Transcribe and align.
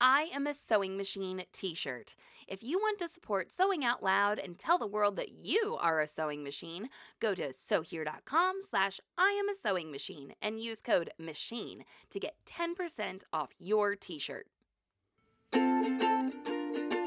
I 0.00 0.28
Am 0.34 0.46
a 0.46 0.54
Sewing 0.54 0.96
Machine 0.96 1.44
t 1.52 1.74
shirt. 1.74 2.16
If 2.48 2.62
you 2.62 2.78
want 2.78 2.98
to 2.98 3.08
support 3.08 3.52
Sewing 3.52 3.84
Out 3.84 4.02
Loud 4.02 4.38
and 4.38 4.58
tell 4.58 4.76
the 4.76 4.86
world 4.86 5.16
that 5.16 5.32
you 5.32 5.76
are 5.80 6.00
a 6.00 6.06
sewing 6.06 6.42
machine, 6.42 6.88
go 7.20 7.34
to 7.34 7.52
sewhere.com 7.52 8.56
slash 8.60 9.00
I 9.16 9.30
am 9.30 9.48
a 9.48 9.54
sewing 9.54 9.90
machine 9.90 10.34
and 10.42 10.60
use 10.60 10.80
code 10.80 11.10
MACHINE 11.18 11.84
to 12.10 12.20
get 12.20 12.36
10% 12.46 13.22
off 13.32 13.50
your 13.58 13.94
t 13.94 14.18
shirt. 14.18 14.46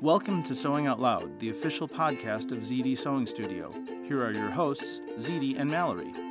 Welcome 0.02 0.44
to 0.44 0.56
Sewing 0.56 0.88
Out 0.88 1.00
Loud, 1.00 1.40
the 1.40 1.50
official 1.50 1.88
podcast 1.88 2.52
of 2.52 2.60
ZD 2.60 2.98
Sewing 2.98 3.26
Studio. 3.26 3.72
Here 4.08 4.24
are 4.24 4.32
your 4.32 4.50
hosts, 4.50 5.02
ZD 5.18 5.60
and 5.60 5.70
Mallory. 5.70 6.27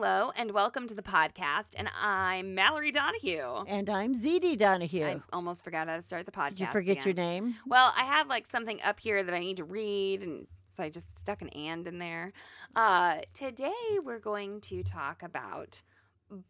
Hello 0.00 0.30
and 0.36 0.52
welcome 0.52 0.86
to 0.86 0.94
the 0.94 1.02
podcast, 1.02 1.74
and 1.74 1.90
I'm 2.00 2.54
Mallory 2.54 2.92
Donahue. 2.92 3.64
And 3.66 3.90
I'm 3.90 4.14
ZD 4.14 4.56
Donahue. 4.56 5.04
I 5.04 5.20
almost 5.32 5.64
forgot 5.64 5.88
how 5.88 5.96
to 5.96 6.02
start 6.02 6.24
the 6.24 6.30
podcast. 6.30 6.50
Did 6.50 6.60
you 6.60 6.66
forget 6.68 7.04
your 7.04 7.14
name? 7.14 7.56
Well, 7.66 7.92
I 7.98 8.04
have 8.04 8.28
like 8.28 8.46
something 8.46 8.80
up 8.84 9.00
here 9.00 9.24
that 9.24 9.34
I 9.34 9.40
need 9.40 9.56
to 9.56 9.64
read, 9.64 10.22
and 10.22 10.46
so 10.72 10.84
I 10.84 10.88
just 10.88 11.18
stuck 11.18 11.42
an 11.42 11.48
and 11.48 11.88
in 11.88 11.98
there. 11.98 12.32
Uh, 12.76 13.22
today, 13.34 13.72
we're 14.04 14.20
going 14.20 14.60
to 14.60 14.84
talk 14.84 15.24
about 15.24 15.82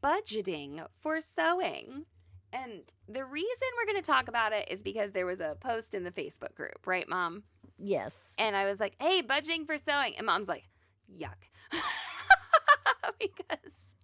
budgeting 0.04 0.86
for 1.00 1.18
sewing. 1.18 2.04
And 2.52 2.82
the 3.08 3.24
reason 3.24 3.68
we're 3.78 3.90
going 3.90 4.02
to 4.02 4.06
talk 4.06 4.28
about 4.28 4.52
it 4.52 4.68
is 4.70 4.82
because 4.82 5.12
there 5.12 5.24
was 5.24 5.40
a 5.40 5.56
post 5.58 5.94
in 5.94 6.04
the 6.04 6.12
Facebook 6.12 6.54
group, 6.54 6.86
right, 6.86 7.08
Mom? 7.08 7.44
Yes. 7.78 8.14
And 8.36 8.54
I 8.54 8.68
was 8.68 8.78
like, 8.78 8.94
hey, 9.00 9.22
budgeting 9.22 9.64
for 9.64 9.78
sewing. 9.78 10.16
And 10.18 10.26
Mom's 10.26 10.48
like, 10.48 10.68
yuck. 11.18 11.48
because 13.20 13.96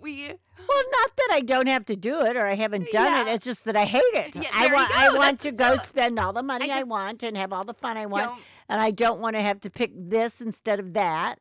we 0.00 0.26
Well, 0.26 0.82
not 0.92 1.16
that 1.16 1.28
I 1.32 1.40
don't 1.40 1.66
have 1.68 1.84
to 1.86 1.96
do 1.96 2.20
it 2.20 2.36
or 2.36 2.46
I 2.46 2.54
haven't 2.54 2.90
done 2.90 3.26
it. 3.28 3.32
It's 3.32 3.44
just 3.44 3.64
that 3.64 3.76
I 3.76 3.84
hate 3.84 4.02
it. 4.14 4.36
Yeah, 4.36 4.48
I 4.52 4.66
want. 4.72 4.90
I 4.98 5.08
want 5.10 5.20
That's- 5.20 5.42
to 5.42 5.52
go 5.52 5.70
no. 5.70 5.76
spend 5.76 6.18
all 6.18 6.32
the 6.32 6.42
money 6.42 6.70
I, 6.70 6.78
just 6.80 6.88
want 6.88 7.22
and 7.22 7.36
have 7.36 7.52
all 7.52 7.64
the 7.64 7.74
fun 7.74 7.96
I 7.96 8.06
want. 8.06 8.40
And 8.68 8.80
I 8.80 8.90
don't 8.90 9.20
want 9.20 9.36
to 9.36 9.42
have 9.42 9.60
to 9.60 9.70
pick 9.70 9.92
this 9.94 10.40
instead 10.40 10.80
of 10.80 10.92
that. 10.94 11.36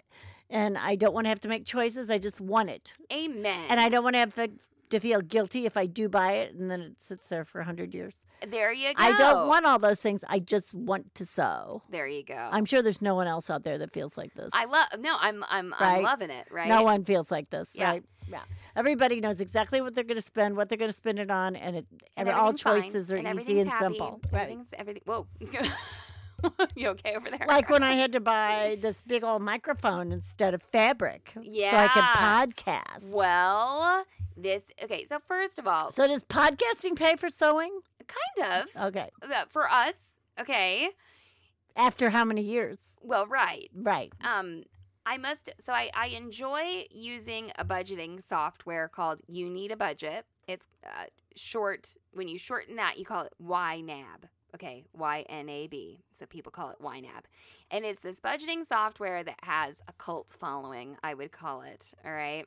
And 0.50 0.78
I 0.78 0.96
don't 0.96 1.14
want 1.14 1.26
to 1.26 1.30
have 1.30 1.42
to 1.42 1.48
make 1.50 1.66
choices. 1.66 2.10
I 2.10 2.18
just 2.18 2.42
want 2.42 2.70
it. 2.70 2.94
amen. 3.14 3.66
And 3.70 3.80
I 3.80 3.88
don't 3.90 4.04
want 4.04 4.16
to 4.16 4.20
have 4.20 4.34
to, 4.36 4.50
to 4.90 5.00
feel 5.00 5.22
guilty 5.22 5.66
if 5.66 5.78
I 5.78 5.86
do 5.86 6.10
buy 6.10 6.34
it 6.34 6.56
and 6.56 6.70
then 6.72 6.82
it 6.82 7.02
sits 7.02 7.28
there 7.30 7.46
for 7.46 7.60
a 7.60 7.62
100 7.62 7.94
years. 7.94 8.16
There 8.48 8.72
you 8.72 8.94
go. 8.94 9.04
I 9.04 9.18
don't 9.18 9.48
want 9.48 9.66
all 9.66 9.80
those 9.80 10.02
things. 10.02 10.22
I 10.28 10.40
just 10.40 10.74
want 10.74 11.14
to 11.16 11.26
sew. 11.26 11.82
There 11.90 12.08
you 12.08 12.24
go. 12.24 12.50
I'm 12.52 12.66
sure 12.66 12.82
there's 12.82 13.02
no 13.02 13.16
one 13.16 13.28
else 13.28 13.50
out 13.50 13.64
there 13.64 13.78
that 13.78 13.92
feels 13.92 14.18
like 14.18 14.34
this. 14.36 14.50
I 14.54 14.66
love 14.66 14.88
no, 15.00 15.18
I'm 15.20 15.44
I'm 15.50 15.72
Right. 15.80 15.98
I'm 15.98 16.04
loving 16.04 16.30
it, 16.30 16.48
right? 16.52 16.68
No 16.70 16.84
one 16.84 17.04
feels 17.06 17.30
like 17.32 17.50
this, 17.50 17.72
Yeah. 17.76 17.90
right? 17.92 18.04
Yeah. 18.30 18.42
Everybody 18.76 19.20
knows 19.22 19.42
exactly 19.42 19.82
what 19.82 19.96
they're 19.96 20.04
going 20.04 20.16
to 20.18 20.22
spend, 20.22 20.56
what 20.56 20.70
they're 20.70 20.78
going 20.78 20.92
to 20.92 20.96
spend 20.96 21.18
it 21.20 21.32
on, 21.32 21.56
and 21.56 21.76
it 21.78 21.86
And 22.16 22.30
all 22.30 22.50
everything's 22.50 22.62
fine, 22.62 22.82
choices 22.82 23.12
are 23.12 23.16
and 23.16 23.40
easy 23.40 23.60
and 23.60 23.70
happy, 23.70 23.86
simple. 23.86 24.20
Right. 24.32 24.42
Everything's 24.44 24.68
everything. 24.74 25.04
Whoa. 25.06 25.28
you 26.76 26.88
okay 26.90 27.16
over 27.16 27.30
there? 27.30 27.46
Like 27.48 27.70
when 27.70 27.84
I 27.84 27.96
had 27.96 28.12
to 28.14 28.20
buy 28.36 28.78
this 28.82 29.02
big 29.02 29.24
old 29.24 29.42
microphone 29.42 30.12
instead 30.12 30.54
of 30.54 30.62
fabric, 30.62 31.34
Yeah. 31.42 31.72
so 31.72 31.78
I 31.78 31.88
could 31.88 32.56
podcast. 32.56 33.12
Well, 33.12 34.06
this 34.38 34.64
okay. 34.84 35.04
So 35.06 35.20
first 35.28 35.60
of 35.60 35.68
all, 35.68 35.92
So 35.92 36.08
does 36.08 36.24
podcasting 36.24 36.96
pay 36.96 37.16
for 37.16 37.30
sewing? 37.30 37.82
Kind 38.10 38.68
of 38.76 38.88
Okay. 38.88 39.10
for 39.50 39.70
us. 39.72 39.96
Okay. 40.40 40.90
After 41.76 42.10
how 42.10 42.26
many 42.26 42.42
years? 42.42 42.78
Well, 43.02 43.28
right. 43.28 43.70
Right. 43.74 44.12
Um, 44.24 44.64
I 45.06 45.18
must. 45.18 45.50
So 45.60 45.74
I 45.74 45.90
I 45.94 46.08
enjoy 46.08 46.86
using 46.92 47.52
a 47.58 47.66
budgeting 47.66 48.22
software 48.24 48.88
called 48.88 49.22
You 49.28 49.50
Need 49.50 49.72
a 49.72 49.78
Budget. 49.78 50.26
It's 50.48 50.68
uh, 50.86 51.06
short. 51.36 51.96
When 52.12 52.28
you 52.28 52.38
shorten 52.38 52.76
that, 52.76 52.98
you 52.98 53.06
call 53.06 53.24
it 53.24 53.34
YNAB. 53.42 54.26
Okay, 54.56 54.84
Y 54.94 55.26
N 55.30 55.48
A 55.48 55.68
B. 55.68 56.02
So 56.18 56.26
people 56.26 56.52
call 56.52 56.72
it 56.72 56.78
YNAB, 56.82 57.24
and 57.72 57.86
it's 57.86 58.02
this 58.02 58.20
budgeting 58.20 58.68
software 58.68 59.24
that 59.24 59.40
has 59.44 59.82
a 59.88 59.94
cult 59.94 60.36
following. 60.40 60.98
I 61.04 61.14
would 61.14 61.32
call 61.32 61.62
it. 61.62 61.94
All 62.04 62.12
right. 62.12 62.46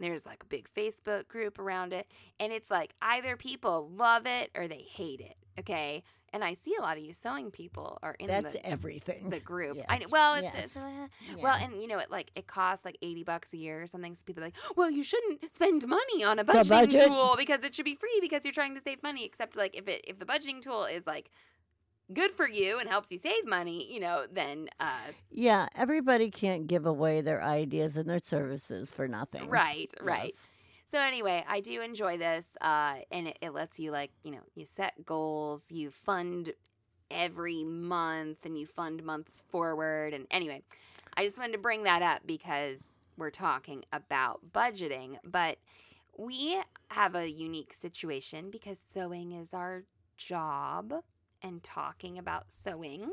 There's 0.00 0.26
like 0.26 0.42
a 0.42 0.46
big 0.46 0.68
Facebook 0.74 1.28
group 1.28 1.58
around 1.58 1.92
it, 1.92 2.06
and 2.38 2.52
it's 2.52 2.70
like 2.70 2.94
either 3.02 3.36
people 3.36 3.90
love 3.94 4.26
it 4.26 4.50
or 4.54 4.66
they 4.66 4.84
hate 4.90 5.20
it. 5.20 5.36
Okay. 5.58 6.02
And 6.32 6.44
I 6.44 6.54
see 6.54 6.76
a 6.78 6.80
lot 6.82 6.96
of 6.96 7.02
you 7.02 7.12
sewing 7.12 7.50
people 7.50 7.98
are 8.04 8.14
in 8.20 8.28
That's 8.28 8.52
the, 8.52 8.64
everything. 8.64 9.30
the 9.30 9.40
group. 9.40 9.78
Yes. 9.78 9.86
I 9.88 10.00
well, 10.10 10.34
it's, 10.36 10.44
Yes. 10.44 10.64
it's 10.64 10.76
uh, 10.76 11.06
well, 11.42 11.56
and 11.60 11.82
you 11.82 11.88
know, 11.88 11.98
it 11.98 12.08
like 12.08 12.30
it 12.36 12.46
costs 12.46 12.84
like 12.84 12.96
eighty 13.02 13.24
bucks 13.24 13.52
a 13.52 13.56
year 13.56 13.82
or 13.82 13.88
something. 13.88 14.14
So 14.14 14.22
people 14.24 14.44
are 14.44 14.46
like, 14.46 14.54
well, 14.76 14.88
you 14.88 15.02
shouldn't 15.02 15.52
spend 15.52 15.86
money 15.88 16.22
on 16.22 16.38
a 16.38 16.44
budgeting 16.44 16.68
budget. 16.68 17.06
tool 17.08 17.34
because 17.36 17.64
it 17.64 17.74
should 17.74 17.84
be 17.84 17.96
free 17.96 18.16
because 18.20 18.44
you're 18.44 18.52
trying 18.54 18.76
to 18.76 18.80
save 18.80 19.02
money. 19.02 19.24
Except 19.24 19.56
like 19.56 19.76
if 19.76 19.88
it 19.88 20.04
if 20.06 20.20
the 20.20 20.24
budgeting 20.24 20.62
tool 20.62 20.84
is 20.84 21.04
like 21.04 21.30
good 22.12 22.32
for 22.32 22.48
you 22.48 22.78
and 22.78 22.88
helps 22.88 23.10
you 23.12 23.18
save 23.18 23.46
money, 23.46 23.92
you 23.92 24.00
know, 24.00 24.26
then 24.30 24.68
uh, 24.78 25.12
Yeah, 25.30 25.68
everybody 25.76 26.30
can't 26.30 26.66
give 26.66 26.86
away 26.86 27.20
their 27.20 27.42
ideas 27.42 27.96
and 27.96 28.08
their 28.08 28.20
services 28.20 28.92
for 28.92 29.06
nothing. 29.08 29.48
right, 29.48 29.92
right. 30.00 30.32
Yes. 30.34 30.48
So 30.90 30.98
anyway, 30.98 31.44
I 31.48 31.60
do 31.60 31.80
enjoy 31.82 32.18
this, 32.18 32.48
uh, 32.60 32.96
and 33.12 33.28
it, 33.28 33.38
it 33.40 33.50
lets 33.50 33.78
you 33.78 33.92
like 33.92 34.10
you 34.24 34.32
know 34.32 34.40
you 34.56 34.66
set 34.66 35.04
goals, 35.04 35.66
you 35.70 35.90
fund 35.90 36.52
every 37.12 37.62
month, 37.64 38.44
and 38.44 38.58
you 38.58 38.66
fund 38.66 39.04
months 39.04 39.42
forward. 39.50 40.12
And 40.14 40.26
anyway, 40.32 40.62
I 41.16 41.24
just 41.24 41.38
wanted 41.38 41.52
to 41.52 41.58
bring 41.58 41.84
that 41.84 42.02
up 42.02 42.22
because 42.26 42.98
we're 43.16 43.30
talking 43.30 43.84
about 43.92 44.40
budgeting, 44.52 45.18
but 45.30 45.58
we 46.16 46.60
have 46.90 47.14
a 47.14 47.30
unique 47.30 47.72
situation 47.72 48.50
because 48.50 48.80
sewing 48.92 49.32
is 49.32 49.54
our 49.54 49.84
job, 50.16 50.92
and 51.42 51.62
talking 51.62 52.18
about 52.18 52.44
sewing 52.50 53.12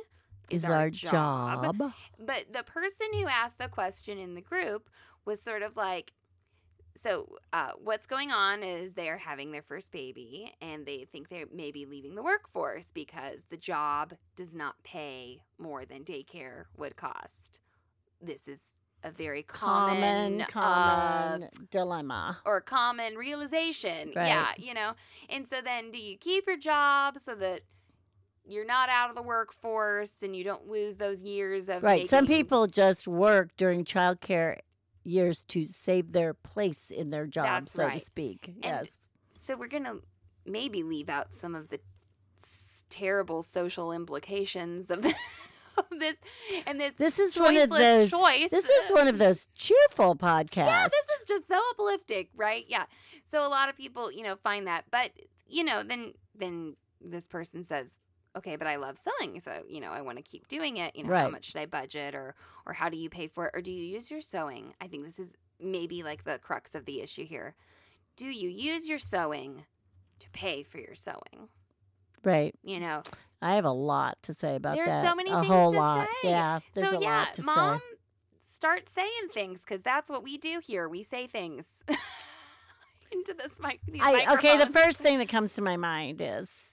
is, 0.50 0.63
Is 0.63 0.69
our 0.69 0.89
job. 0.89 1.75
but 2.19 2.45
the 2.51 2.63
person 2.63 3.07
who 3.13 3.27
asked 3.27 3.57
the 3.59 3.68
question 3.68 4.18
in 4.18 4.35
the 4.35 4.41
group 4.41 4.89
was 5.25 5.41
sort 5.41 5.62
of 5.62 5.75
like, 5.75 6.13
so 6.95 7.35
uh, 7.53 7.71
what's 7.83 8.07
going 8.07 8.31
on 8.31 8.63
is 8.63 8.94
they're 8.94 9.18
having 9.18 9.51
their 9.51 9.62
first 9.62 9.91
baby 9.91 10.53
and 10.62 10.85
they 10.85 11.06
think 11.12 11.29
they're 11.29 11.45
maybe 11.53 11.85
leaving 11.85 12.15
the 12.15 12.24
workforce 12.24 12.88
because 12.94 13.45
the 13.50 13.57
job 13.57 14.13
does 14.35 14.56
not 14.56 14.81
pay 14.83 15.41
more 15.59 15.85
than 15.85 16.03
daycare 16.03 16.63
would 16.77 16.95
cost. 16.95 17.59
This 18.21 18.47
is 18.47 18.59
a 19.03 19.12
very 19.12 19.44
common, 19.44 20.44
common, 20.50 21.44
uh, 21.44 21.47
dilemma. 21.69 22.39
or 22.45 22.62
common 22.62 23.15
realization. 23.15 24.12
Right. 24.15 24.27
Yeah, 24.27 24.47
you 24.57 24.73
know. 24.73 24.94
And 25.30 25.47
so 25.47 25.57
then 25.63 25.91
do 25.91 26.00
you 26.00 26.18
keep 26.18 26.47
your 26.47 26.57
job 26.57 27.19
so 27.19 27.35
that 27.35 27.62
you're 28.47 28.65
not 28.65 28.89
out 28.89 29.09
of 29.09 29.15
the 29.15 29.21
workforce 29.21 30.21
and 30.21 30.35
you 30.35 30.44
don't 30.44 30.67
lose 30.67 30.95
those 30.97 31.23
years 31.23 31.69
of 31.69 31.83
Right. 31.83 32.07
Some 32.09 32.25
people 32.27 32.67
just 32.67 33.07
work 33.07 33.49
during 33.57 33.83
childcare 33.85 34.59
years 35.03 35.44
to 35.45 35.65
save 35.65 36.11
their 36.11 36.33
place 36.33 36.89
in 36.91 37.09
their 37.09 37.25
job, 37.27 37.45
That's 37.45 37.71
so 37.73 37.83
to 37.83 37.88
right. 37.89 38.01
speak. 38.01 38.53
yes. 38.63 38.97
So 39.39 39.55
we're 39.55 39.67
going 39.67 39.85
to 39.85 40.01
maybe 40.45 40.83
leave 40.83 41.09
out 41.09 41.33
some 41.33 41.55
of 41.55 41.69
the 41.69 41.79
s- 42.41 42.83
terrible 42.89 43.44
social 43.44 43.91
implications 43.94 44.91
of, 44.91 45.05
of 45.77 45.85
this 45.99 46.17
and 46.65 46.79
this 46.79 46.94
This 46.95 47.19
is 47.19 47.39
one 47.39 47.55
of 47.55 47.69
those. 47.69 48.11
choice. 48.11 48.49
This 48.51 48.67
is 48.69 48.89
one 48.91 49.07
of 49.07 49.17
those 49.17 49.47
cheerful 49.55 50.15
podcasts. 50.15 50.67
Yeah, 50.67 50.83
this 50.88 51.21
is 51.21 51.27
just 51.27 51.47
so 51.47 51.59
uplifting, 51.71 52.27
right? 52.35 52.65
Yeah. 52.67 52.85
So 53.31 53.45
a 53.45 53.49
lot 53.49 53.69
of 53.69 53.77
people, 53.77 54.11
you 54.11 54.23
know, 54.23 54.35
find 54.38 54.67
that, 54.67 54.85
but 54.91 55.11
you 55.47 55.63
know, 55.63 55.83
then 55.83 56.13
then 56.35 56.75
this 56.99 57.27
person 57.27 57.63
says, 57.63 57.97
"Okay, 58.38 58.56
but 58.56 58.68
I 58.68 58.78
love 58.78 58.98
sewing, 58.98 59.39
so 59.39 59.63
you 59.68 59.81
know, 59.81 59.92
I 59.92 60.01
want 60.01 60.18
to 60.18 60.24
keep 60.24 60.48
doing 60.48 60.78
it. 60.78 60.95
You 60.95 61.04
know, 61.04 61.16
how 61.16 61.30
much 61.30 61.45
should 61.45 61.62
I 61.62 61.66
budget, 61.66 62.16
or 62.16 62.36
or 62.66 62.74
how 62.74 62.89
do 62.89 62.98
you 62.98 63.10
pay 63.10 63.28
for 63.28 63.48
it, 63.48 63.51
or 63.54 63.62
do 63.62 63.72
you 63.72 63.84
use 63.84 64.10
your 64.12 64.22
sewing? 64.22 64.74
I 64.81 64.88
think 64.88 65.06
this 65.06 65.19
is 65.19 65.36
maybe 65.60 66.04
like 66.04 66.24
the 66.24 66.39
crux 66.39 66.75
of 66.75 66.86
the 66.86 67.01
issue 67.01 67.25
here. 67.25 67.56
Do 68.16 68.28
you 68.28 68.50
use 68.50 68.88
your 68.88 69.00
sewing 69.00 69.66
to 70.19 70.30
pay 70.31 70.63
for 70.63 70.80
your 70.80 70.95
sewing? 70.95 71.50
right. 72.24 72.54
You 72.63 72.80
know, 72.80 73.04
I 73.42 73.56
have 73.56 73.66
a 73.66 73.72
lot 73.72 74.18
to 74.24 74.34
say 74.34 74.56
about 74.56 74.75
There's 74.75 74.90
that. 74.90 75.01
There's 75.01 75.12
so 75.12 75.16
many 75.16 75.30
a 75.31 75.36
things 75.36 75.48
whole 75.48 75.72
to 75.72 75.78
lot. 75.78 76.07
say. 76.24 76.30
Yeah. 76.30 76.60
There's 76.74 76.90
so 76.90 76.98
a 76.98 77.01
yeah, 77.01 77.19
lot 77.19 77.33
to 77.36 77.44
mom, 77.44 77.80
say. 77.80 77.86
start 78.51 78.90
saying 78.90 79.30
things 79.31 79.62
because 79.62 79.81
that's 79.81 80.10
what 80.10 80.24
we 80.24 80.38
do 80.38 80.60
here. 80.66 80.90
We 80.90 81.04
say 81.04 81.28
things 81.28 81.83
into 83.12 83.33
this 83.33 83.60
mic. 83.60 83.80
These 83.88 84.01
I, 84.04 84.33
okay, 84.33 84.57
the 84.57 84.68
first 84.68 85.00
thing 85.00 85.19
that 85.19 85.30
comes 85.30 85.54
to 85.56 85.62
my 85.62 85.78
mind 85.78 86.22
is 86.22 86.67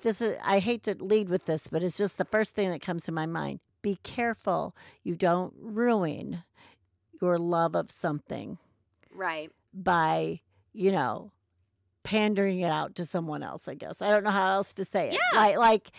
this 0.00 0.20
is 0.20 0.36
I 0.42 0.58
hate 0.58 0.82
to 0.84 0.94
lead 0.94 1.28
with 1.28 1.46
this, 1.46 1.68
but 1.68 1.82
it's 1.82 1.98
just 1.98 2.18
the 2.18 2.24
first 2.24 2.54
thing 2.54 2.70
that 2.70 2.80
comes 2.80 3.04
to 3.04 3.12
my 3.12 3.26
mind. 3.26 3.60
Be 3.82 3.98
careful 4.02 4.74
you 5.02 5.16
don't 5.16 5.52
ruin 5.58 6.44
your 7.20 7.38
love 7.38 7.74
of 7.74 7.90
something 7.90 8.58
right. 9.14 9.50
by, 9.74 10.40
you 10.72 10.92
know, 10.92 11.32
pandering 12.04 12.60
it 12.60 12.70
out 12.70 12.94
to 12.96 13.04
someone 13.04 13.42
else, 13.42 13.68
I 13.68 13.74
guess. 13.74 14.00
I 14.00 14.08
don't 14.10 14.24
know 14.24 14.30
how 14.30 14.54
else 14.54 14.72
to 14.74 14.84
say 14.84 15.08
it. 15.08 15.12
Yeah. 15.12 15.38
Like 15.38 15.56
like 15.56 15.90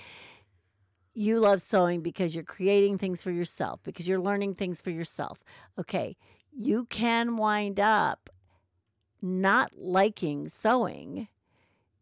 you 1.14 1.40
love 1.40 1.62
sewing 1.62 2.02
because 2.02 2.34
you're 2.34 2.44
creating 2.44 2.98
things 2.98 3.22
for 3.22 3.32
yourself, 3.32 3.82
because 3.84 4.08
you're 4.08 4.20
learning 4.20 4.56
things 4.56 4.82
for 4.82 4.90
yourself. 4.90 5.44
Okay, 5.80 6.18
you 6.52 6.86
can 6.86 7.38
wind 7.38 7.80
up 7.80 8.30
not 9.22 9.72
liking 9.78 10.48
sewing 10.48 11.28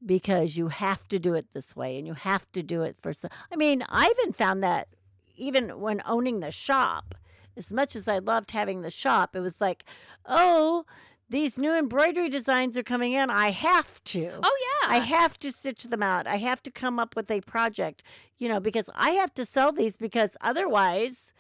because 0.06 0.57
you 0.57 0.69
have 0.69 1.07
to 1.09 1.19
do 1.19 1.33
it 1.33 1.51
this 1.51 1.75
way 1.75 1.98
and 1.98 2.07
you 2.07 2.13
have 2.13 2.51
to 2.51 2.63
do 2.63 2.81
it 2.81 2.98
for 3.00 3.13
so 3.13 3.27
I 3.51 3.56
mean, 3.56 3.83
I 3.89 4.13
even 4.18 4.33
found 4.33 4.63
that 4.63 4.88
even 5.36 5.80
when 5.80 6.01
owning 6.06 6.39
the 6.39 6.51
shop, 6.51 7.15
as 7.57 7.71
much 7.71 7.95
as 7.95 8.07
I 8.07 8.19
loved 8.19 8.51
having 8.51 8.81
the 8.81 8.92
shop, 8.92 9.36
it 9.36 9.39
was 9.42 9.59
like, 9.59 9.83
oh, 10.25 10.86
these 11.30 11.57
new 11.57 11.74
embroidery 11.74 12.30
designs 12.30 12.77
are 12.77 12.83
coming 12.83 13.13
in. 13.13 13.30
I 13.30 13.51
have 13.51 14.03
to. 14.06 14.31
Oh 14.44 14.57
yeah. 14.83 14.94
I 14.95 14.98
have 15.00 15.38
to 15.39 15.51
stitch 15.51 15.83
them 15.86 16.03
out. 16.03 16.27
I 16.27 16.36
have 16.36 16.62
to 16.63 16.71
come 16.71 17.00
up 17.00 17.15
with 17.15 17.31
a 17.31 17.42
project, 17.42 18.03
you 18.38 18.50
know, 18.50 18.59
because 18.59 18.89
I 18.95 19.12
have 19.12 19.33
to 19.36 19.45
sell 19.45 19.71
these 19.71 19.95
because 19.95 20.36
otherwise 20.42 21.31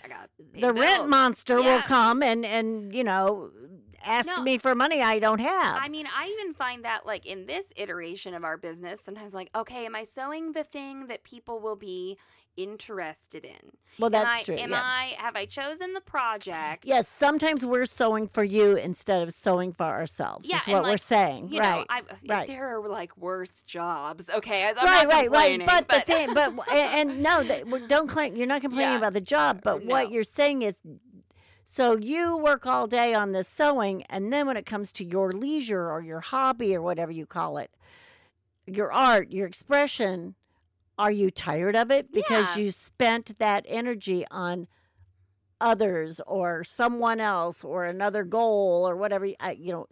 the 0.53 0.73
rent 0.73 1.09
monster 1.09 1.61
will 1.61 1.81
come 1.81 2.23
and 2.23 2.45
and 2.45 2.95
you 2.95 3.03
know 3.03 3.51
ask 4.05 4.27
No. 4.27 4.41
me 4.41 4.57
for 4.57 4.75
money 4.75 5.01
I 5.01 5.19
don't 5.19 5.39
have. 5.39 5.77
I 5.81 5.89
mean, 5.89 6.07
I 6.13 6.27
even 6.39 6.53
find 6.53 6.83
that 6.85 7.05
like 7.05 7.25
in 7.25 7.45
this 7.45 7.71
iteration 7.75 8.33
of 8.33 8.43
our 8.43 8.57
business, 8.57 9.01
sometimes 9.01 9.33
like, 9.33 9.49
okay, 9.55 9.85
am 9.85 9.95
I 9.95 10.03
sewing 10.03 10.53
the 10.53 10.63
thing 10.63 11.07
that 11.07 11.23
people 11.23 11.59
will 11.59 11.75
be 11.75 12.17
interested 12.57 13.45
in? 13.45 13.71
well, 13.97 14.07
Am 14.07 14.11
that's 14.23 14.41
I, 14.41 14.43
true. 14.43 14.55
Am 14.57 14.71
yeah. 14.71 14.81
I 14.83 15.13
have 15.17 15.35
I 15.35 15.45
chosen 15.45 15.93
the 15.93 16.01
project? 16.01 16.85
Yes, 16.85 17.07
sometimes 17.07 17.65
we're 17.65 17.85
sewing 17.85 18.27
for 18.27 18.43
you 18.43 18.75
instead 18.75 19.21
of 19.21 19.33
sewing 19.33 19.71
for 19.73 19.85
ourselves. 19.85 20.47
Yeah, 20.47 20.57
is 20.57 20.67
what 20.67 20.83
we're 20.83 20.97
saying. 20.97 21.49
You 21.51 21.59
right. 21.61 21.79
know, 21.79 21.85
I, 21.89 22.01
right. 22.27 22.47
there 22.47 22.75
are 22.77 22.87
like 22.87 23.15
worse 23.17 23.61
jobs. 23.63 24.29
Okay, 24.29 24.65
I'm 24.67 24.75
right, 24.75 25.07
right, 25.07 25.07
right. 25.07 25.23
complaining, 25.59 25.67
But, 25.67 25.87
the 25.87 25.99
thing, 26.01 26.33
but 26.33 26.53
and, 26.71 27.09
and 27.11 27.23
no, 27.23 27.43
well, 27.67 27.81
don't 27.87 28.07
claim 28.07 28.35
you're 28.35 28.47
not 28.47 28.61
complaining 28.67 28.91
Yeah. 28.93 28.97
about 28.97 29.13
the 29.13 29.21
job. 29.21 29.61
But 29.63 29.85
what 29.85 30.11
you're 30.11 30.23
saying 30.23 30.61
is, 30.63 30.75
so 31.73 31.95
you 31.95 32.35
work 32.35 32.65
all 32.65 32.85
day 32.85 33.13
on 33.13 33.31
this 33.31 33.47
sewing, 33.47 34.03
and 34.09 34.33
then 34.33 34.45
when 34.45 34.57
it 34.57 34.65
comes 34.65 34.91
to 34.91 35.05
your 35.05 35.31
leisure 35.31 35.89
or 35.89 36.01
your 36.01 36.19
hobby 36.19 36.75
or 36.75 36.81
whatever 36.81 37.13
you 37.13 37.25
call 37.25 37.57
it, 37.57 37.71
your 38.67 38.91
art, 38.91 39.31
your 39.31 39.47
expression, 39.47 40.35
are 40.99 41.11
you 41.13 41.31
tired 41.31 41.77
of 41.77 41.89
it 41.89 42.11
because 42.11 42.57
Yeah. 42.57 42.63
you 42.63 42.71
spent 42.71 43.39
that 43.39 43.63
energy 43.69 44.25
on 44.29 44.67
others 45.61 46.19
or 46.27 46.65
someone 46.65 47.21
else 47.21 47.63
or 47.63 47.85
another 47.85 48.25
goal 48.25 48.85
or 48.85 48.97
whatever? 48.97 49.25
you- 49.25 49.37
know, 49.71 49.87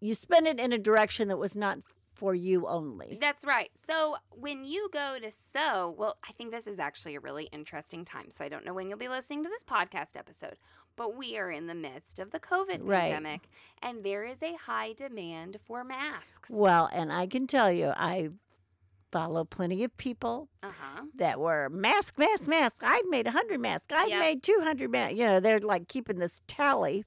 you 0.00 0.16
spent 0.16 0.48
it 0.48 0.58
in 0.58 0.72
a 0.72 0.78
direction 0.78 1.28
that 1.28 1.36
was 1.36 1.54
not 1.54 1.78
for 2.20 2.34
you 2.34 2.66
only. 2.68 3.18
That's 3.20 3.44
right. 3.44 3.70
So 3.88 4.16
when 4.30 4.64
you 4.64 4.88
go 4.92 5.16
to 5.20 5.30
sew, 5.30 5.94
well, 5.98 6.16
I 6.28 6.32
think 6.32 6.50
this 6.52 6.66
is 6.66 6.78
actually 6.78 7.16
a 7.16 7.20
really 7.20 7.44
interesting 7.46 8.04
time. 8.04 8.30
So 8.30 8.44
I 8.44 8.48
don't 8.48 8.64
know 8.64 8.74
when 8.74 8.88
you'll 8.88 8.98
be 8.98 9.08
listening 9.08 9.42
to 9.44 9.48
this 9.48 9.64
podcast 9.64 10.16
episode, 10.16 10.56
but 10.96 11.16
we 11.16 11.38
are 11.38 11.50
in 11.50 11.66
the 11.66 11.74
midst 11.74 12.18
of 12.18 12.30
the 12.30 12.38
COVID 12.38 12.80
Right. 12.82 13.10
pandemic, 13.10 13.48
and 13.82 14.04
there 14.04 14.24
is 14.24 14.42
a 14.42 14.54
high 14.54 14.92
demand 14.92 15.56
for 15.66 15.82
masks. 15.82 16.50
Well, 16.52 16.90
and 16.92 17.10
I 17.12 17.26
can 17.26 17.46
tell 17.46 17.72
you, 17.72 17.92
I 17.96 18.28
follow 19.10 19.44
plenty 19.44 19.82
of 19.82 19.96
people 19.96 20.48
Uh 20.62 20.70
huh. 20.78 21.02
that 21.16 21.40
were 21.40 21.68
mask, 21.70 22.18
mask, 22.18 22.46
mask. 22.46 22.76
I've 22.82 23.08
made 23.08 23.26
a 23.26 23.32
hundred 23.32 23.60
masks. 23.60 23.88
I've 23.90 24.08
Yep. 24.10 24.20
made 24.20 24.42
two 24.42 24.60
hundred 24.62 24.90
masks. 24.90 25.16
You 25.16 25.24
know, 25.24 25.40
they're 25.40 25.58
like 25.58 25.88
keeping 25.88 26.18
this 26.18 26.40
tally, 26.46 27.04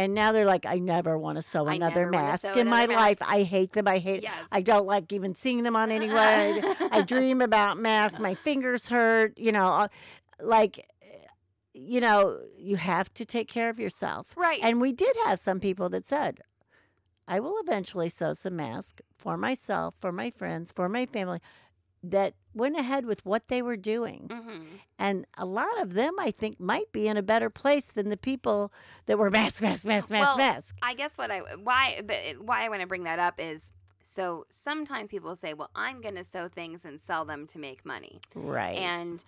and 0.00 0.14
now 0.14 0.32
they're 0.32 0.46
like, 0.46 0.64
I 0.64 0.78
never 0.78 1.18
want 1.18 1.36
to 1.36 1.42
sew 1.42 1.66
I 1.66 1.74
another 1.74 2.06
mask 2.06 2.46
sew 2.46 2.54
in 2.54 2.68
my 2.68 2.84
another 2.84 2.98
life. 2.98 3.18
I 3.20 3.42
hate 3.42 3.72
them. 3.72 3.86
I 3.86 3.98
hate. 3.98 4.22
Yes. 4.22 4.34
I 4.50 4.62
don't 4.62 4.86
like 4.86 5.12
even 5.12 5.34
seeing 5.34 5.62
them 5.62 5.76
on 5.76 5.90
anyone. 5.90 6.16
I, 6.18 6.88
I 6.90 7.02
dream 7.02 7.42
about 7.42 7.78
masks. 7.78 8.18
My 8.30 8.34
fingers 8.34 8.88
hurt. 8.88 9.38
You 9.38 9.52
know, 9.52 9.68
uh, 9.68 9.88
like. 10.40 10.86
You 11.72 12.00
know, 12.00 12.40
you 12.58 12.76
have 12.76 13.14
to 13.14 13.24
take 13.24 13.48
care 13.48 13.70
of 13.70 13.78
yourself. 13.78 14.34
Right. 14.36 14.58
And 14.62 14.80
we 14.80 14.92
did 14.92 15.14
have 15.24 15.38
some 15.38 15.60
people 15.60 15.88
that 15.90 16.06
said, 16.06 16.40
I 17.28 17.38
will 17.38 17.54
eventually 17.60 18.08
sew 18.08 18.34
some 18.34 18.56
masks 18.56 19.00
for 19.16 19.36
myself, 19.36 19.94
for 20.00 20.10
my 20.10 20.30
friends, 20.30 20.72
for 20.72 20.88
my 20.88 21.06
family 21.06 21.40
that 22.02 22.34
went 22.54 22.78
ahead 22.78 23.06
with 23.06 23.24
what 23.24 23.48
they 23.48 23.62
were 23.62 23.76
doing. 23.76 24.28
hmm 24.30 24.76
And 24.98 25.26
a 25.36 25.44
lot 25.44 25.80
of 25.80 25.94
them, 25.94 26.14
I 26.18 26.30
think, 26.30 26.58
might 26.58 26.90
be 26.92 27.06
in 27.08 27.16
a 27.16 27.22
better 27.22 27.50
place 27.50 27.86
than 27.86 28.08
the 28.08 28.16
people 28.16 28.72
that 29.06 29.18
were 29.18 29.30
mask, 29.40 29.62
mask, 29.62 29.86
mask, 29.86 30.10
mask, 30.10 30.28
Well, 30.28 30.36
mask. 30.38 30.76
I 30.82 30.94
guess 30.94 31.16
what 31.16 31.30
I 31.30 31.40
why 31.62 32.02
but 32.04 32.16
why 32.40 32.64
I 32.64 32.68
want 32.68 32.80
to 32.80 32.86
bring 32.86 33.04
that 33.04 33.18
up 33.18 33.34
is 33.38 33.72
so 34.02 34.44
sometimes 34.50 35.08
people 35.08 35.36
say, 35.36 35.54
"Well, 35.54 35.70
I'm 35.76 36.00
going 36.00 36.16
to 36.16 36.24
sew 36.24 36.48
things 36.48 36.84
and 36.84 37.00
sell 37.00 37.24
them 37.24 37.46
to 37.48 37.58
make 37.58 37.86
money." 37.86 38.20
Right. 38.34 38.76
And 38.76 39.24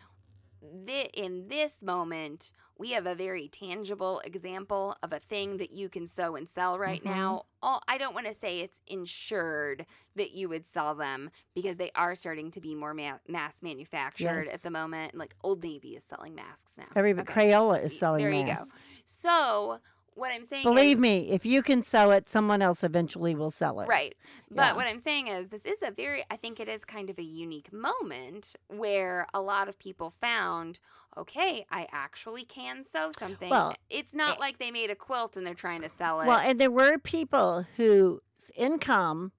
thi- 0.87 1.11
in 1.15 1.49
this 1.49 1.83
moment, 1.83 2.53
we 2.79 2.93
have 2.93 3.07
a 3.07 3.15
very 3.15 3.49
tangible 3.49 4.21
example 4.25 4.97
of 5.03 5.13
a 5.13 5.19
thing 5.21 5.59
that 5.59 5.71
you 5.71 5.89
can 5.89 6.07
sew 6.07 6.35
and 6.37 6.49
sell 6.49 6.79
right 6.79 7.03
Mhm. 7.03 7.07
now. 7.11 7.43
All, 7.63 7.83
I 7.87 7.99
don't 7.99 8.15
want 8.15 8.27
to 8.27 8.35
say 8.35 8.61
it's 8.61 8.81
insured 8.87 9.87
that 10.17 10.33
you 10.33 10.49
would 10.49 10.67
sell 10.67 10.95
them 10.95 11.31
because 11.55 11.77
they 11.77 11.91
are 11.95 12.15
starting 12.15 12.51
to 12.53 12.61
be 12.61 12.75
more 12.75 12.95
ma- 12.95 13.19
mass 13.29 13.63
manufactured 13.63 14.47
Yes. 14.47 14.55
at 14.55 14.63
the 14.63 14.71
moment. 14.71 15.15
Like 15.15 15.35
Old 15.45 15.63
Navy 15.63 15.97
is 15.97 16.05
selling 16.05 16.35
masks 16.35 16.73
now. 16.79 16.87
Every 16.97 17.13
Okay. 17.13 17.23
Crayola 17.25 17.85
is 17.85 17.97
selling 17.99 18.23
There 18.25 18.31
masks. 18.33 18.69
you 18.69 18.73
go. 18.73 18.79
So 19.05 19.79
what 20.15 20.33
I'm 20.33 20.45
saying 20.45 20.65
Believe 20.65 20.97
is, 20.99 21.03
me, 21.03 21.31
if 21.31 21.47
you 21.47 21.63
can 21.63 21.83
sew 21.83 22.11
it, 22.11 22.29
someone 22.29 22.61
else 22.63 22.85
eventually 22.85 23.35
will 23.35 23.51
sell 23.51 23.81
it. 23.81 23.89
Right. 23.89 24.15
But 24.51 24.63
Yeah. 24.63 24.77
what 24.77 24.87
I'm 24.87 24.99
saying 24.99 25.29
is, 25.29 25.49
this 25.49 25.65
is 25.65 25.83
a 25.83 25.91
very, 25.91 26.25
I 26.31 26.37
think 26.37 26.61
it 26.61 26.69
is 26.69 26.85
kind 26.85 27.09
of 27.11 27.19
a 27.19 27.23
unique 27.23 27.73
moment 27.73 28.55
where 28.69 29.27
a 29.33 29.41
lot 29.41 29.69
of 29.69 29.79
people 29.79 30.11
found, 30.11 30.79
okay, 31.17 31.65
I 31.71 31.87
actually 31.93 32.45
can 32.45 32.85
sew 32.85 33.13
something. 33.19 33.51
Well, 33.51 33.75
it's 33.91 34.15
not 34.15 34.39
like 34.39 34.59
they 34.59 34.71
made 34.71 34.91
a 34.91 34.95
quilt 34.97 35.37
and 35.37 35.47
they're 35.47 35.55
trying 35.55 35.83
to 35.83 35.89
sell 35.89 36.21
it. 36.21 36.27
Well, 36.27 36.39
and 36.39 36.59
there 36.61 36.71
were 36.71 36.99
people 36.99 37.67
whose 37.77 38.21
income 38.55 39.33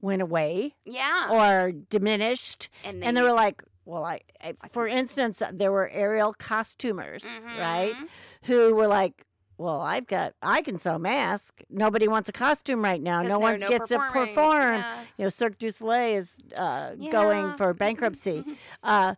went 0.00 0.22
away 0.22 0.74
yeah. 0.84 1.28
or 1.30 1.72
diminished. 1.72 2.68
and, 2.84 3.02
and 3.02 3.16
they 3.16 3.22
were 3.22 3.32
like, 3.32 3.62
well, 3.84 4.04
I, 4.04 4.20
I 4.42 4.54
for 4.70 4.86
instance, 4.86 5.42
there 5.52 5.72
were 5.72 5.88
aerial 5.90 6.34
costumers, 6.34 7.26
right, 7.58 7.94
Mhm. 7.94 8.08
who 8.42 8.74
were 8.74 8.86
like, 8.86 9.24
well, 9.58 9.80
I've 9.80 10.06
got, 10.06 10.34
I 10.40 10.62
can 10.62 10.78
sew 10.78 10.98
mask. 10.98 11.62
Nobody 11.68 12.08
wants 12.08 12.28
a 12.28 12.32
costume 12.32 12.82
right 12.82 13.02
now. 13.02 13.20
No 13.22 13.38
one 13.38 13.58
no 13.58 13.68
gets 13.68 13.88
to 13.88 13.98
perform. 14.10 14.74
Yeah. 14.76 15.00
You 15.18 15.24
know, 15.24 15.28
Cirque 15.28 15.58
du 15.58 15.70
Soleil 15.70 16.16
is 16.18 16.36
uh, 16.56 16.94
going 17.10 17.52
for 17.54 17.74
bankruptcy. 17.74 18.44
uh, 18.82 19.14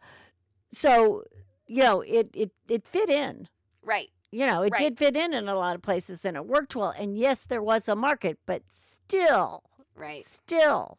so, 0.73 1.25
you 1.66 1.82
know, 1.82 2.00
it, 2.00 2.30
it, 2.35 2.50
it 2.68 2.87
fit 2.87 3.09
in. 3.11 3.49
Right. 3.85 4.09
You 4.32 4.47
know, 4.47 4.62
it 4.62 4.73
Right. 4.73 4.78
did 4.78 4.99
fit 4.99 5.16
in 5.16 5.35
in 5.35 5.49
a 5.49 5.54
lot 5.56 5.75
of 5.75 5.82
places 5.82 6.25
and 6.25 6.37
it 6.37 6.47
worked 6.47 6.75
well. 6.76 6.94
And 6.99 7.16
yes, 7.18 7.44
there 7.44 7.62
was 7.62 7.88
a 7.88 7.97
market, 7.97 8.38
but 8.47 8.62
still, 8.70 9.62
Right. 9.94 10.23
still, 10.25 10.99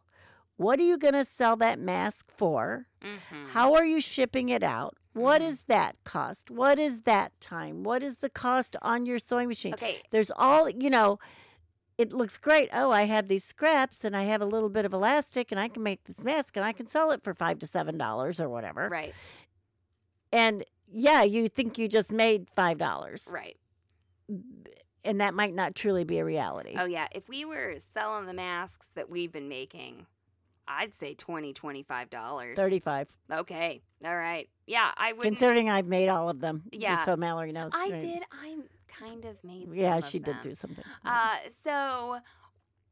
what 0.57 0.79
are 0.79 0.83
you 0.83 0.97
going 0.97 1.13
to 1.13 1.23
sell 1.23 1.55
that 1.57 1.79
mask 1.79 2.27
for? 2.29 2.87
Mhm. 3.01 3.47
How 3.49 3.73
are 3.73 3.85
you 3.85 3.99
shipping 4.01 4.49
it 4.49 4.63
out? 4.63 4.97
What 5.13 5.41
Mhm. 5.41 5.65
that 5.67 5.95
cost? 6.03 6.49
What 6.49 6.79
is 6.79 7.01
that 7.01 7.39
time? 7.41 7.83
What 7.83 8.01
is 8.03 8.17
the 8.17 8.29
cost 8.29 8.75
on 8.81 9.05
your 9.05 9.19
sewing 9.19 9.47
machine? 9.47 9.73
Okay. 9.73 10.01
There's 10.09 10.31
all, 10.31 10.69
you 10.69 10.89
know, 10.89 11.19
it 11.97 12.13
looks 12.13 12.37
great. 12.37 12.69
Oh, 12.73 12.91
I 12.91 13.03
have 13.03 13.27
these 13.27 13.43
scraps 13.43 14.03
and 14.05 14.15
I 14.15 14.23
have 14.23 14.41
a 14.41 14.45
little 14.45 14.69
bit 14.69 14.85
of 14.85 14.93
elastic 14.93 15.51
and 15.51 15.59
I 15.59 15.67
can 15.67 15.83
make 15.83 16.05
this 16.05 16.23
mask 16.23 16.55
and 16.55 16.65
I 16.65 16.71
can 16.73 16.87
sell 16.87 17.11
it 17.11 17.21
for 17.21 17.33
five 17.33 17.59
to 17.59 17.67
seven 17.67 17.97
dollars 17.97 18.39
or 18.39 18.47
whatever. 18.49 18.87
Right. 18.89 19.13
And 20.31 20.63
yeah, 20.91 21.23
you 21.23 21.47
think 21.49 21.77
you 21.77 21.87
just 21.87 22.11
made 22.11 22.49
five 22.49 22.77
dollars. 22.77 23.27
Right. 23.31 23.57
And 25.03 25.19
that 25.19 25.33
might 25.33 25.53
not 25.53 25.75
truly 25.75 26.03
be 26.03 26.19
a 26.19 26.25
reality. 26.25 26.75
Oh 26.77 26.85
yeah. 26.85 27.07
If 27.11 27.27
we 27.27 27.43
were 27.43 27.75
selling 27.93 28.25
the 28.27 28.33
masks 28.33 28.89
that 28.95 29.09
we've 29.09 29.31
been 29.31 29.49
making, 29.49 30.05
I'd 30.79 30.93
say 30.95 31.13
20 31.13 31.53
$25. 31.53 32.55
35. 32.55 33.17
Okay. 33.31 33.81
All 34.05 34.15
right. 34.15 34.49
Yeah, 34.67 34.91
I 34.97 35.13
would. 35.13 35.23
Considering 35.23 35.69
I've 35.69 35.87
made 35.87 36.09
all 36.09 36.29
of 36.29 36.39
them. 36.39 36.63
Yeah. 36.71 36.91
Just 36.95 37.05
so 37.05 37.15
Mallory 37.15 37.51
knows. 37.51 37.71
I 37.73 37.89
Right. 37.91 37.99
did. 38.01 38.23
I 38.31 38.55
kind 38.87 39.25
of 39.25 39.43
made. 39.43 39.67
Yeah, 39.73 39.99
some 39.99 40.09
she 40.09 40.17
of 40.19 40.23
did 40.25 40.35
them. 40.35 40.41
do 40.43 40.55
something. 40.55 40.85
Uh, 41.05 41.35
so 41.63 42.19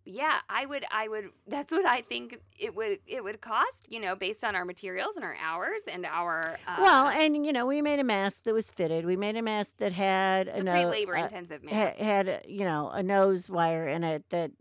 yeah, 0.05 0.39
I 0.49 0.65
would. 0.65 0.85
I 0.91 1.07
would. 1.07 1.29
That's 1.47 1.71
what 1.71 1.85
I 1.85 2.01
think 2.01 2.39
it 2.59 2.75
would. 2.75 2.99
It 3.07 3.23
would 3.23 3.41
cost. 3.41 3.85
You 3.89 3.99
know, 3.99 4.15
based 4.15 4.43
on 4.43 4.55
our 4.55 4.65
materials 4.65 5.15
and 5.15 5.23
our 5.25 5.35
hours 5.41 5.83
and 5.91 6.05
our. 6.05 6.57
Uh, 6.67 6.75
well, 6.79 7.07
and 7.07 7.45
you 7.45 7.53
know, 7.53 7.65
we 7.65 7.81
made 7.81 7.99
a 7.99 8.03
mask 8.03 8.43
that 8.43 8.53
was 8.53 8.69
fitted. 8.69 9.05
We 9.05 9.15
made 9.15 9.35
a 9.35 9.41
mask 9.41 9.77
that 9.77 9.93
had 9.93 10.47
a 10.47 10.63
no- 10.63 10.71
pretty 10.71 10.87
labor 10.87 11.17
uh, 11.17 11.23
intensive 11.23 11.61
ha- 11.67 11.75
mask. 11.75 11.97
had 11.97 12.43
you 12.47 12.65
know 12.65 12.89
a 12.89 13.03
nose 13.03 13.49
wire 13.49 13.87
in 13.87 14.03
it 14.03 14.23
that 14.29 14.51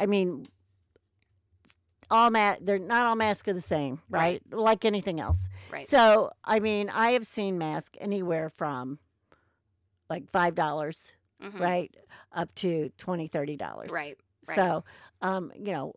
i 0.00 0.06
mean 0.06 0.48
all 2.12 2.30
ma- 2.30 2.56
they're 2.60 2.78
not 2.78 3.06
all 3.06 3.16
masks 3.16 3.48
are 3.48 3.52
the 3.54 3.60
same 3.60 4.00
right, 4.10 4.40
like 4.52 4.84
anything 4.84 5.18
else 5.18 5.48
right. 5.72 5.86
so 5.88 6.30
i 6.44 6.60
mean 6.60 6.88
i 6.90 7.10
have 7.12 7.26
seen 7.26 7.58
masks 7.58 7.96
anywhere 8.00 8.48
from 8.48 8.98
like 10.10 10.30
five 10.30 10.54
dollars 10.54 11.12
Mhm. 11.42 11.58
right 11.58 11.96
up 12.32 12.54
to 12.56 12.90
20 12.98 13.26
30 13.26 13.56
dollars 13.56 13.90
Right. 13.90 14.16
Right. 14.46 14.54
so 14.54 14.84
um 15.22 15.50
you 15.56 15.72
know 15.72 15.94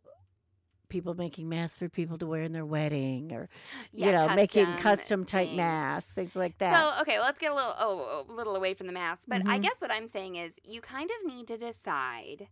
people 0.90 1.14
making 1.16 1.50
masks 1.50 1.78
for 1.78 1.90
people 1.90 2.18
to 2.20 2.26
wear 2.26 2.42
in 2.44 2.52
their 2.52 2.66
wedding 2.66 3.32
or 3.34 3.50
you 3.92 4.06
Yeah, 4.06 4.28
know 4.28 4.36
making 4.36 4.66
custom 4.66 4.82
custom 4.84 5.26
type 5.26 5.48
things. 5.50 5.58
masks 5.58 6.14
things 6.14 6.36
like 6.36 6.58
that 6.60 6.74
So 6.96 7.02
okay, 7.02 7.20
let's 7.20 7.38
get 7.40 7.52
a 7.52 7.56
little 7.56 7.74
oh, 7.78 8.26
a 8.30 8.32
little 8.32 8.56
away 8.56 8.74
from 8.74 8.88
the 8.88 8.94
mask. 8.94 9.24
But 9.28 9.42
I 9.48 9.58
Mhm. 9.60 9.64
guess 9.64 9.82
what 9.82 9.92
I'm 9.92 10.08
saying 10.08 10.36
is 10.36 10.60
you 10.64 10.82
kind 10.82 11.10
of 11.10 11.28
need 11.32 11.48
to 11.48 11.58
decide, 11.58 12.48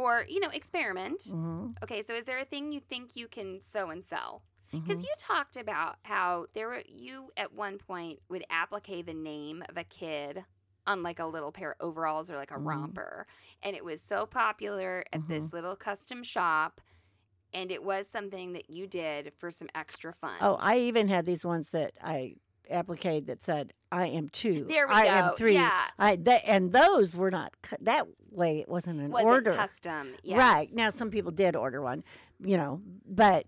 or 0.00 0.24
you 0.28 0.40
know, 0.40 0.48
experiment. 0.50 1.22
Mhm, 1.24 1.76
Okay, 1.82 2.02
so 2.02 2.14
is 2.14 2.24
there 2.26 2.38
a 2.38 2.44
thing 2.44 2.72
you 2.72 2.80
think 2.80 3.16
you 3.16 3.28
can 3.28 3.60
sew 3.60 3.90
and 3.90 4.04
sell? 4.04 4.44
Because 4.84 5.02
mhm. 5.02 5.04
you 5.04 5.12
talked 5.18 5.56
about 5.56 5.96
how 6.04 6.46
there 6.54 6.68
were 6.68 6.82
you 6.88 7.30
at 7.36 7.52
one 7.54 7.78
point 7.78 8.20
would 8.28 8.44
applique 8.50 9.06
the 9.06 9.14
name 9.14 9.62
of 9.68 9.76
a 9.76 9.84
kid 9.84 10.44
on 10.86 11.02
like 11.02 11.18
a 11.18 11.26
little 11.26 11.52
pair 11.52 11.72
of 11.72 11.76
overalls 11.80 12.30
or 12.30 12.36
like 12.36 12.50
a 12.50 12.58
Mhm. 12.58 13.00
romper, 13.00 13.26
and 13.62 13.76
it 13.76 13.84
was 13.84 14.02
so 14.02 14.26
popular 14.26 15.04
at 15.12 15.20
Mm-hmm. 15.20 15.46
this 15.46 15.52
little 15.52 15.76
custom 15.76 16.22
shop, 16.22 16.80
and 17.52 17.72
it 17.72 17.84
was 17.84 18.08
something 18.08 18.52
that 18.54 18.70
you 18.70 18.86
did 18.86 19.32
for 19.38 19.50
some 19.50 19.68
extra 19.74 20.12
fun. 20.12 20.40
Oh, 20.40 20.56
I 20.56 20.78
even 20.78 21.08
had 21.08 21.26
these 21.26 21.44
ones 21.44 21.70
that 21.70 21.92
I 22.00 22.36
appliqued 22.70 23.26
that 23.26 23.42
said 23.42 23.72
"I 23.92 24.06
am 24.08 24.28
two. 24.28 24.64
there 24.68 24.86
we 24.88 24.94
I 24.94 25.04
go. 25.04 25.10
am 25.10 25.34
three. 25.34 25.54
Yeah, 25.54 25.82
I 25.98 26.16
that 26.16 26.42
and 26.46 26.72
those 26.72 27.14
were 27.16 27.30
not 27.30 27.52
cu- 27.62 27.76
that 27.80 28.06
way. 28.30 28.60
It 28.60 28.68
wasn't 28.68 29.00
an 29.00 29.10
was 29.10 29.24
order, 29.24 29.50
it 29.50 29.56
custom? 29.56 30.14
Yes. 30.22 30.38
right? 30.38 30.68
Now 30.72 30.90
some 30.90 31.10
people 31.10 31.32
did 31.32 31.56
order 31.56 31.82
one, 31.82 32.04
you 32.42 32.56
know, 32.56 32.80
but 33.06 33.46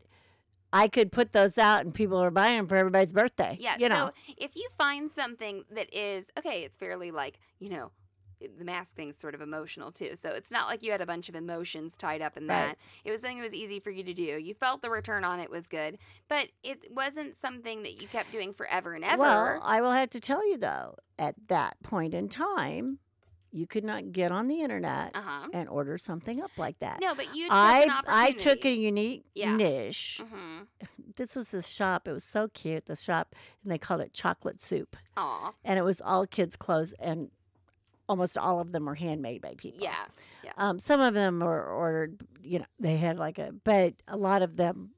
I 0.72 0.88
could 0.88 1.12
put 1.12 1.32
those 1.32 1.58
out 1.58 1.84
and 1.84 1.92
people 1.94 2.16
are 2.18 2.30
buying 2.30 2.56
them 2.56 2.66
for 2.66 2.76
everybody's 2.76 3.12
birthday. 3.12 3.56
Yeah. 3.60 3.76
you 3.78 3.88
know, 3.88 4.10
So 4.28 4.34
if 4.38 4.56
you 4.56 4.68
find 4.78 5.10
something 5.10 5.64
that 5.70 5.94
is 5.94 6.26
okay, 6.38 6.62
it's 6.64 6.76
fairly 6.76 7.10
like 7.10 7.38
you 7.58 7.68
know. 7.68 7.90
The 8.58 8.64
mask 8.64 8.94
thing's 8.94 9.18
sort 9.18 9.34
of 9.34 9.40
emotional 9.40 9.92
too. 9.92 10.10
So 10.20 10.30
it's 10.30 10.50
not 10.50 10.66
like 10.68 10.82
you 10.82 10.92
had 10.92 11.00
a 11.00 11.06
bunch 11.06 11.28
of 11.28 11.34
emotions 11.34 11.96
tied 11.96 12.22
up 12.22 12.36
in 12.36 12.46
Right. 12.46 12.68
that. 12.68 12.78
It 13.04 13.10
was 13.10 13.20
something 13.20 13.38
that 13.38 13.44
was 13.44 13.54
easy 13.54 13.80
for 13.80 13.90
you 13.90 14.02
to 14.04 14.12
do. 14.14 14.22
You 14.22 14.54
felt 14.54 14.82
the 14.82 14.90
return 14.90 15.24
on 15.24 15.40
it 15.40 15.50
was 15.50 15.66
good, 15.66 15.98
but 16.28 16.48
it 16.62 16.86
wasn't 16.92 17.36
something 17.36 17.82
that 17.82 18.00
you 18.00 18.08
kept 18.08 18.30
doing 18.32 18.52
forever 18.52 18.94
and 18.94 19.04
ever. 19.04 19.18
Well, 19.18 19.60
I 19.62 19.80
will 19.80 19.92
have 19.92 20.10
to 20.10 20.20
tell 20.20 20.46
you 20.48 20.56
though, 20.58 20.96
at 21.18 21.34
that 21.48 21.82
point 21.82 22.14
in 22.14 22.28
time, 22.28 22.98
you 23.54 23.66
could 23.66 23.84
not 23.84 24.12
get 24.12 24.32
on 24.32 24.46
the 24.48 24.62
internet 24.62 25.10
uh 25.14 25.20
huh. 25.22 25.48
and 25.52 25.68
order 25.68 25.98
something 25.98 26.40
up 26.40 26.50
like 26.56 26.78
that. 26.78 27.00
No, 27.02 27.14
but 27.14 27.34
you 27.36 27.44
took 27.44 27.52
I 27.52 28.00
I 28.08 28.30
took 28.32 28.64
a 28.64 28.72
unique 28.72 29.24
Yeah. 29.34 29.54
niche. 29.54 30.22
Mm-hmm. 30.24 30.62
This 31.16 31.36
was 31.36 31.50
this 31.50 31.68
shop. 31.68 32.08
It 32.08 32.12
was 32.12 32.24
so 32.24 32.48
cute. 32.48 32.86
The 32.86 32.96
shop, 32.96 33.34
and 33.62 33.70
they 33.70 33.76
called 33.76 34.00
it 34.00 34.14
chocolate 34.14 34.58
soup. 34.62 34.96
Aw. 35.18 35.52
and 35.62 35.78
it 35.78 35.82
was 35.82 36.00
all 36.00 36.26
kids' 36.26 36.56
clothes, 36.56 36.94
and 36.98 37.30
almost 38.12 38.36
all 38.36 38.60
of 38.60 38.72
them 38.72 38.84
were 38.84 38.94
handmade 38.94 39.40
by 39.40 39.54
people. 39.56 39.80
Yeah. 39.80 40.04
Um, 40.58 40.78
some 40.78 41.00
of 41.00 41.14
them 41.14 41.40
were 41.40 41.64
ordered. 41.64 42.20
You 42.42 42.58
know, 42.60 42.66
they 42.78 42.96
had 42.98 43.16
like 43.18 43.38
a, 43.38 43.52
but 43.64 43.94
a 44.06 44.16
lot 44.16 44.42
of 44.42 44.56
them, 44.56 44.90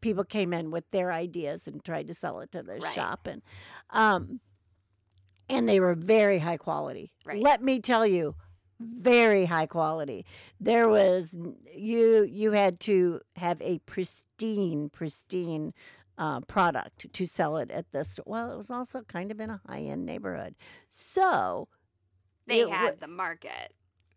people 0.00 0.24
came 0.24 0.52
in 0.52 0.70
with 0.70 0.84
their 0.90 1.12
ideas 1.12 1.68
and 1.68 1.84
tried 1.84 2.06
to 2.06 2.14
sell 2.14 2.40
it 2.40 2.50
to 2.52 2.62
the 2.62 2.76
Right. 2.76 2.94
shop, 2.94 3.26
and 3.26 3.42
um, 3.90 4.40
and 5.48 5.68
they 5.68 5.80
were 5.80 5.94
very 5.94 6.38
high 6.38 6.56
quality. 6.56 7.12
Right. 7.26 7.42
Let 7.42 7.62
me 7.62 7.78
tell 7.80 8.06
you. 8.06 8.34
Very 8.84 9.44
high 9.44 9.66
quality. 9.66 10.24
There 10.58 10.88
was 10.88 11.36
you. 11.72 12.24
You 12.24 12.50
had 12.50 12.80
to 12.80 13.20
have 13.36 13.60
a 13.62 13.78
pristine, 13.80 14.88
pristine 14.88 15.72
uh, 16.18 16.40
product 16.40 17.12
to 17.12 17.24
sell 17.26 17.58
it 17.58 17.70
at 17.70 17.92
this. 17.92 18.18
Well, 18.26 18.50
it 18.52 18.56
was 18.56 18.70
also 18.72 19.02
kind 19.02 19.30
of 19.30 19.38
in 19.40 19.50
a 19.50 19.60
high 19.68 19.82
end 19.82 20.04
neighborhood, 20.04 20.56
so 20.88 21.68
They 22.46 22.60
it 22.60 22.70
had 22.70 23.00
the 23.00 23.08
market. 23.08 23.72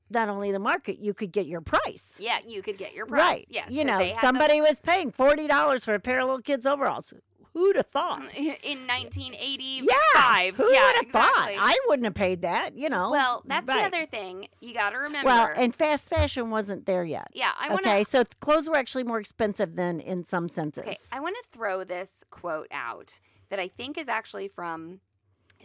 not 0.10 0.30
only 0.30 0.52
the 0.52 0.60
market, 0.60 1.00
you 1.00 1.14
could 1.14 1.32
get 1.32 1.46
your 1.48 1.62
price. 1.62 2.18
Yeah, 2.20 2.40
you 2.46 2.62
could 2.62 2.78
get 2.78 2.94
your 2.94 3.06
price. 3.06 3.22
Right. 3.22 3.48
Yes. 3.50 3.70
you 3.72 3.84
know, 3.86 4.00
had 4.00 4.12
the- 4.12 4.22
somebody 4.22 4.62
was 4.62 4.80
paying 4.82 5.12
forty 5.12 5.48
dollars 5.48 5.86
for 5.86 5.94
a 5.94 6.00
pair 6.00 6.20
of 6.20 6.26
little 6.26 6.42
kids' 6.42 6.66
overalls. 6.66 7.14
Who'd 7.54 7.78
have 7.78 7.86
thought? 7.88 8.20
in 8.36 8.86
1985. 8.86 9.88
Yeah. 9.88 10.52
Who 10.52 10.74
yeah, 10.74 10.88
would 10.88 10.96
have 10.96 11.06
exactly. 11.06 11.12
thought? 11.12 11.50
I 11.58 11.78
wouldn't 11.88 12.04
have 12.06 12.14
paid 12.14 12.42
that. 12.42 12.78
You 12.78 12.90
know. 12.90 13.12
Well, 13.12 13.44
that's 13.46 13.66
Right. 13.66 13.90
the 13.92 13.98
other 13.98 14.06
thing 14.06 14.48
you 14.60 14.74
got 14.74 14.90
to 14.90 14.98
remember. 14.98 15.28
Well, 15.28 15.50
and 15.56 15.74
fast 15.74 16.10
fashion 16.10 16.50
wasn't 16.50 16.86
there 16.86 17.06
yet. 17.06 17.30
yeah, 17.34 17.52
I 17.58 17.70
want 17.70 17.84
to. 17.84 17.90
okay, 17.90 18.04
so 18.04 18.24
clothes 18.42 18.68
were 18.70 18.76
actually 18.76 19.04
more 19.06 19.20
expensive 19.20 19.76
than 19.76 20.00
in 20.02 20.26
some 20.26 20.50
senses. 20.50 20.84
Okay, 20.84 20.98
I 21.14 21.20
want 21.22 21.36
to 21.42 21.50
throw 21.58 21.84
this 21.86 22.24
quote 22.30 22.68
out 22.72 23.20
that 23.50 23.60
I 23.60 23.68
think 23.70 23.98
is 23.98 24.10
actually 24.10 24.48
from. 24.50 25.00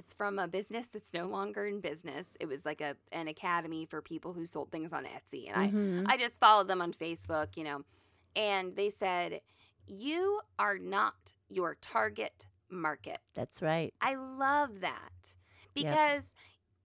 It's 0.01 0.15
from 0.15 0.39
a 0.39 0.49
business 0.49 0.87
that's 0.87 1.13
no 1.13 1.27
longer 1.27 1.67
in 1.67 1.81
business. 1.83 2.35
It 2.41 2.47
was 2.47 2.65
like 2.65 2.81
a 2.81 2.97
an 3.13 3.29
academy 3.29 3.85
for 3.85 4.01
people 4.01 4.33
who 4.33 4.47
sold 4.47 4.73
things 4.73 4.95
on 4.95 5.05
Etsy, 5.05 5.47
and 5.47 5.57
I 5.61 5.69
Mhm. 5.69 6.05
I 6.09 6.17
just 6.17 6.41
followed 6.41 6.69
them 6.69 6.81
on 6.81 6.95
Facebook, 6.95 7.55
you 7.55 7.65
know, 7.65 7.85
and 8.35 8.77
they 8.77 8.89
said, 8.89 9.43
"You 9.87 10.41
are 10.59 10.79
not 10.79 11.35
your 11.51 11.75
target 11.75 12.47
market." 12.71 13.19
That's 13.35 13.61
right. 13.61 13.93
I 14.01 14.15
love 14.15 14.81
that 14.81 15.35
because 15.75 16.33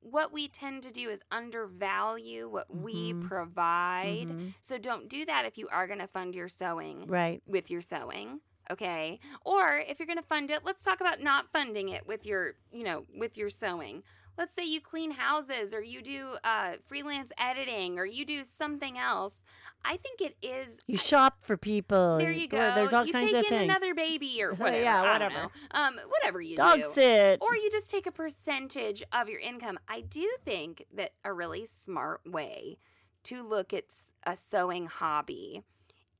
what 0.01 0.33
we 0.33 0.49
tend 0.49 0.83
to 0.83 0.91
do 0.91 1.09
is 1.09 1.21
undervalue 1.31 2.49
what 2.49 2.69
we 2.69 3.13
Mhm. 3.13 3.21
provide. 3.21 4.27
Mhm. 4.27 4.53
So 4.59 4.77
don't 4.77 5.07
do 5.07 5.23
that 5.23 5.45
if 5.45 5.57
you 5.57 5.69
are 5.69 5.87
going 5.87 5.99
to 5.99 6.07
fund 6.07 6.35
your 6.35 6.49
sewing 6.49 7.07
Right. 7.07 7.41
with 7.47 7.71
your 7.71 7.81
sewing. 7.81 8.41
Okay. 8.71 9.19
Or 9.45 9.77
if 9.87 9.99
you're 9.99 10.07
going 10.07 10.17
to 10.17 10.23
fund 10.23 10.49
it, 10.49 10.61
let's 10.63 10.81
talk 10.83 11.01
about 11.01 11.21
not 11.21 11.51
funding 11.51 11.89
it 11.89 12.07
with 12.07 12.25
your, 12.25 12.53
you 12.71 12.83
know, 12.83 13.05
with 13.17 13.37
your 13.37 13.49
sewing. 13.49 14.03
Let's 14.37 14.53
say 14.53 14.65
you 14.65 14.81
clean 14.81 15.11
houses 15.11 15.73
or 15.73 15.81
you 15.81 16.01
do 16.01 16.35
uh, 16.43 16.73
freelance 16.83 17.31
editing 17.37 17.97
or 17.97 18.05
you 18.05 18.25
do 18.25 18.43
something 18.43 18.97
else. 18.97 19.43
I 19.85 19.95
think 19.97 20.19
it 20.19 20.35
is. 20.41 20.79
You 20.87 20.97
shop 20.97 21.37
for 21.41 21.55
people. 21.55 22.17
there 22.17 22.31
you 22.31 22.47
go. 22.49 22.73
There's 22.75 22.91
all 22.91 23.05
you 23.05 23.13
kinds 23.13 23.31
take 23.31 23.35
of 23.35 23.43
in 23.45 23.49
things. 23.49 23.63
another 23.63 23.93
baby 23.93 24.39
or 24.43 24.53
whatever. 24.53 24.83
Yeah, 24.83 25.13
whatever. 25.13 25.47
Um, 25.71 25.99
whatever 26.09 26.41
you 26.41 26.57
Dog 26.57 26.77
do. 26.77 26.91
sit. 26.93 27.37
Or 27.41 27.55
you 27.55 27.69
just 27.71 27.89
take 27.89 28.07
a 28.07 28.11
percentage 28.11 29.03
of 29.13 29.29
your 29.29 29.39
income. 29.39 29.79
I 29.87 30.01
do 30.01 30.27
think 30.43 30.85
that 30.93 31.11
a 31.23 31.31
really 31.31 31.65
smart 31.85 32.21
way 32.25 32.77
to 33.25 33.41
look 33.47 33.73
at 33.73 33.85
a 34.25 34.35
sewing 34.35 34.87
hobby 34.87 35.63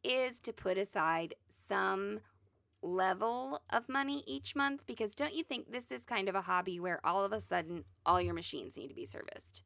is 0.04 0.40
to 0.42 0.54
put 0.54 0.78
aside 0.78 1.34
some 1.68 2.20
level 2.86 3.62
of 3.70 3.89
money 3.89 4.24
each 4.27 4.56
month 4.56 4.82
because 4.86 5.15
don't 5.15 5.34
you 5.34 5.44
think 5.44 5.72
this 5.72 5.92
is 5.92 6.04
kind 6.04 6.30
of 6.30 6.36
a 6.36 6.42
hobby 6.42 6.80
where 6.80 7.00
all 7.04 7.24
of 7.25 7.32
a 7.32 7.42
sudden 7.42 7.84
all 8.06 8.22
your 8.22 8.34
machines 8.34 8.77
need 8.77 8.88
to 8.88 8.96
be 8.96 9.06
serviced? 9.06 9.63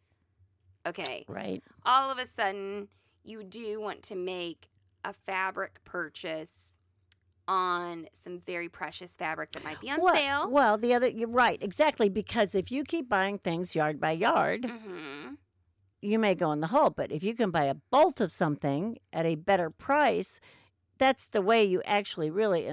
Okay 0.85 1.25
right. 1.27 1.61
all 1.85 2.09
of 2.09 2.17
a 2.17 2.25
sudden 2.25 2.87
you 3.23 3.43
do 3.43 3.81
want 3.81 4.01
to 4.03 4.15
make 4.15 4.69
a 5.03 5.13
fabric 5.13 5.83
purchase 5.83 6.79
on 7.47 8.07
some 8.13 8.39
very 8.45 8.69
precious 8.69 9.15
fabric 9.15 9.51
that 9.51 9.63
might 9.63 9.79
be 9.81 9.89
on 9.89 9.99
well, 9.99 10.13
sale. 10.13 10.49
Well, 10.51 10.77
the 10.77 10.93
other, 10.93 11.07
you're 11.07 11.27
right, 11.27 11.57
exactly. 11.61 12.07
Because 12.07 12.53
if 12.53 12.71
you 12.71 12.83
keep 12.83 13.09
buying 13.09 13.39
things 13.39 13.75
yard 13.75 13.99
by 13.99 14.11
yard, 14.11 14.65
hmm 14.65 15.33
you 16.01 16.17
may 16.17 16.33
go 16.33 16.51
in 16.53 16.61
the 16.61 16.67
hole. 16.67 16.89
But 16.89 17.11
if 17.11 17.23
you 17.23 17.35
can 17.35 17.51
buy 17.51 17.65
a 17.65 17.73
bolt 17.73 18.21
of 18.21 18.31
something 18.31 18.97
at 19.11 19.25
a 19.25 19.35
better 19.35 19.69
price, 19.69 20.39
that's 20.97 21.25
the 21.25 21.41
way 21.41 21.63
you 21.63 21.81
actually 21.83 22.29
really 22.29 22.65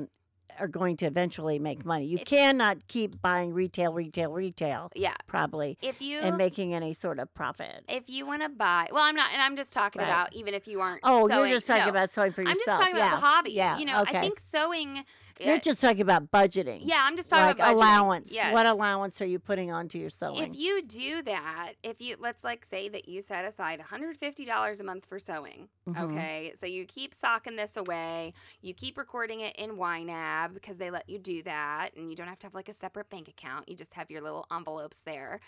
are 0.58 0.68
going 0.68 0.96
to 0.98 1.06
eventually 1.06 1.58
make 1.58 1.84
money. 1.84 2.06
You 2.06 2.18
If- 2.18 2.26
cannot 2.26 2.88
keep 2.88 3.20
buying 3.22 3.52
retail, 3.52 3.92
retail, 3.92 4.32
retail, 4.32 4.90
Yeah. 4.94 5.14
probably, 5.26 5.78
If 5.82 6.00
you 6.02 6.20
and 6.20 6.36
making 6.36 6.74
any 6.74 6.92
sort 6.92 7.18
of 7.18 7.32
profit. 7.34 7.84
if 7.88 8.08
you 8.08 8.26
want 8.26 8.42
to 8.42 8.48
buy, 8.48 8.88
well, 8.92 9.02
I'm 9.02 9.16
not, 9.16 9.32
and 9.32 9.42
I'm 9.42 9.56
just 9.56 9.72
talking 9.72 10.00
Right. 10.00 10.08
about 10.08 10.32
even 10.34 10.54
if 10.54 10.66
you 10.66 10.80
aren't. 10.80 11.00
Oh, 11.02 11.28
sewing, 11.28 11.48
you're 11.50 11.56
just 11.56 11.66
talking 11.66 11.84
no. 11.84 11.90
about 11.90 12.10
sewing 12.10 12.32
for 12.32 12.42
yourself. 12.42 12.58
I'm 12.68 12.72
just 12.72 12.80
talking 12.80 12.96
yeah. 12.96 13.06
about 13.06 13.20
the 13.20 13.26
hobby. 13.26 13.52
Yeah. 13.52 13.78
You 13.78 13.84
know, 13.86 14.02
okay. 14.02 14.18
I 14.18 14.20
think 14.20 14.40
sewing. 14.40 15.04
You're 15.40 15.56
uh, 15.56 15.60
just 15.60 15.80
talking 15.80 16.00
about 16.00 16.30
budgeting. 16.30 16.80
yeah, 16.82 17.02
I'm 17.04 17.16
just 17.16 17.30
talking 17.30 17.46
like 17.46 17.56
about 17.56 17.68
budgeting. 17.74 17.74
allowance. 17.76 18.32
Yes. 18.34 18.52
What 18.54 18.66
allowance 18.66 19.20
are 19.20 19.26
you 19.26 19.38
putting 19.38 19.70
onto 19.70 19.98
your 19.98 20.10
sewing? 20.10 20.42
If 20.42 20.56
you 20.56 20.82
do 20.82 21.22
that, 21.22 21.72
if 21.82 22.00
you 22.00 22.16
let's 22.18 22.42
like 22.44 22.64
say 22.64 22.88
that 22.88 23.08
you 23.08 23.22
set 23.22 23.44
aside 23.44 23.80
$150 23.80 24.80
a 24.80 24.84
month 24.84 25.06
for 25.06 25.18
sewing, 25.18 25.68
Mhm. 25.88 26.00
okay? 26.10 26.52
So 26.58 26.66
you 26.66 26.84
keep 26.86 27.14
socking 27.14 27.56
this 27.56 27.76
away, 27.76 28.32
you 28.62 28.74
keep 28.74 28.96
recording 28.98 29.40
it 29.40 29.54
in 29.56 29.76
YNAB 29.76 30.54
because 30.54 30.78
they 30.78 30.90
let 30.90 31.08
you 31.08 31.18
do 31.18 31.42
that 31.44 31.90
and 31.96 32.08
you 32.10 32.16
don't 32.16 32.28
have 32.28 32.38
to 32.40 32.46
have 32.46 32.54
like 32.54 32.68
a 32.68 32.74
separate 32.74 33.10
bank 33.10 33.28
account. 33.28 33.68
You 33.68 33.76
just 33.76 33.94
have 33.94 34.10
your 34.10 34.20
little 34.20 34.46
envelopes 34.50 34.98
there. 35.04 35.40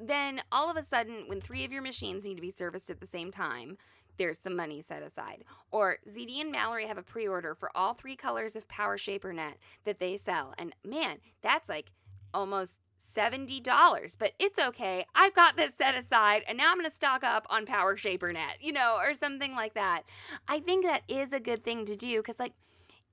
Then 0.00 0.42
all 0.52 0.70
of 0.70 0.76
a 0.76 0.82
sudden 0.82 1.24
when 1.26 1.40
three 1.40 1.64
of 1.64 1.72
your 1.72 1.82
machines 1.82 2.24
need 2.24 2.36
to 2.36 2.42
be 2.42 2.50
serviced 2.50 2.90
at 2.90 3.00
the 3.00 3.06
same 3.06 3.30
time, 3.30 3.78
there's 4.18 4.38
some 4.38 4.56
money 4.56 4.82
set 4.82 5.02
aside. 5.02 5.44
Or 5.70 5.98
ZD 6.08 6.40
and 6.40 6.52
Mallory 6.52 6.86
have 6.86 6.98
a 6.98 7.02
pre-order 7.02 7.54
for 7.54 7.70
all 7.74 7.94
three 7.94 8.16
colors 8.16 8.56
of 8.56 8.68
Power 8.68 8.98
Shaper 8.98 9.32
net 9.32 9.58
that 9.84 9.98
they 9.98 10.16
sell. 10.16 10.54
And 10.58 10.74
man, 10.84 11.18
that's 11.42 11.68
like 11.68 11.92
almost 12.34 12.80
$70, 13.00 14.16
but 14.18 14.32
it's 14.38 14.58
okay. 14.58 15.06
I've 15.14 15.34
got 15.34 15.56
this 15.56 15.72
set 15.76 15.94
aside 15.94 16.44
and 16.46 16.56
now 16.56 16.70
I'm 16.70 16.78
going 16.78 16.88
to 16.88 16.94
stock 16.94 17.24
up 17.24 17.46
on 17.50 17.66
Power 17.66 17.96
Shaper 17.96 18.32
Net, 18.32 18.58
you 18.60 18.72
know, 18.72 18.96
or 19.00 19.14
something 19.14 19.54
like 19.54 19.74
that. 19.74 20.02
I 20.48 20.60
think 20.60 20.84
that 20.84 21.02
is 21.08 21.32
a 21.32 21.40
good 21.40 21.64
thing 21.64 21.84
to 21.86 21.96
do 21.96 22.22
cuz 22.22 22.38
like 22.38 22.52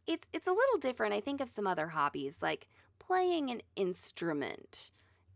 it's 0.06 0.28
it's 0.34 0.48
a 0.48 0.52
little 0.52 0.78
different 0.80 1.14
I 1.14 1.22
think 1.22 1.42
of 1.42 1.50
some 1.50 1.68
other 1.68 1.90
hobbies 1.90 2.42
like 2.42 2.68
playing 3.00 3.50
an 3.50 3.62
instrument. 3.76 4.92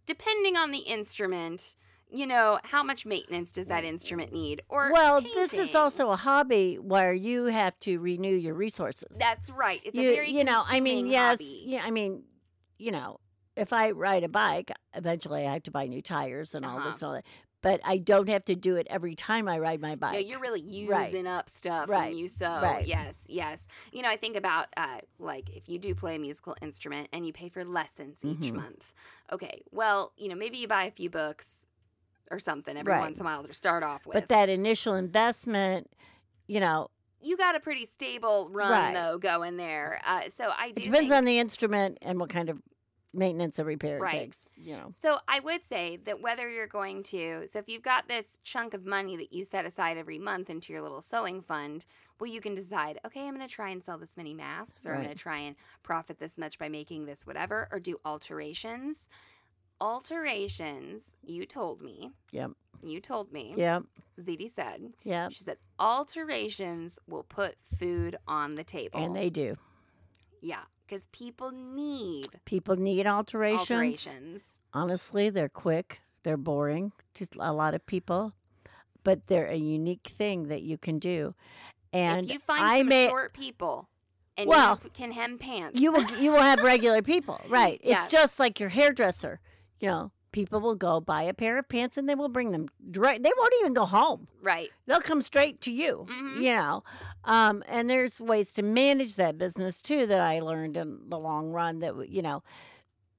Depending 0.05 0.57
on 0.57 0.71
the 0.71 0.79
instrument, 0.79 1.75
you 2.13 2.27
know, 2.27 2.59
how 2.63 2.83
much 2.83 3.05
maintenance 3.05 3.51
does 3.51 3.67
that 3.67 3.83
instrument 3.83 4.31
need? 4.31 4.61
Or 4.69 4.91
well, 4.91 5.19
this 5.21 5.53
is 5.53 5.73
also 5.75 6.11
a 6.11 6.15
hobby 6.15 6.75
where 6.75 7.13
you 7.13 7.45
have 7.45 7.77
to 7.81 7.97
renew 7.97 8.35
your 8.35 8.53
resources. 8.53 9.17
That's 9.17 9.49
right. 9.49 9.81
It's 9.83 9.95
you, 9.97 10.09
a 10.09 10.13
very 10.13 10.29
you 10.31 10.43
know, 10.43 10.63
I 10.67 10.79
mean, 10.79 11.07
yes, 11.07 11.39
hobby. 11.39 11.63
yeah, 11.65 11.81
I 11.83 11.91
mean, 11.91 12.23
you 12.77 12.91
know, 12.91 13.19
if 13.55 13.73
I 13.73 13.91
ride 13.91 14.23
a 14.23 14.29
bike, 14.29 14.71
eventually 14.93 15.45
I 15.47 15.53
have 15.53 15.63
to 15.63 15.71
buy 15.71 15.87
new 15.87 16.01
tires 16.01 16.53
and 16.55 16.65
all 16.65 16.77
Uh-huh. 16.77 16.89
this 16.91 17.01
and 17.01 17.03
all 17.03 17.13
that. 17.13 17.25
But 17.61 17.79
I 17.85 17.97
don't 17.97 18.27
have 18.27 18.43
to 18.45 18.55
do 18.55 18.75
it 18.75 18.87
every 18.89 19.15
time 19.15 19.47
I 19.47 19.57
ride 19.57 19.79
my 19.79 19.95
bike. 19.95 20.15
Yeah, 20.15 20.19
you're 20.19 20.39
really 20.39 20.59
using 20.59 20.89
Right. 20.89 21.25
up 21.25 21.49
stuff 21.49 21.87
Right. 21.89 22.09
when 22.09 22.17
you 22.17 22.27
sew. 22.27 22.59
Right. 22.61 22.85
Yes, 22.85 23.25
yes. 23.29 23.67
You 23.93 24.01
know, 24.01 24.09
I 24.09 24.17
think 24.17 24.35
about 24.35 24.67
uh, 24.75 24.99
like 25.17 25.49
if 25.49 25.69
you 25.69 25.79
do 25.79 25.95
play 25.95 26.15
a 26.15 26.19
musical 26.19 26.55
instrument 26.61 27.07
and 27.13 27.25
you 27.25 27.31
pay 27.31 27.47
for 27.47 27.63
lessons 27.63 28.23
each 28.25 28.51
Mhm. 28.51 28.55
month. 28.55 28.93
Okay, 29.31 29.61
well, 29.71 30.11
you 30.17 30.27
know, 30.27 30.35
maybe 30.35 30.57
you 30.57 30.67
buy 30.67 30.83
a 30.83 30.91
few 30.91 31.09
books 31.09 31.62
or 32.33 32.39
something 32.39 32.75
every 32.75 32.91
Right. 32.91 32.99
once 32.99 33.19
in 33.19 33.25
a 33.25 33.29
while 33.29 33.43
to 33.43 33.53
start 33.53 33.83
off 33.83 34.05
with. 34.05 34.15
but 34.15 34.27
that 34.29 34.49
initial 34.49 34.95
investment, 34.95 35.89
you 36.47 36.59
know, 36.59 36.89
you 37.21 37.37
got 37.37 37.55
a 37.55 37.59
pretty 37.61 37.85
stable 37.85 38.49
run 38.51 38.69
Right. 38.69 38.93
though 38.93 39.17
going 39.17 39.55
there. 39.55 40.01
Uh, 40.05 40.27
so 40.29 40.51
I 40.57 40.71
do 40.71 40.81
it 40.81 40.83
depends 40.83 41.09
think, 41.09 41.17
on 41.17 41.23
the 41.25 41.39
instrument 41.39 41.99
and 42.01 42.19
what 42.19 42.29
kind 42.29 42.49
of 42.49 42.61
maintenance 43.13 43.59
or 43.59 43.63
repair 43.63 43.99
Right. 43.99 44.15
it 44.15 44.19
takes. 44.19 44.39
You 44.57 44.75
know, 44.75 44.91
So 44.99 45.19
I 45.27 45.39
would 45.39 45.63
say 45.63 45.97
that 46.05 46.19
whether 46.21 46.49
you're 46.49 46.67
going 46.67 47.03
to, 47.03 47.47
so 47.49 47.59
if 47.59 47.69
you've 47.69 47.81
got 47.83 48.07
this 48.09 48.39
chunk 48.43 48.73
of 48.73 48.85
money 48.85 49.15
that 49.17 49.31
you 49.31 49.45
set 49.45 49.65
aside 49.65 49.97
every 49.97 50.19
month 50.19 50.49
into 50.49 50.73
your 50.73 50.81
little 50.81 50.99
sewing 51.01 51.41
fund, 51.41 51.85
well, 52.19 52.29
you 52.29 52.41
can 52.41 52.55
decide, 52.55 52.99
okay, 53.05 53.21
I'm 53.27 53.35
going 53.35 53.47
to 53.47 53.53
try 53.53 53.69
and 53.69 53.83
sell 53.83 53.97
this 53.97 54.17
many 54.17 54.33
masks, 54.33 54.85
or 54.85 54.93
I'm 54.93 55.01
going 55.03 55.13
to 55.13 55.17
try 55.19 55.37
and 55.37 55.55
profit 55.83 56.19
this 56.19 56.37
much 56.37 56.57
by 56.59 56.69
making 56.69 57.05
this 57.05 57.25
whatever, 57.27 57.67
or 57.71 57.79
do 57.79 57.99
alterations. 58.03 59.09
Alterations, 59.81 61.15
you 61.23 61.45
told 61.45 61.81
me, 61.81 62.11
Yep. 62.31 62.51
you 62.81 62.99
told 62.99 63.31
me, 63.31 63.53
Yep. 63.57 63.83
ZD 64.19 64.49
said, 64.51 64.93
Yep. 65.03 65.31
she 65.31 65.39
said, 65.43 65.57
alterations 65.79 66.99
will 67.07 67.23
put 67.23 67.55
food 67.63 68.17
on 68.27 68.55
the 68.55 68.63
table. 68.63 68.99
And 69.03 69.15
they 69.15 69.29
do. 69.29 69.57
yeah, 70.41 70.63
because 70.85 71.07
people 71.11 71.51
need 71.51 72.27
People 72.45 72.75
need 72.75 73.07
alterations. 73.07 73.69
alterations. 73.71 74.43
Honestly, 74.73 75.29
they're 75.29 75.49
quick. 75.49 76.01
They're 76.23 76.37
boring 76.37 76.91
to 77.15 77.27
a 77.39 77.51
lot 77.53 77.73
of 77.73 77.85
people, 77.85 78.33
but 79.03 79.27
they're 79.27 79.47
a 79.47 79.55
unique 79.57 80.07
thing 80.07 80.47
that 80.47 80.61
you 80.63 80.77
can 80.77 80.97
do. 80.99 81.35
And 81.91 82.25
if 82.25 82.31
you 82.33 82.39
find 82.39 82.63
I 82.63 82.77
some 82.79 82.87
may, 82.87 83.07
short 83.09 83.33
people 83.33 83.89
and 84.37 84.47
Well, 84.49 84.79
you 84.83 84.89
can 84.89 85.11
hem 85.11 85.37
pants, 85.37 85.79
you 85.79 85.91
will 85.91 86.05
you 86.19 86.31
will 86.31 86.41
have 86.41 86.59
regular 86.63 87.01
people, 87.01 87.39
right? 87.49 87.79
Yeah. 87.83 87.97
It's 87.99 88.07
just 88.07 88.39
like 88.39 88.59
your 88.59 88.69
hairdresser. 88.69 89.39
You 89.83 89.89
know, 89.89 90.11
people 90.31 90.61
will 90.61 90.75
go 90.75 91.01
buy 91.01 91.23
a 91.23 91.33
pair 91.33 91.57
of 91.57 91.67
pants 91.67 91.97
and 91.97 92.07
they 92.07 92.15
will 92.15 92.29
bring 92.29 92.51
them 92.51 92.69
direct. 92.89 93.21
They 93.21 93.31
won't 93.37 93.53
even 93.59 93.73
go 93.73 93.83
home. 93.83 94.29
right? 94.41 94.69
They'll 94.85 95.01
come 95.01 95.21
straight 95.21 95.59
to 95.61 95.71
you. 95.73 96.05
Mhm. 96.09 96.37
You 96.41 96.53
know, 96.55 96.83
um, 97.25 97.63
and 97.67 97.89
there's 97.89 98.21
ways 98.21 98.53
to 98.53 98.61
manage 98.63 99.17
that 99.17 99.37
business 99.37 99.81
too 99.81 100.05
that 100.07 100.21
I 100.21 100.39
learned 100.39 100.77
in 100.77 101.09
the 101.09 101.19
long 101.19 101.51
run. 101.51 101.79
That 101.79 102.09
you 102.09 102.21
know, 102.21 102.43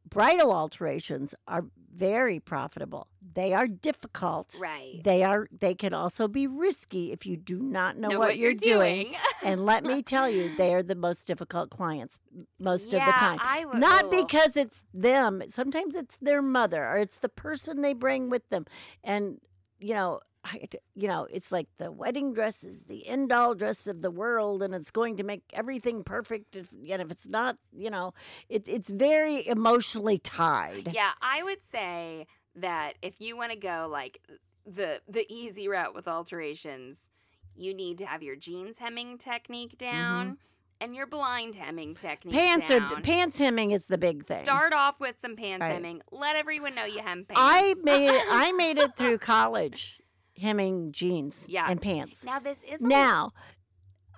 bridal 0.08 0.52
alterations 0.52 1.34
are 1.46 1.66
very 1.94 2.40
profitable. 2.40 3.08
They 3.34 3.52
are 3.52 3.66
difficult. 3.66 4.54
Right. 4.58 5.00
They 5.02 5.22
are. 5.22 5.48
They 5.50 5.74
can 5.74 5.94
also 5.94 6.28
be 6.28 6.46
risky 6.46 7.12
if 7.12 7.26
you 7.26 7.36
do 7.36 7.58
not 7.60 7.96
know, 7.96 8.08
Know 8.08 8.18
what, 8.18 8.36
you're 8.36 8.54
doing. 8.54 9.14
and 9.42 9.64
let 9.64 9.84
me 9.84 10.02
tell 10.02 10.28
you, 10.28 10.54
they 10.56 10.74
are 10.74 10.82
the 10.82 10.94
most 10.94 11.26
difficult 11.26 11.70
clients 11.70 12.18
most 12.58 12.86
of 12.86 12.90
the 12.92 12.96
Yeah, 12.98 13.12
time. 13.12 13.38
I 13.42 13.64
would- 13.64 13.78
Not 13.78 14.04
oh. 14.06 14.22
because 14.22 14.56
it's 14.56 14.84
them. 14.92 15.42
Sometimes 15.48 15.94
it's 15.94 16.16
their 16.18 16.42
mother 16.42 16.84
or 16.84 16.98
it's 16.98 17.18
the 17.18 17.28
person 17.28 17.82
they 17.82 17.92
bring 17.94 18.30
with 18.30 18.48
them. 18.50 18.66
And 19.02 19.40
you 19.80 19.94
know, 19.94 20.20
I, 20.44 20.68
you 20.94 21.08
know, 21.08 21.26
it's 21.30 21.50
like 21.50 21.68
the 21.78 21.90
wedding 21.90 22.34
dress 22.34 22.62
is 22.64 22.84
the 22.84 23.06
end 23.06 23.32
all 23.32 23.54
dress 23.54 23.86
of 23.86 24.02
the 24.02 24.10
world, 24.10 24.62
and 24.62 24.74
it's 24.74 24.90
going 24.90 25.16
to 25.16 25.22
make 25.24 25.42
everything 25.54 26.04
perfect. 26.04 26.54
If, 26.54 26.68
and 26.70 27.00
if 27.00 27.10
it's 27.10 27.26
not, 27.28 27.56
you 27.72 27.88
know, 27.90 28.12
it, 28.48 28.68
it's 28.68 28.90
very 28.90 29.46
emotionally 29.46 30.18
tied. 30.18 30.90
Yeah, 30.92 31.12
I 31.22 31.42
would 31.42 31.62
say 31.62 32.26
that 32.56 32.94
if 33.00 33.20
you 33.20 33.36
want 33.36 33.52
to 33.52 33.58
go 33.58 33.88
like 33.90 34.20
the 34.66 35.00
the 35.08 35.26
easy 35.32 35.66
route 35.66 35.94
with 35.94 36.06
alterations, 36.06 37.10
you 37.56 37.72
need 37.72 37.98
to 37.98 38.06
have 38.06 38.22
your 38.22 38.36
jeans 38.36 38.78
hemming 38.78 39.16
technique 39.18 39.78
down 39.78 40.38
and 40.80 40.94
your 40.94 41.06
blind 41.06 41.54
hemming 41.54 41.94
technique 41.94 42.34
Mm-hmm. 42.34 42.46
Pants 42.46 42.68
down. 42.68 42.82
are 42.92 43.00
pants 43.00 43.38
hemming 43.38 43.70
is 43.70 43.86
the 43.86 43.96
big 43.98 44.24
thing. 44.26 44.40
Start 44.40 44.72
off 44.72 45.00
with 45.00 45.16
some 45.22 45.36
pants 45.36 45.62
Right. 45.62 45.72
hemming. 45.72 46.02
Let 46.10 46.36
everyone 46.36 46.74
know 46.74 46.84
you 46.84 47.00
hem 47.00 47.24
pants. 47.24 47.40
I 47.42 47.74
made 47.82 48.10
I 48.30 48.52
made 48.52 48.76
it 48.78 48.94
through 48.96 49.18
college, 49.18 50.00
hemming 50.40 50.92
jeans 50.92 51.44
Yeah. 51.48 51.66
and 51.68 51.80
pants. 51.80 52.24
now 52.24 52.38
this 52.38 52.62
is 52.64 52.80
Now, 52.80 53.32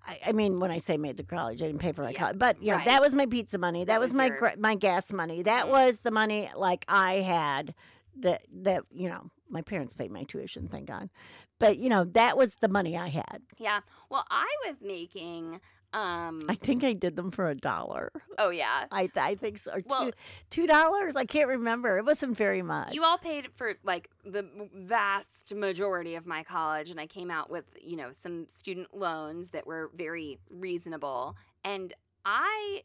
I, 0.06 0.18
I 0.26 0.32
mean, 0.32 0.58
when 0.60 0.70
I 0.70 0.78
say 0.78 0.96
made 0.96 1.16
to 1.18 1.24
college, 1.24 1.62
I 1.62 1.66
didn't 1.66 1.80
pay 1.80 1.92
for 1.92 2.02
my 2.02 2.10
Yeah, 2.10 2.18
college, 2.18 2.38
but 2.38 2.62
you 2.62 2.70
know, 2.70 2.76
right. 2.76 2.84
that 2.86 3.00
was 3.02 3.14
my 3.14 3.26
pizza 3.26 3.58
money. 3.58 3.80
That, 3.80 3.94
That 3.94 4.00
was, 4.00 4.10
was 4.10 4.16
my 4.18 4.26
your- 4.26 4.54
my 4.58 4.74
gas 4.76 5.12
money. 5.12 5.42
That 5.42 5.66
Mhm. 5.66 5.70
was 5.70 6.00
the 6.00 6.10
money 6.10 6.48
like 6.56 6.84
I 6.88 7.14
had 7.20 7.74
that 8.20 8.42
that 8.62 8.84
you 8.90 9.08
know 9.08 9.30
my 9.50 9.62
parents 9.62 9.94
paid 9.94 10.10
my 10.10 10.22
tuition, 10.24 10.68
thank 10.68 10.86
God. 10.86 11.10
But 11.58 11.78
you 11.78 11.88
know, 11.88 12.04
that 12.04 12.36
was 12.36 12.54
the 12.60 12.68
money 12.68 12.96
I 12.96 13.08
had. 13.08 13.42
yeah. 13.58 13.80
Well, 14.10 14.24
I 14.30 14.48
was 14.66 14.76
making 14.80 15.60
um 15.92 16.42
I 16.48 16.54
think 16.54 16.84
I 16.84 16.92
did 16.92 17.16
them 17.16 17.30
for 17.30 17.48
a 17.48 17.54
dollar. 17.54 18.10
oh 18.38 18.50
yeah. 18.50 18.86
I 18.90 19.08
I 19.16 19.34
think 19.36 19.58
so. 19.58 19.72
Or 19.72 19.82
Well- 19.86 20.06
two 20.06 20.12
two 20.50 20.66
dollars. 20.66 21.16
I 21.16 21.24
can't 21.24 21.48
remember. 21.48 21.96
It 21.98 22.04
wasn't 22.04 22.36
very 22.36 22.62
much. 22.62 22.92
You 22.92 23.04
all 23.04 23.18
paid 23.18 23.48
for 23.54 23.74
like 23.84 24.10
the 24.24 24.44
vast 24.74 25.54
majority 25.54 26.14
of 26.16 26.26
my 26.26 26.42
college, 26.42 26.90
and 26.90 26.98
I 27.00 27.06
came 27.06 27.30
out 27.30 27.50
with 27.50 27.64
you 27.80 27.96
know 27.96 28.10
some 28.12 28.46
student 28.54 28.94
loans 28.96 29.50
that 29.50 29.66
were 29.66 29.90
very 29.94 30.38
reasonable, 30.50 31.36
and 31.64 31.92
I 32.24 32.82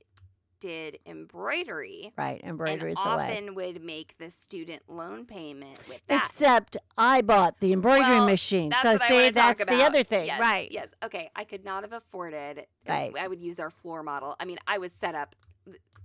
did 0.61 0.99
embroidery. 1.05 2.13
right? 2.17 2.39
Embroidery 2.43 2.91
and 2.91 2.97
is 2.97 3.03
the 3.03 3.09
way. 3.09 3.31
often 3.31 3.55
would 3.55 3.83
make 3.83 4.15
the 4.17 4.29
student 4.29 4.83
loan 4.87 5.25
payment 5.25 5.77
with 5.89 5.99
that. 6.07 6.25
Except 6.25 6.77
I 6.97 7.21
bought 7.21 7.59
the 7.59 7.73
embroidery 7.73 8.17
Well, 8.17 8.27
machine. 8.27 8.71
So 8.81 8.95
see, 8.95 9.31
that's 9.31 9.65
the 9.65 9.83
other 9.83 10.03
thing, 10.03 10.27
Yes, 10.27 10.39
right? 10.39 10.71
Yes. 10.71 10.89
Okay. 11.03 11.29
I 11.35 11.43
could 11.43 11.65
not 11.65 11.83
have 11.83 11.91
afforded. 11.91 12.59
Uh, 12.59 12.91
right. 12.91 13.13
I 13.19 13.27
would 13.27 13.41
use 13.41 13.59
our 13.59 13.69
floor 13.69 14.03
model. 14.03 14.35
I 14.39 14.45
mean, 14.45 14.59
I 14.67 14.77
was 14.77 14.93
set 14.93 15.15
up. 15.15 15.35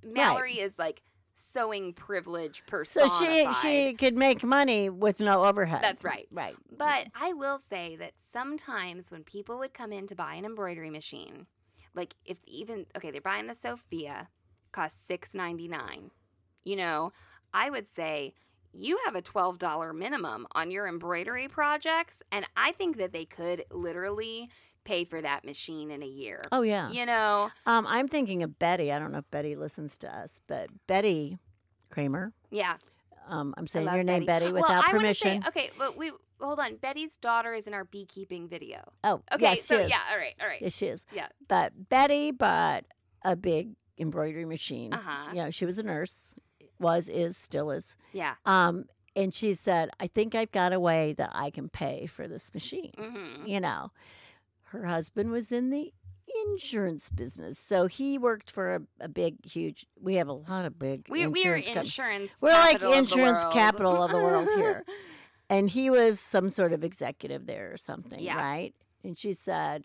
Mallory 0.02 0.58
is 0.58 0.78
like 0.78 1.02
sewing 1.34 1.92
privilege 1.92 2.64
person. 2.66 3.08
So 3.08 3.24
she 3.24 3.52
she 3.62 3.94
could 3.94 4.16
make 4.16 4.42
money 4.42 4.88
with 4.88 5.20
no 5.20 5.44
overhead. 5.44 5.82
That's 5.82 6.02
right. 6.02 6.26
Right. 6.32 6.56
But 6.76 7.08
I 7.14 7.34
will 7.34 7.58
say 7.58 7.96
that 7.96 8.12
sometimes 8.16 9.10
when 9.10 9.22
people 9.22 9.58
would 9.58 9.74
come 9.74 9.92
in 9.92 10.06
to 10.08 10.14
buy 10.14 10.34
an 10.34 10.44
embroidery 10.44 10.90
machine, 10.90 11.46
like 11.94 12.14
if 12.24 12.38
even 12.46 12.86
okay, 12.96 13.10
they're 13.10 13.20
buying 13.20 13.46
the 13.46 13.54
Sophia, 13.54 14.28
costs 14.76 15.00
six 15.06 15.34
ninety 15.34 15.66
nine. 15.68 16.10
You 16.62 16.76
know, 16.76 17.12
I 17.54 17.70
would 17.70 17.86
say 17.94 18.34
you 18.72 18.98
have 19.06 19.14
a 19.14 19.22
twelve 19.22 19.58
dollar 19.58 19.92
minimum 19.92 20.46
on 20.52 20.70
your 20.70 20.86
embroidery 20.86 21.48
projects, 21.48 22.22
and 22.30 22.46
I 22.56 22.72
think 22.72 22.98
that 22.98 23.12
they 23.12 23.24
could 23.24 23.64
literally 23.70 24.50
pay 24.84 25.04
for 25.04 25.20
that 25.20 25.44
machine 25.44 25.90
in 25.90 26.02
a 26.02 26.06
year. 26.06 26.42
Oh 26.52 26.62
yeah. 26.62 26.90
You 26.90 27.06
know, 27.06 27.50
Um, 27.66 27.86
I'm 27.88 28.06
thinking 28.06 28.42
of 28.44 28.58
Betty. 28.58 28.92
I 28.92 28.98
don't 29.00 29.10
know 29.12 29.18
if 29.18 29.30
Betty 29.32 29.56
listens 29.56 29.96
to 29.98 30.14
us, 30.14 30.40
but 30.46 30.68
Betty 30.86 31.38
Kramer. 31.90 32.32
yeah. 32.50 32.76
Um, 33.28 33.54
I'm 33.56 33.66
saying 33.66 33.86
your 33.92 34.04
name, 34.04 34.24
Betty, 34.24 34.52
well, 34.52 34.62
without 34.62 34.84
I 34.84 34.88
wanna 34.92 34.98
permission. 35.00 35.42
Say, 35.42 35.48
okay, 35.48 35.70
but 35.76 35.96
we 35.96 36.12
hold 36.40 36.60
on. 36.60 36.76
Betty's 36.76 37.16
daughter 37.16 37.54
is 37.54 37.66
in 37.66 37.74
our 37.74 37.84
beekeeping 37.84 38.46
video. 38.48 38.78
oh, 39.02 39.20
Okay, 39.32 39.42
yes, 39.42 39.64
so 39.64 39.80
yeah, 39.84 39.98
all 40.12 40.16
right, 40.16 40.34
all 40.40 40.46
right. 40.46 40.62
Yes, 40.62 40.76
she 40.76 40.86
is. 40.86 41.04
Yeah. 41.12 41.26
But 41.48 41.88
Betty 41.88 42.30
bought 42.30 42.84
a 43.22 43.34
big 43.34 43.70
embroidery 43.98 44.44
machine. 44.44 44.92
Uh-huh. 44.92 45.32
Know, 45.32 45.50
she 45.50 45.64
was 45.64 45.78
a 45.78 45.82
nurse, 45.82 46.34
was, 46.78 47.08
is, 47.08 47.36
still 47.36 47.70
is. 47.70 47.96
Yeah. 48.12 48.34
Um, 48.44 48.86
and 49.14 49.32
she 49.32 49.54
said, 49.54 49.90
I 49.98 50.06
think 50.06 50.34
I've 50.34 50.52
got 50.52 50.72
a 50.72 50.80
way 50.80 51.14
that 51.14 51.30
I 51.32 51.50
can 51.50 51.68
pay 51.68 52.06
for 52.06 52.28
this 52.28 52.52
machine. 52.52 52.92
Mm-hmm. 52.98 53.46
You 53.46 53.60
know, 53.60 53.90
her 54.64 54.84
husband 54.84 55.30
was 55.30 55.52
in 55.52 55.70
the 55.70 55.92
insurance 56.52 57.08
business. 57.08 57.58
So 57.58 57.86
he 57.86 58.18
worked 58.18 58.50
for 58.50 58.74
a, 58.74 58.82
a 59.00 59.08
big, 59.08 59.44
huge, 59.46 59.86
we 59.98 60.16
have 60.16 60.28
a 60.28 60.34
lot 60.34 60.66
of 60.66 60.78
big 60.78 61.06
We 61.08 61.26
we 61.26 61.46
are 61.46 61.54
insurance 61.56 61.66
companies. 61.66 61.88
insurance. 61.88 62.30
We're 62.40 62.50
like 62.50 62.72
capital 62.72 62.92
of 62.92 62.98
insurance 62.98 63.44
capital 63.52 64.02
of 64.02 64.10
the 64.10 64.18
world 64.18 64.48
here. 64.56 64.84
and 65.48 65.70
he 65.70 65.88
was 65.88 66.20
some 66.20 66.50
sort 66.50 66.72
of 66.72 66.84
executive 66.84 67.46
there 67.46 67.72
or 67.72 67.76
something, 67.78 68.20
Yeah. 68.20 68.36
right? 68.36 68.74
And 69.02 69.18
she 69.18 69.32
said, 69.32 69.84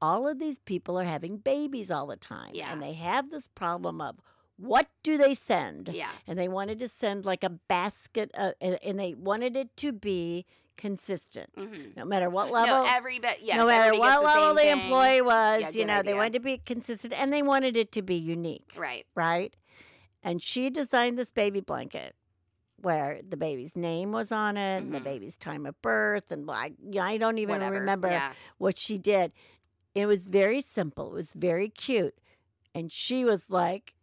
all 0.00 0.28
of 0.28 0.38
these 0.38 0.58
people 0.60 0.98
are 0.98 1.04
having 1.04 1.38
babies 1.38 1.90
all 1.90 2.06
the 2.06 2.16
time, 2.16 2.50
Yeah. 2.54 2.72
and 2.72 2.82
they 2.82 2.94
have 2.94 3.30
this 3.30 3.48
problem 3.48 4.00
of 4.00 4.20
what 4.56 4.86
do 5.02 5.18
they 5.18 5.34
send? 5.34 5.88
yeah. 5.92 6.08
And 6.26 6.38
they 6.38 6.48
wanted 6.48 6.78
to 6.80 6.88
send 6.88 7.24
like 7.26 7.44
a 7.44 7.50
basket, 7.50 8.30
uh, 8.34 8.52
and, 8.60 8.98
they 8.98 9.14
wanted 9.14 9.56
it 9.56 9.76
to 9.78 9.92
be 9.92 10.46
consistent, 10.76 11.50
Mm-hmm. 11.56 11.90
no 11.96 12.04
matter 12.04 12.28
what 12.30 12.50
level. 12.50 12.82
no, 12.84 12.86
every 12.88 13.18
bit. 13.18 13.38
Yes, 13.42 13.56
no 13.56 13.66
matter 13.66 13.98
what 13.98 14.20
the 14.20 14.26
level 14.26 14.54
the 14.54 14.68
employee 14.68 15.22
was, 15.22 15.74
Yeah, 15.74 15.80
you 15.80 15.86
know, 15.86 16.02
they 16.02 16.14
wanted 16.14 16.34
to 16.34 16.40
be 16.40 16.58
consistent 16.58 17.12
and 17.14 17.32
they 17.32 17.42
wanted 17.42 17.76
it 17.76 17.92
to 17.92 18.02
be 18.02 18.14
unique 18.14 18.72
Right. 18.76 19.06
right? 19.14 19.54
And 20.22 20.42
she 20.42 20.70
designed 20.70 21.18
this 21.18 21.30
baby 21.30 21.60
blanket 21.60 22.14
where 22.82 23.20
the 23.26 23.36
baby's 23.38 23.74
name 23.76 24.12
was 24.12 24.30
on 24.32 24.56
it 24.58 24.78
and 24.78 24.92
the 24.92 25.00
Mhm. 25.00 25.04
baby's 25.04 25.36
time 25.38 25.64
of 25.64 25.80
birth 25.80 26.30
and 26.30 26.48
I, 26.50 26.72
I 27.00 27.16
don't 27.16 27.38
even 27.38 27.54
Whatever. 27.56 27.80
remember 27.80 28.08
Yeah. 28.10 28.32
what 28.58 28.78
she 28.78 28.98
did. 28.98 29.32
It 29.96 30.06
was 30.06 30.26
very 30.28 30.60
simple. 30.60 31.08
It 31.08 31.14
was 31.14 31.32
very 31.32 31.68
cute. 31.70 32.14
And 32.74 32.92
she 32.92 33.24
was 33.24 33.48
like 33.50 33.94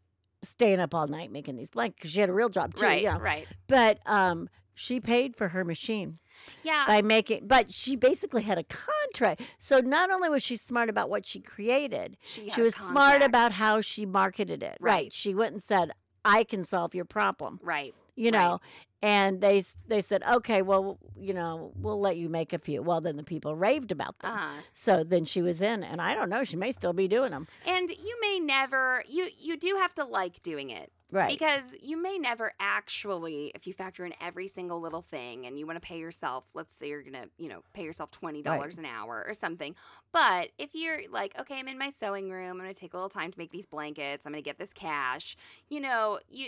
staying 0.42 0.80
up 0.80 0.94
all 0.94 1.08
night 1.08 1.32
making 1.32 1.56
these 1.56 1.70
blankets 1.70 2.00
because 2.00 2.12
she 2.12 2.20
had 2.20 2.30
a 2.30 2.34
real 2.34 2.50
job 2.50 2.74
too. 2.74 2.86
right. 2.86 3.04
you 3.04 3.10
know. 3.10 3.20
Right. 3.20 3.48
But 3.68 4.00
um, 4.08 4.50
she 4.74 5.00
paid 5.00 5.36
for 5.38 5.50
her 5.50 5.64
machine 5.64 6.18
Yeah. 6.64 6.84
by 6.88 7.02
making, 7.04 7.48
but 7.48 7.72
she 7.72 7.96
basically 7.96 8.42
had 8.42 8.58
a 8.58 8.64
contract. 8.64 9.42
So 9.60 9.80
not 9.80 10.10
only 10.10 10.30
was 10.30 10.42
she 10.44 10.56
smart 10.56 10.90
about 10.90 11.10
what 11.10 11.26
she 11.26 11.40
created, 11.40 12.18
she, 12.24 12.50
she 12.50 12.62
was 12.62 12.76
smart 12.76 13.22
about 13.22 13.52
how 13.54 13.80
she 13.82 14.06
marketed 14.06 14.64
it. 14.64 14.78
Right. 14.80 14.94
Right. 14.94 15.14
She 15.14 15.36
went 15.36 15.54
and 15.54 15.62
said, 15.64 15.92
"I 16.26 16.44
can 16.44 16.64
solve 16.66 16.96
your 16.96 17.06
problem." 17.06 17.60
Right. 17.64 17.94
You 18.16 18.26
Right. 18.26 18.34
know, 18.34 18.60
and 19.02 19.42
they 19.42 19.64
they 19.88 20.02
said, 20.02 20.24
"Okay, 20.24 20.62
well, 20.62 21.00
you 21.18 21.34
know, 21.34 21.72
we'll 21.76 22.00
let 22.00 22.16
you 22.18 22.30
make 22.30 22.54
a 22.54 22.60
few." 22.60 22.82
Well, 22.82 23.02
then 23.02 23.18
the 23.18 23.24
people 23.24 23.56
raved 23.56 23.92
about 23.92 24.20
them. 24.20 24.32
Uh-huh. 24.32 24.62
So 24.74 25.04
then 25.04 25.26
she 25.26 25.42
was 25.42 25.62
in, 25.62 25.84
and 25.84 26.02
I 26.02 26.14
don't 26.16 26.30
know, 26.30 26.44
she 26.44 26.56
may 26.56 26.72
still 26.72 26.94
be 26.94 27.08
doing 27.08 27.32
them. 27.32 27.48
And 27.66 27.90
you 27.90 28.18
may 28.22 28.40
never. 28.40 29.04
You 29.08 29.28
you 29.40 29.58
do 29.58 29.76
have 29.80 29.94
to 29.96 30.04
like 30.06 30.42
doing 30.44 30.70
it. 30.70 30.92
Right. 31.12 31.30
Because 31.38 31.76
you 31.80 32.02
may 32.02 32.18
never 32.18 32.54
actually, 32.60 33.52
if 33.54 33.68
you 33.68 33.74
factor 33.74 34.04
in 34.04 34.14
every 34.20 34.48
single 34.48 34.82
little 34.82 35.04
thing 35.04 35.46
and 35.46 35.60
you 35.60 35.68
want 35.68 35.80
to 35.80 35.88
pay 35.88 36.00
yourself, 36.00 36.50
let's 36.56 36.76
say 36.76 36.88
you're 36.90 37.04
going 37.04 37.14
to, 37.14 37.30
you 37.38 37.50
know, 37.50 37.62
pay 37.74 37.84
yourself 37.84 38.10
$20 38.10 38.80
an 38.80 38.86
hour 38.86 39.24
or 39.28 39.34
something. 39.36 39.76
But 40.12 40.50
if 40.58 40.74
you're 40.74 41.02
like, 41.12 41.40
okay, 41.40 41.60
I'm 41.60 41.68
in 41.68 41.78
my 41.78 41.92
sewing 41.92 42.32
room, 42.32 42.60
I'm 42.60 42.66
to 42.68 42.74
take 42.74 42.94
a 42.94 42.98
little 42.98 43.10
time 43.10 43.32
to 43.32 43.38
make 43.38 43.52
these 43.52 43.68
blankets, 43.68 44.26
I'm 44.26 44.32
going 44.32 44.44
to 44.44 44.50
get 44.50 44.58
this 44.58 44.74
cash, 44.74 45.38
you 45.70 45.80
know, 45.82 46.20
you. 46.30 46.48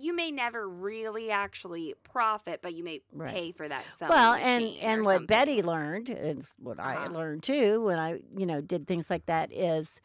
You 0.00 0.14
may 0.14 0.30
never 0.30 0.68
really 0.68 1.30
actually 1.30 1.94
profit, 2.04 2.60
but 2.62 2.74
you 2.74 2.84
may 2.84 3.02
Right. 3.12 3.32
pay 3.32 3.52
for 3.52 3.68
that 3.68 3.84
well, 4.08 4.34
and 4.34 4.64
and 4.80 5.04
what 5.04 5.12
something. 5.12 5.26
Betty 5.26 5.62
learned, 5.62 6.10
and 6.10 6.44
what 6.58 6.78
I 6.80 7.06
Uh-huh. 7.06 7.08
learned 7.08 7.42
too 7.42 7.82
when 7.84 7.98
I, 7.98 8.20
you 8.36 8.46
know, 8.46 8.60
did 8.60 8.86
things 8.86 9.10
like 9.10 9.26
that 9.26 9.52
is 9.52 10.00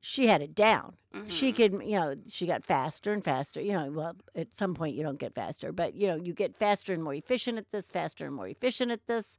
she 0.00 0.26
had 0.28 0.42
it 0.42 0.54
down. 0.54 0.96
She 1.26 1.52
Mhm. 1.52 1.54
could, 1.54 1.72
you 1.84 1.98
know, 1.98 2.14
she 2.28 2.46
got 2.46 2.64
faster 2.64 3.12
and 3.12 3.24
faster. 3.24 3.60
You 3.60 3.72
know, 3.74 3.90
well, 3.90 4.16
at 4.34 4.54
some 4.54 4.74
point 4.74 4.94
you 4.96 5.02
don't 5.02 5.18
get 5.18 5.34
faster, 5.34 5.72
but 5.72 5.94
you 5.94 6.06
know, 6.08 6.16
you 6.16 6.34
get 6.34 6.56
faster 6.56 6.92
and 6.92 7.02
more 7.02 7.14
efficient 7.14 7.58
at 7.58 7.70
this, 7.70 7.90
faster 7.90 8.26
and 8.26 8.34
more 8.34 8.48
efficient 8.48 8.92
at 8.92 9.06
this. 9.06 9.38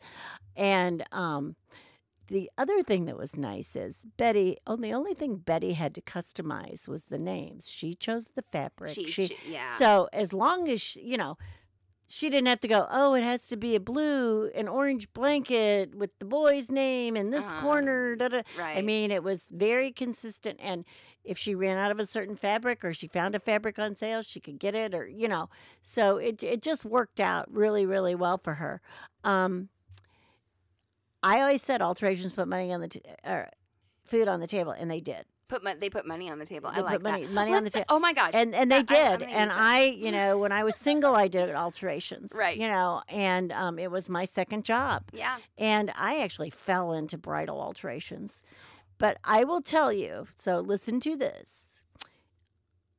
And 0.55 1.03
um, 1.11 1.55
the 2.27 2.49
other 2.57 2.81
thing 2.81 3.05
that 3.05 3.17
was 3.17 3.35
nice 3.35 3.75
is 3.75 4.01
Betty. 4.17 4.57
Oh, 4.67 4.75
the 4.75 4.93
only 4.93 5.13
thing 5.13 5.37
Betty 5.37 5.73
had 5.73 5.93
to 5.95 6.01
customize 6.01 6.87
was 6.87 7.03
the 7.05 7.19
names. 7.19 7.69
She 7.71 7.93
chose 7.93 8.29
the 8.31 8.41
fabric. 8.51 8.93
She, 8.95 9.07
she 9.07 9.27
she- 9.27 9.51
yeah. 9.51 9.65
so 9.65 10.09
as 10.13 10.33
long 10.33 10.67
as 10.67 10.81
she, 10.81 11.01
you 11.01 11.17
know, 11.17 11.37
she 12.07 12.29
didn't 12.29 12.45
have 12.47 12.59
to 12.59 12.67
go. 12.67 12.85
Oh, 12.91 13.15
it 13.15 13.23
has 13.23 13.47
to 13.47 13.57
be 13.57 13.73
a 13.75 13.79
blue, 13.79 14.51
an 14.53 14.67
orange 14.67 15.11
blanket 15.13 15.95
with 15.95 16.11
the 16.19 16.25
boy's 16.25 16.69
name 16.69 17.17
in 17.17 17.31
this 17.31 17.43
Uh-huh. 17.43 17.61
corner. 17.61 18.15
Da, 18.15 18.27
da. 18.27 18.41
right. 18.59 18.77
I 18.77 18.81
mean, 18.83 19.09
it 19.09 19.23
was 19.23 19.45
very 19.49 19.91
consistent. 19.91 20.59
And 20.61 20.85
if 21.23 21.35
she 21.39 21.55
ran 21.55 21.77
out 21.77 21.89
of 21.89 21.99
a 21.99 22.05
certain 22.05 22.35
fabric 22.35 22.85
or 22.85 22.93
she 22.93 23.07
found 23.07 23.33
a 23.33 23.39
fabric 23.39 23.79
on 23.79 23.95
sale, 23.95 24.21
she 24.21 24.39
could 24.39 24.59
get 24.59 24.75
it, 24.75 24.93
or 24.93 25.07
you 25.07 25.27
know. 25.27 25.49
So 25.81 26.17
it 26.17 26.43
it 26.43 26.61
just 26.61 26.85
worked 26.85 27.19
out 27.19 27.51
really, 27.51 27.87
really 27.87 28.13
well 28.13 28.37
for 28.37 28.53
her. 28.53 28.81
Um, 29.23 29.69
I 31.25 31.41
always 31.41 31.61
said 31.61 31.81
alterations 31.81 32.31
put 32.33 32.47
money 32.47 32.71
on 32.71 32.81
the 32.81 32.87
t- 32.87 33.01
or 33.25 33.49
food 34.05 34.27
on 34.27 34.39
the 34.39 34.47
table, 34.47 34.71
and 34.71 34.89
they 34.91 35.01
did. 35.01 35.25
put 35.47 35.63
mon- 35.63 35.79
they 35.79 35.89
put 35.91 36.07
money 36.07 36.27
on 36.29 36.39
the 36.39 36.45
table. 36.45 36.71
They 36.71 36.81
I 36.81 36.83
like 36.83 37.01
money- 37.03 37.25
that. 37.25 37.31
money 37.31 37.53
on 37.53 37.63
the 37.63 37.71
Let's- 37.73 37.85
Oh 37.89 37.99
my 37.99 38.13
gosh. 38.13 38.31
and 38.33 38.55
and 38.55 38.71
they 38.71 38.77
I- 38.77 38.79
I- 38.79 39.11
I'm 39.13 39.19
did 39.19 39.29
and 39.29 39.51
i 39.51 39.83
you 39.83 40.11
know 40.11 40.37
when 40.43 40.51
i 40.51 40.63
was 40.63 40.75
single 40.75 41.13
i 41.15 41.27
did 41.27 41.49
alterations 41.51 42.31
Right. 42.33 42.57
you 42.57 42.67
know 42.67 43.03
and 43.09 43.51
um, 43.51 43.77
it 43.77 43.91
was 43.91 44.09
my 44.09 44.25
second 44.25 44.65
job 44.65 45.03
yeah. 45.13 45.37
and 45.59 45.91
i 45.95 46.21
actually 46.21 46.49
fell 46.49 46.93
into 46.93 47.17
bridal 47.19 47.61
alterations 47.61 48.41
but 48.97 49.17
i 49.23 49.43
will 49.43 49.61
tell 49.61 49.93
you 49.93 50.25
so 50.37 50.59
listen 50.59 50.99
to 51.01 51.15
this 51.15 51.64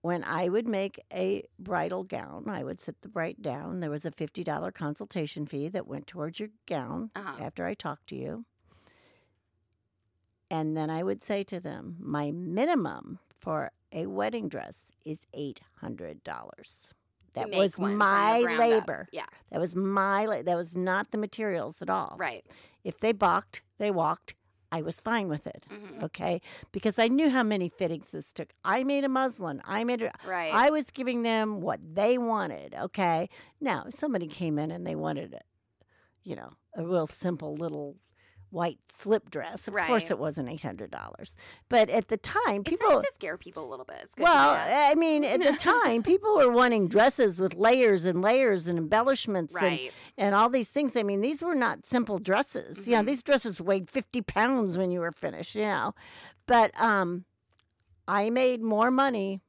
when 0.06 0.22
i 0.24 0.48
would 0.48 0.66
make 0.68 0.98
a 1.12 1.42
bridal 1.58 2.02
gown 2.04 2.44
i 2.48 2.62
would 2.62 2.80
sit 2.80 3.00
the 3.02 3.08
bride 3.08 3.36
down 3.40 3.80
there 3.80 3.90
was 3.90 4.06
a 4.06 4.10
$50 4.10 4.72
consultation 4.74 5.44
fee 5.46 5.68
that 5.68 5.86
went 5.86 6.06
towards 6.06 6.38
your 6.40 6.50
gown 6.66 7.10
Uh-huh. 7.16 7.44
after 7.44 7.66
i 7.66 7.74
talked 7.74 8.06
to 8.08 8.16
you 8.16 8.44
and 10.48 10.76
then 10.76 10.90
I 10.90 11.02
would 11.02 11.24
say 11.24 11.42
to 11.42 11.58
them, 11.58 11.96
my 11.98 12.30
minimum 12.30 13.18
for 13.36 13.72
a 13.92 14.06
wedding 14.06 14.48
dress 14.48 14.92
is 15.04 15.18
$800. 15.36 16.20
That 17.34 17.50
was 17.50 17.76
one 17.76 17.96
my 17.96 18.42
ground 18.42 18.60
up. 18.60 18.68
labor. 18.70 19.08
Yeah. 19.10 19.26
That 19.50 19.58
was 19.60 19.74
my 19.74 20.24
la- 20.26 20.42
that 20.42 20.56
was 20.56 20.76
not 20.76 21.10
the 21.10 21.18
materials 21.18 21.82
at 21.82 21.90
all. 21.90 22.14
Right. 22.16 22.44
If 22.84 23.00
they 23.00 23.10
balked, 23.10 23.62
they 23.78 23.90
walked. 23.90 24.36
I 24.72 24.82
was 24.82 25.00
fine 25.00 25.28
with 25.28 25.46
it. 25.46 25.64
Mhm. 25.70 26.02
Okay? 26.02 26.40
Because 26.72 26.98
I 26.98 27.08
knew 27.08 27.30
how 27.30 27.42
many 27.42 27.68
fittings 27.68 28.10
this 28.10 28.32
took. 28.32 28.52
I 28.64 28.84
made 28.84 29.04
a 29.04 29.08
muslin. 29.08 29.62
I 29.64 29.84
made 29.84 30.02
a 30.02 30.12
Right. 30.26 30.52
I 30.52 30.70
was 30.70 30.90
giving 30.90 31.22
them 31.22 31.60
what 31.60 31.80
they 31.94 32.18
wanted, 32.18 32.74
okay? 32.74 33.28
Now, 33.60 33.84
if 33.86 33.94
somebody 33.94 34.26
came 34.26 34.58
in 34.58 34.70
and 34.70 34.86
they 34.86 34.96
wanted 34.96 35.34
a, 35.34 35.40
you 36.22 36.34
know, 36.36 36.50
a 36.74 36.84
real 36.84 37.06
simple 37.06 37.54
little 37.54 37.96
white 38.50 38.78
slip 38.98 39.30
dress, 39.30 39.68
of 39.68 39.74
course 39.74 40.10
it 40.10 40.18
wasn't 40.18 40.48
$800. 40.48 41.36
But 41.68 41.90
at 41.90 42.08
the 42.08 42.16
time, 42.16 42.62
it's 42.64 42.70
people 42.70 42.90
nice 42.90 43.04
to 43.04 43.12
scare 43.14 43.36
people 43.36 43.66
a 43.66 43.68
little 43.68 43.84
bit. 43.84 43.98
It's 44.02 44.14
good 44.14 44.22
well, 44.24 44.54
to 44.54 44.62
do 44.64 44.70
that. 44.70 44.92
I 44.92 44.94
mean, 44.94 45.24
at 45.24 45.42
the 45.42 45.52
time, 45.52 46.02
people 46.04 46.36
were 46.36 46.50
wanting 46.50 46.88
dresses 46.88 47.40
with 47.40 47.54
layers 47.54 48.06
and 48.06 48.22
layers 48.22 48.66
and 48.66 48.78
embellishments 48.78 49.54
and, 49.54 49.62
right. 49.62 49.92
and 50.16 50.34
all 50.34 50.48
these 50.48 50.68
things. 50.68 50.96
I 50.96 51.02
mean, 51.02 51.20
these 51.20 51.42
were 51.42 51.54
not 51.54 51.84
simple 51.86 52.18
dresses. 52.18 52.86
You 52.88 52.96
know, 52.96 53.02
these 53.02 53.22
dresses 53.22 53.60
weighed 53.60 53.90
50 53.90 54.22
pounds 54.22 54.78
when 54.78 54.90
you 54.90 55.00
were 55.00 55.12
finished, 55.12 55.54
you 55.54 55.62
know. 55.62 55.94
But 56.46 56.78
um, 56.80 57.24
I 58.08 58.30
made 58.30 58.62
more 58.62 58.90
money 58.90 59.40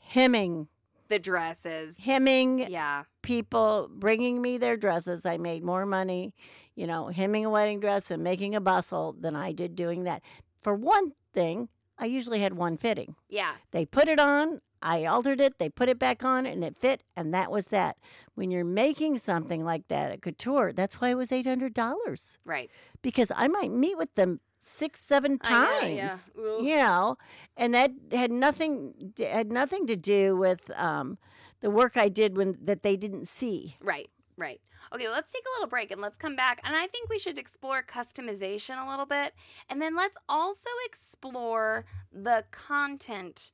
hemming, 0.00 0.68
The 1.08 1.18
dresses. 1.18 1.98
hemming 2.00 2.58
Yeah. 2.70 3.04
people, 3.22 3.88
bringing 3.92 4.40
me 4.42 4.58
their 4.58 4.76
dresses. 4.76 5.24
I 5.26 5.36
made 5.36 5.62
more 5.62 5.86
money, 5.86 6.34
you 6.78 6.86
know, 6.86 7.08
hemming 7.08 7.44
a 7.44 7.50
wedding 7.50 7.80
dress 7.80 8.10
and 8.12 8.22
making 8.22 8.54
a 8.54 8.60
bustle 8.60 9.16
than 9.18 9.34
I 9.34 9.50
did 9.52 9.74
doing 9.74 10.04
that. 10.04 10.22
For 10.60 10.74
one 10.74 11.12
thing, 11.32 11.68
I 11.98 12.06
usually 12.06 12.38
had 12.40 12.54
one 12.54 12.76
fitting. 12.76 13.16
Yeah. 13.28 13.54
They 13.72 13.84
put 13.84 14.06
it 14.08 14.20
on, 14.20 14.60
I 14.80 15.04
altered 15.04 15.40
it, 15.40 15.58
they 15.58 15.68
put 15.68 15.88
it 15.88 15.98
back 15.98 16.24
on, 16.24 16.46
and 16.46 16.62
it 16.62 16.76
fit, 16.78 17.02
and 17.16 17.34
that 17.34 17.50
was 17.50 17.66
that. 17.66 17.96
When 18.36 18.52
you're 18.52 18.64
making 18.64 19.16
something 19.18 19.64
like 19.64 19.88
that 19.88 20.12
at 20.12 20.22
couture, 20.22 20.72
that's 20.72 21.00
why 21.00 21.08
it 21.10 21.16
was 21.16 21.30
$800 21.30 22.36
Right. 22.44 22.70
because 23.02 23.32
I 23.34 23.48
might 23.48 23.72
meet 23.72 23.98
with 23.98 24.14
them 24.14 24.38
six, 24.60 25.00
seven 25.00 25.38
I 25.44 25.50
know, 25.50 25.80
times. 25.80 26.30
yeah. 26.36 26.58
You 26.60 26.76
know, 26.76 27.18
and 27.56 27.74
that 27.74 27.90
had 28.12 28.30
nothing 28.30 29.12
had 29.18 29.50
nothing 29.50 29.86
to 29.88 29.96
do 29.96 30.36
with 30.36 30.70
um, 30.76 31.18
the 31.60 31.70
work 31.70 31.96
I 31.96 32.08
did 32.08 32.36
when 32.36 32.56
that 32.62 32.82
they 32.82 32.96
didn't 32.96 33.26
see. 33.26 33.76
Right, 33.80 34.08
right. 34.38 34.60
Okay, 34.94 35.08
let's 35.08 35.32
take 35.32 35.42
a 35.42 35.52
little 35.58 35.68
break 35.68 35.90
and 35.90 36.00
let's 36.00 36.16
come 36.16 36.36
back. 36.36 36.60
And 36.64 36.74
I 36.74 36.86
think 36.86 37.10
we 37.10 37.18
should 37.18 37.38
explore 37.38 37.82
customization 37.82 38.82
a 38.82 38.88
little 38.88 39.06
bit. 39.06 39.34
And 39.68 39.82
then 39.82 39.96
let's 39.96 40.16
also 40.28 40.70
explore 40.86 41.84
the 42.12 42.44
content 42.50 43.52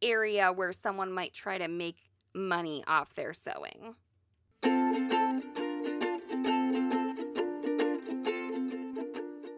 area 0.00 0.52
where 0.52 0.72
someone 0.72 1.12
might 1.12 1.34
try 1.34 1.58
to 1.58 1.68
make 1.68 1.96
money 2.34 2.84
off 2.86 3.14
their 3.14 3.34
sewing. 3.34 3.94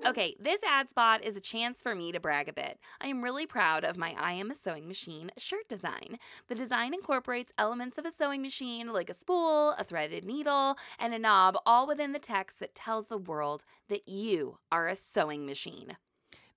Okay, 0.06 0.36
this 0.38 0.60
ad 0.62 0.88
spot 0.88 1.24
is 1.24 1.36
a 1.36 1.40
chance 1.40 1.82
for 1.82 1.92
me 1.92 2.12
to 2.12 2.20
brag 2.20 2.48
a 2.48 2.52
bit. 2.52 2.78
I 3.00 3.08
am 3.08 3.24
really 3.24 3.44
proud 3.44 3.82
of 3.82 3.96
my 3.96 4.14
I 4.16 4.34
Am 4.34 4.52
a 4.52 4.54
Sewing 4.54 4.86
Machine 4.86 5.32
shirt 5.36 5.68
design. 5.68 6.20
The 6.46 6.54
design 6.54 6.94
incorporates 6.94 7.52
elements 7.58 7.98
of 7.98 8.06
a 8.06 8.12
sewing 8.12 8.40
machine 8.40 8.92
like 8.92 9.10
a 9.10 9.14
spool, 9.14 9.72
a 9.72 9.82
threaded 9.82 10.24
needle, 10.24 10.76
and 11.00 11.12
a 11.12 11.18
knob, 11.18 11.56
all 11.66 11.88
within 11.88 12.12
the 12.12 12.20
text 12.20 12.60
that 12.60 12.76
tells 12.76 13.08
the 13.08 13.18
world 13.18 13.64
that 13.88 14.08
you 14.08 14.58
are 14.70 14.86
a 14.86 14.94
sewing 14.94 15.44
machine. 15.44 15.96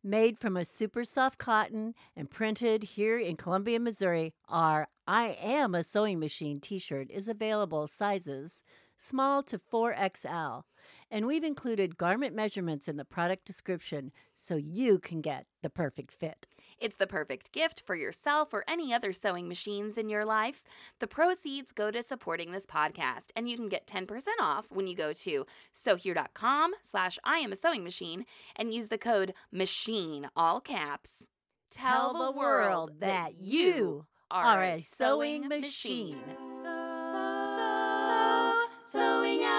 Made 0.04 0.38
from 0.38 0.56
a 0.56 0.64
super 0.64 1.04
soft 1.04 1.40
cotton 1.40 1.96
and 2.16 2.30
printed 2.30 2.84
here 2.84 3.18
in 3.18 3.36
Columbia, 3.36 3.80
Missouri, 3.80 4.32
our 4.48 4.90
I 5.08 5.36
Am 5.42 5.74
a 5.74 5.84
Sewing 5.84 6.20
Machine 6.20 6.60
t 6.60 6.78
shirt 6.78 7.10
is 7.10 7.28
available 7.28 7.88
sizes 7.88 8.64
small 9.00 9.42
to 9.44 9.58
4XL. 9.58 10.64
And 11.12 11.26
we've 11.26 11.43
included 11.43 11.98
garment 11.98 12.36
measurements 12.36 12.88
in 12.88 12.98
the 12.98 13.06
product 13.06 13.45
description 13.45 14.12
so 14.36 14.56
you 14.56 15.00
can 15.00 15.22
get 15.22 15.45
the 15.63 15.69
perfect 15.69 16.12
fit. 16.12 16.48
It's 16.80 16.95
the 16.95 17.08
perfect 17.08 17.52
gift 17.52 17.82
for 17.82 17.95
yourself 17.95 18.54
or 18.54 18.63
any 18.67 18.93
other 18.93 19.12
sewing 19.12 19.48
machines 19.48 19.98
in 19.98 20.08
your 20.08 20.24
life. 20.24 20.63
The 21.00 21.08
proceeds 21.08 21.72
go 21.72 21.91
to 21.91 22.02
supporting 22.02 22.52
this 22.52 22.65
podcast, 22.65 23.32
and 23.36 23.50
you 23.50 23.58
can 23.58 23.69
get 23.69 23.86
10% 23.88 24.08
off 24.39 24.67
when 24.69 24.88
you 24.88 24.95
go 24.95 25.12
to 25.12 25.45
sewhere.com 25.74 26.74
slash 26.82 27.19
I 27.24 27.39
am 27.39 27.52
a 27.52 27.58
sewing 27.58 27.84
machine 27.84 28.26
and 28.56 28.74
use 28.74 28.88
the 28.88 28.98
code 28.98 29.34
MACHINE, 29.52 30.30
all 30.36 30.62
caps. 30.62 31.28
Tell 31.69 32.13
the 32.13 32.32
world 32.32 33.00
that 33.00 33.36
you 33.36 34.06
are 34.32 34.63
a 34.63 34.82
sewing 34.82 35.48
machine. 35.48 36.19
Sewing 38.82 39.43
out 39.43 39.50
loud. 39.52 39.59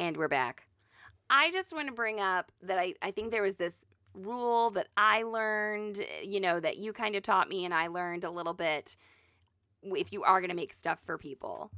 And 0.00 0.16
we're 0.16 0.28
back. 0.28 0.66
I 1.28 1.50
just 1.52 1.74
want 1.74 1.88
to 1.88 1.92
bring 1.92 2.20
up 2.20 2.50
that 2.62 2.78
I, 2.78 2.94
I 3.02 3.10
think 3.10 3.30
there 3.30 3.42
was 3.42 3.56
this 3.56 3.84
rule 4.14 4.70
that 4.70 4.88
I 4.96 5.24
learned, 5.24 6.00
you 6.24 6.40
know, 6.40 6.58
that 6.58 6.78
you 6.78 6.94
kind 6.94 7.16
of 7.16 7.22
taught 7.22 7.50
me 7.50 7.66
and 7.66 7.74
I 7.74 7.88
learned 7.88 8.24
a 8.24 8.30
little 8.30 8.54
bit 8.54 8.96
if 9.82 10.10
you 10.10 10.22
are 10.24 10.40
going 10.40 10.48
to 10.48 10.56
make 10.56 10.72
stuff 10.72 11.00
for 11.00 11.18
people. 11.18 11.70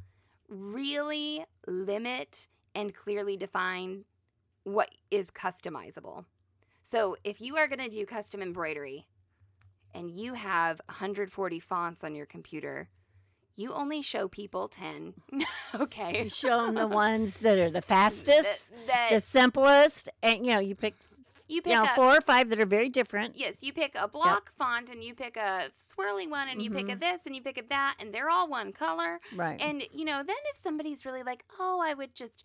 Really 0.49 1.45
limit 1.67 2.47
and 2.77 2.95
clearly 2.95 3.37
define 3.37 4.05
what 4.63 4.95
is 5.11 5.33
customizable. 5.33 6.25
So 6.85 7.17
if 7.25 7.41
you 7.41 7.57
are 7.57 7.67
going 7.67 7.81
to 7.81 7.89
do 7.89 8.07
custom 8.07 8.41
embroidery 8.41 9.09
and 9.93 10.13
you 10.13 10.35
have 10.35 10.81
140 10.87 11.59
fonts 11.59 12.05
on 12.05 12.15
your 12.15 12.27
computer, 12.27 12.89
you 13.57 13.73
only 13.73 14.03
show 14.03 14.29
people 14.29 14.69
10. 14.69 15.15
okay. 15.75 16.25
You 16.25 16.31
show 16.31 16.67
them 16.67 16.75
the 16.75 16.87
ones 17.05 17.39
that 17.39 17.59
are 17.59 17.71
the 17.71 17.83
fastest, 17.83 18.73
that- 18.87 19.11
the 19.11 19.21
simplest, 19.21 20.09
and 20.23 20.47
you 20.47 20.55
know, 20.55 20.61
you 20.61 20.75
pick 20.75 20.95
You 21.49 21.57
you 21.57 21.63
pick 21.63 21.73
know 21.73 21.85
up 21.85 21.95
four 21.95 22.17
or 22.17 22.21
five 22.21 22.49
that 22.49 22.61
are 22.61 22.67
very 22.67 22.89
different. 22.89 23.37
Yes, 23.37 23.57
you 23.61 23.73
pick 23.73 23.95
a 23.95 24.09
block 24.09 24.53
font 24.57 24.91
and 24.91 25.05
you 25.05 25.15
pick 25.15 25.37
a 25.37 25.69
swirly 25.77 26.29
one 26.29 26.49
and 26.49 26.63
you 26.63 26.71
pick 26.71 26.89
a 26.89 26.93
mm-hmm. 26.93 27.01
this 27.01 27.21
and 27.27 27.35
you 27.35 27.43
pick 27.43 27.59
a 27.59 27.63
that 27.69 27.97
and 27.99 28.13
they're 28.13 28.31
all 28.31 28.49
one 28.49 28.73
color. 28.73 29.21
Right. 29.35 29.61
And 29.61 29.83
you 29.93 30.05
know, 30.05 30.23
then 30.23 30.37
if 30.53 30.57
somebody's 30.57 31.05
really 31.05 31.23
like, 31.23 31.45
"Oh, 31.61 31.81
I 31.85 31.95
would 31.95 32.15
just 32.15 32.45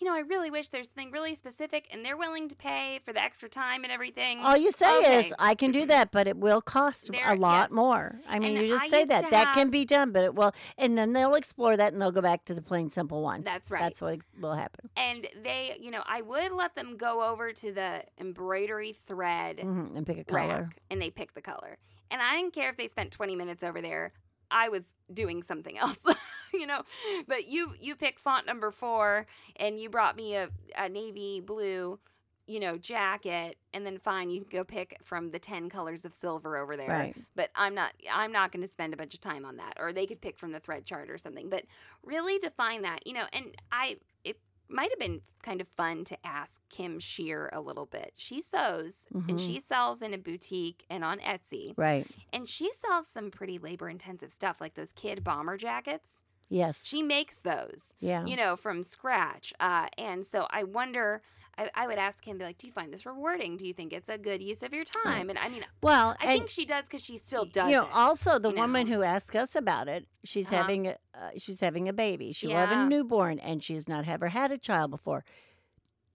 you 0.00 0.06
know, 0.06 0.14
I 0.14 0.20
really 0.20 0.50
wish 0.50 0.68
there's 0.68 0.88
something 0.88 1.10
really 1.10 1.34
specific 1.34 1.86
and 1.92 2.04
they're 2.04 2.16
willing 2.16 2.48
to 2.48 2.56
pay 2.56 3.00
for 3.04 3.12
the 3.12 3.22
extra 3.22 3.48
time 3.48 3.84
and 3.84 3.92
everything." 3.92 4.40
All 4.40 4.56
you 4.56 4.70
say 4.70 5.18
is, 5.18 5.34
I 5.38 5.54
can 5.54 5.70
do 5.72 5.86
that, 5.86 6.10
but 6.10 6.26
it 6.26 6.36
will 6.36 6.60
cost 6.62 7.10
There- 7.12 7.30
a 7.32 7.34
lot 7.34 7.68
yes. 7.68 7.70
more. 7.72 8.18
I 8.28 8.38
mean, 8.38 8.56
And 8.56 8.62
you 8.66 8.72
just 8.74 8.84
I 8.84 8.88
say 8.88 9.04
that. 9.04 9.30
That 9.30 9.52
can 9.54 9.70
be 9.70 9.84
done, 9.84 10.12
but 10.12 10.24
it 10.24 10.34
will. 10.34 10.52
And 10.78 10.96
then 10.96 11.12
they'll 11.12 11.34
explore 11.34 11.76
that 11.76 11.92
and 11.92 12.00
they'll 12.00 12.12
go 12.12 12.20
back 12.22 12.44
to 12.46 12.54
the 12.54 12.62
plain 12.62 12.90
simple 12.90 13.22
one. 13.22 13.42
That's 13.42 13.70
right. 13.70 13.80
That's 13.80 14.00
what 14.00 14.20
will 14.40 14.54
happen. 14.54 14.90
and 14.96 15.26
they, 15.42 15.76
you 15.80 15.90
know, 15.90 16.02
I 16.06 16.22
would 16.22 16.52
let 16.52 16.74
them 16.74 16.96
go 16.96 17.22
over 17.30 17.52
to 17.52 17.72
the 17.72 18.04
embroidery 18.18 18.92
thread 19.06 19.60
hmm 19.60 19.96
And 19.96 20.06
pick 20.06 20.18
a 20.18 20.24
color. 20.24 20.70
and 20.90 21.00
they 21.00 21.10
pick 21.10 21.34
the 21.34 21.42
color. 21.42 21.78
And 22.10 22.20
I 22.20 22.36
didn't 22.36 22.54
care 22.54 22.68
if 22.70 22.76
they 22.76 22.88
spent 22.88 23.12
20 23.12 23.36
minutes 23.36 23.62
over 23.62 23.80
there. 23.80 24.12
I 24.50 24.68
was 24.68 24.82
doing 25.12 25.42
something 25.44 25.78
else, 25.78 26.04
you 26.54 26.66
know. 26.66 26.82
But 27.26 27.46
you 27.48 27.74
you 27.80 27.96
pick 27.96 28.18
font 28.18 28.46
number 28.46 28.70
4 28.70 29.26
and 29.56 29.78
you 29.78 29.88
brought 29.90 30.16
me 30.16 30.34
a, 30.36 30.48
a 30.76 30.88
navy 30.88 31.40
blue, 31.40 31.98
you 32.46 32.60
know, 32.60 32.76
jacket 32.78 33.56
and 33.72 33.86
then 33.86 33.98
fine, 33.98 34.30
you 34.30 34.40
can 34.40 34.48
go 34.58 34.64
pick 34.64 34.98
from 35.04 35.30
the 35.30 35.38
10 35.38 35.68
colors 35.70 36.04
of 36.04 36.12
silver 36.14 36.56
over 36.56 36.76
there. 36.76 36.88
Right. 36.88 37.16
But 37.36 37.50
I'm 37.54 37.74
not 37.74 37.92
I'm 38.12 38.32
not 38.32 38.52
going 38.52 38.62
to 38.66 38.72
spend 38.72 38.92
a 38.92 38.96
bunch 38.96 39.14
of 39.14 39.20
time 39.20 39.44
on 39.44 39.56
that 39.58 39.74
or 39.78 39.92
they 39.92 40.06
could 40.06 40.20
pick 40.20 40.38
from 40.38 40.52
the 40.52 40.60
thread 40.60 40.84
chart 40.84 41.10
or 41.10 41.18
something. 41.18 41.48
But 41.48 41.64
really 42.04 42.38
define 42.38 42.82
that, 42.82 43.06
you 43.06 43.12
know, 43.12 43.24
and 43.32 43.54
I 43.70 43.96
it 44.24 44.38
might 44.68 44.90
have 44.90 44.98
been 45.00 45.20
kind 45.42 45.60
of 45.60 45.66
fun 45.66 46.04
to 46.04 46.16
ask 46.24 46.60
Kim 46.68 47.00
Shear 47.00 47.50
a 47.52 47.60
little 47.60 47.86
bit. 47.86 48.12
She 48.16 48.40
sews 48.40 49.04
and 49.12 49.24
Mhm. 49.38 49.40
she 49.40 49.58
sells 49.60 50.00
in 50.00 50.14
a 50.14 50.18
boutique 50.18 50.84
and 50.88 51.02
on 51.04 51.18
Etsy. 51.18 51.74
Right. 51.76 52.06
And 52.32 52.48
she 52.48 52.70
sells 52.80 53.08
some 53.08 53.30
pretty 53.32 53.58
labor 53.58 53.88
intensive 53.88 54.30
stuff 54.30 54.60
like 54.60 54.74
those 54.74 54.92
kid 54.92 55.24
bomber 55.24 55.56
jackets. 55.56 56.22
Yes. 56.50 56.80
She 56.84 57.02
makes 57.02 57.38
those, 57.38 57.94
yeah. 58.00 58.26
you 58.26 58.34
know, 58.36 58.56
from 58.56 58.82
scratch. 58.82 59.54
Uh, 59.60 59.86
and 59.96 60.26
so 60.26 60.48
I 60.50 60.64
wonder, 60.64 61.22
I, 61.56 61.70
I 61.76 61.86
would 61.86 61.96
ask 61.96 62.26
him, 62.26 62.38
be 62.38 62.44
like, 62.44 62.58
do 62.58 62.66
you 62.66 62.72
find 62.72 62.92
this 62.92 63.06
rewarding? 63.06 63.56
Do 63.56 63.64
you 63.66 63.72
think 63.72 63.92
it's 63.92 64.08
a 64.08 64.18
good 64.18 64.42
use 64.42 64.64
of 64.64 64.72
your 64.74 64.84
time? 64.84 65.30
And 65.30 65.38
I 65.38 65.48
mean, 65.48 65.64
well, 65.80 66.16
I 66.20 66.26
think 66.26 66.50
she 66.50 66.64
does 66.64 66.84
because 66.84 67.04
she 67.04 67.16
still 67.18 67.44
does. 67.44 67.70
you 67.70 67.76
know, 67.76 67.84
it. 67.84 67.90
also 67.94 68.40
the 68.40 68.50
you 68.50 68.56
woman 68.56 68.88
know? 68.88 68.96
who 68.96 69.02
asked 69.04 69.36
us 69.36 69.54
about 69.54 69.86
it, 69.86 70.06
she's 70.24 70.48
Uh-huh. 70.48 70.56
having 70.56 70.88
a 70.88 70.96
uh, 71.14 71.30
she's 71.38 71.60
having 71.60 71.88
a 71.88 71.92
baby. 71.92 72.32
She 72.32 72.48
will 72.48 72.56
have 72.56 72.72
a 72.72 72.86
newborn, 72.86 73.38
and 73.38 73.62
she's 73.62 73.86
not 73.86 74.08
ever 74.08 74.28
had 74.28 74.50
a 74.50 74.58
child 74.58 74.90
before. 74.90 75.24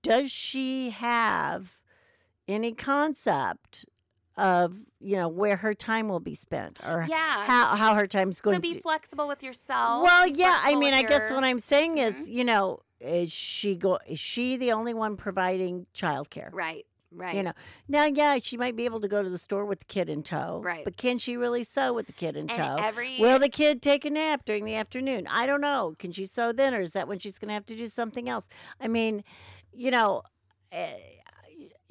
Does 0.01 0.31
she 0.31 0.89
have 0.89 1.81
any 2.47 2.73
concept 2.73 3.85
of 4.37 4.75
you 4.99 5.15
know 5.15 5.27
where 5.27 5.55
her 5.55 5.73
time 5.73 6.09
will 6.09 6.19
be 6.19 6.35
spent, 6.35 6.79
or 6.85 7.05
yeah. 7.09 7.45
how 7.45 7.75
how 7.75 7.95
her 7.95 8.07
time's 8.07 8.41
going 8.41 8.55
so 8.57 8.61
be 8.61 8.73
to? 8.73 8.81
flexible 8.81 9.27
with 9.27 9.43
yourself. 9.43 10.03
Well, 10.03 10.25
be 10.25 10.33
yeah. 10.39 10.59
I 10.61 10.75
mean, 10.75 10.93
I 10.93 11.03
guess 11.03 11.31
what 11.31 11.43
I'm 11.43 11.59
saying 11.59 11.97
is, 11.99 12.15
Mhm. 12.15 12.27
you 12.29 12.43
know, 12.43 12.79
is 12.99 13.31
she 13.31 13.75
go? 13.75 13.99
Is 14.07 14.19
she 14.19 14.57
the 14.57 14.71
only 14.71 14.93
one 14.93 15.15
providing 15.15 15.85
childcare? 15.93 16.49
Right. 16.51 16.85
Right. 17.17 17.35
You 17.35 17.43
know, 17.43 17.53
now, 17.87 18.03
yeah, 18.05 18.39
she 18.39 18.57
might 18.57 18.75
be 18.75 18.83
able 18.83 18.99
to 18.99 19.07
go 19.07 19.23
to 19.23 19.29
the 19.29 19.37
store 19.37 19.63
with 19.63 19.79
the 19.79 19.85
kid 19.85 20.09
in 20.09 20.21
tow. 20.21 20.59
Right. 20.61 20.83
But 20.83 20.97
can 20.97 21.17
she 21.17 21.37
really 21.37 21.63
sew 21.63 21.93
with 21.93 22.07
the 22.07 22.11
kid 22.13 22.35
in 22.35 22.49
and 22.49 22.57
tow? 22.57 22.75
every 22.77 23.17
Will 23.21 23.39
the 23.39 23.47
kid 23.47 23.81
take 23.81 24.03
a 24.03 24.09
nap 24.09 24.43
during 24.43 24.65
the 24.65 24.75
afternoon? 24.75 25.25
I 25.27 25.45
don't 25.45 25.61
know. 25.61 25.95
Can 25.97 26.11
she 26.11 26.25
sew 26.25 26.51
then, 26.51 26.73
or 26.73 26.81
is 26.81 26.91
that 26.91 27.07
when 27.07 27.19
she's 27.19 27.39
going 27.39 27.47
to 27.47 27.53
have 27.53 27.65
to 27.67 27.75
do 27.75 27.87
something 27.87 28.27
else? 28.27 28.49
I 28.81 28.89
mean, 28.89 29.23
you 29.71 29.91
know, 29.91 30.23
uh, 30.73 30.87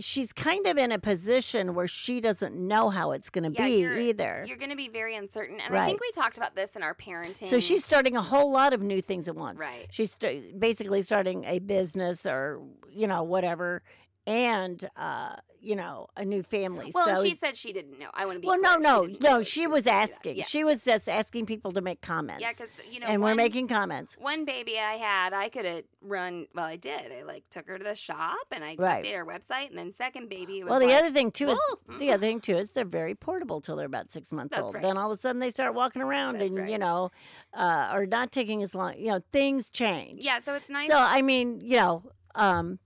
she's 0.01 0.33
kind 0.33 0.67
of 0.67 0.77
in 0.77 0.91
a 0.93 0.99
position 0.99 1.75
where 1.75 1.87
she 1.87 2.21
doesn't 2.21 2.55
know 2.57 2.91
how 2.91 3.13
it's 3.13 3.31
going 3.31 3.45
to 3.45 3.51
Yeah, 3.57 3.67
be 3.67 3.75
you're- 3.81 4.09
either. 4.09 4.45
you're 4.47 4.57
going 4.57 4.71
to 4.71 4.77
be 4.77 4.89
very 4.89 5.15
uncertain, 5.15 5.61
and 5.61 5.77
I 5.77 5.87
think 5.87 6.01
we 6.01 6.11
talked 6.13 6.37
about 6.37 6.57
this 6.57 6.75
in 6.77 6.83
our 6.83 6.95
parenting. 6.95 7.47
So 7.47 7.59
she's 7.61 7.85
starting 7.85 8.17
a 8.17 8.23
whole 8.23 8.51
lot 8.51 8.73
of 8.73 8.83
new 8.83 9.01
things 9.01 9.29
at 9.29 9.37
once. 9.37 9.61
Right. 9.61 9.87
She's 9.91 10.13
st- 10.13 10.59
basically 10.59 11.03
starting 11.03 11.45
a 11.45 11.59
business 11.61 12.27
or 12.27 12.61
you 12.91 13.07
know 13.07 13.23
whatever, 13.23 13.83
and 14.27 14.89
uh, 14.97 15.37
you 15.61 15.77
know 15.77 16.07
a 16.17 16.25
new 16.25 16.43
family. 16.43 16.91
Well, 16.95 17.17
so 17.17 17.25
she 17.25 17.35
said 17.35 17.57
she 17.57 17.73
didn't 17.73 17.99
know. 17.99 18.09
I 18.15 18.27
want 18.27 18.37
to 18.37 18.41
be 18.41 18.47
well, 18.47 18.61
no, 18.61 18.77
clear. 18.77 18.81
no, 18.81 19.09
She 19.09 19.19
no. 19.21 19.43
She 19.43 19.67
was 19.67 19.75
was 19.77 19.85
gonna 19.85 20.01
do 20.01 20.07
that. 20.07 20.11
asking. 20.17 20.37
Yes, 20.37 20.49
She 20.49 20.65
was 20.65 20.83
just 20.83 21.09
asking 21.09 21.47
people 21.47 21.73
to 21.73 21.81
make 21.81 22.01
comments. 22.01 22.43
Yeah, 22.43 22.51
because 22.51 22.69
you 22.91 23.01
know, 23.01 23.07
and 23.07 23.21
one, 23.23 23.33
we're 23.33 23.35
making 23.43 23.69
comments. 23.69 24.17
one 24.19 24.45
baby 24.45 24.79
I 24.79 24.95
had, 24.95 25.33
I 25.33 25.49
could 25.49 25.65
have 25.65 25.85
run. 26.03 26.47
Well, 26.55 26.65
I 26.67 26.77
did. 26.77 27.13
I 27.13 27.23
like 27.23 27.45
took 27.51 27.67
her 27.69 27.79
to 27.79 27.85
the 27.85 27.95
shop 27.95 28.37
and 28.53 28.63
I 28.65 28.77
Right. 28.79 29.03
updated 29.05 29.17
her 29.17 29.27
website, 29.27 29.69
and 29.71 29.79
then 29.79 29.93
second 29.93 30.29
baby 30.29 30.63
was 30.63 30.71
Well, 30.71 30.81
the 30.81 30.87
like, 30.87 30.97
other 30.97 31.11
thing 31.11 31.31
too 31.31 31.49
is 31.49 31.59
"Well, 31.89 31.99
the 31.99 32.13
other 32.13 32.21
thing 32.27 32.41
too 32.41 32.57
is 32.57 32.73
they're 32.73 32.85
very 32.85 33.15
portable 33.15 33.61
till 33.61 33.77
they're 33.77 33.87
about 33.87 34.11
six 34.13 34.33
months 34.33 34.53
That's 34.55 34.65
old. 34.65 34.75
right. 34.75 34.83
Then 34.83 34.97
all 34.99 35.11
of 35.11 35.19
a 35.19 35.21
sudden 35.21 35.41
they 35.41 35.51
start 35.51 35.75
walking 35.75 36.03
around 36.03 36.41
That's 36.41 36.55
and 36.57 36.69
you 36.71 36.79
know, 36.79 37.11
uh, 37.55 37.89
are 37.91 38.07
not 38.07 38.33
taking 38.33 38.63
as 38.63 38.75
long. 38.75 38.97
You 38.99 39.13
know, 39.13 39.21
things 39.33 39.71
change. 39.71 40.25
Yeah, 40.25 40.41
so 40.41 40.55
it's 40.55 40.71
nice. 40.71 40.89
So 40.89 40.97
I 40.99 41.23
mean, 41.23 41.61
you 41.63 41.77
know, 41.77 42.03
um, 42.35 42.79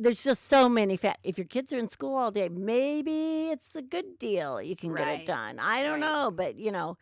there's 0.00 0.24
just 0.24 0.46
so 0.48 0.68
many. 0.68 0.96
fat. 0.96 1.18
if 1.22 1.36
your 1.38 1.46
kids 1.46 1.72
are 1.72 1.78
in 1.78 1.88
school 1.88 2.16
all 2.16 2.30
day, 2.30 2.48
maybe 2.48 3.48
it's 3.50 3.74
a 3.76 3.82
good 3.82 4.18
deal. 4.18 4.60
You 4.60 4.74
can 4.76 4.94
get 4.94 5.08
it 5.08 5.26
done. 5.26 5.58
I 5.58 5.82
don't 5.82 6.00
Right. 6.00 6.00
know, 6.00 6.30
but 6.30 6.56
you 6.56 6.72
know, 6.72 6.96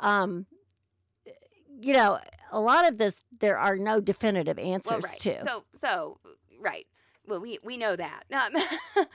um, 0.00 0.46
you 1.80 1.94
know, 1.94 2.18
a 2.50 2.60
lot 2.60 2.86
of 2.86 2.98
this 2.98 3.24
there 3.38 3.58
are 3.58 3.76
no 3.76 4.00
definitive 4.00 4.58
answers 4.58 4.90
well, 4.90 5.00
right. 5.00 5.20
to. 5.20 5.38
So, 5.38 5.64
so 5.74 6.18
right. 6.60 6.86
Well, 7.26 7.40
we 7.40 7.58
we 7.62 7.76
know 7.76 7.96
that. 7.96 8.24
Um, 8.32 8.52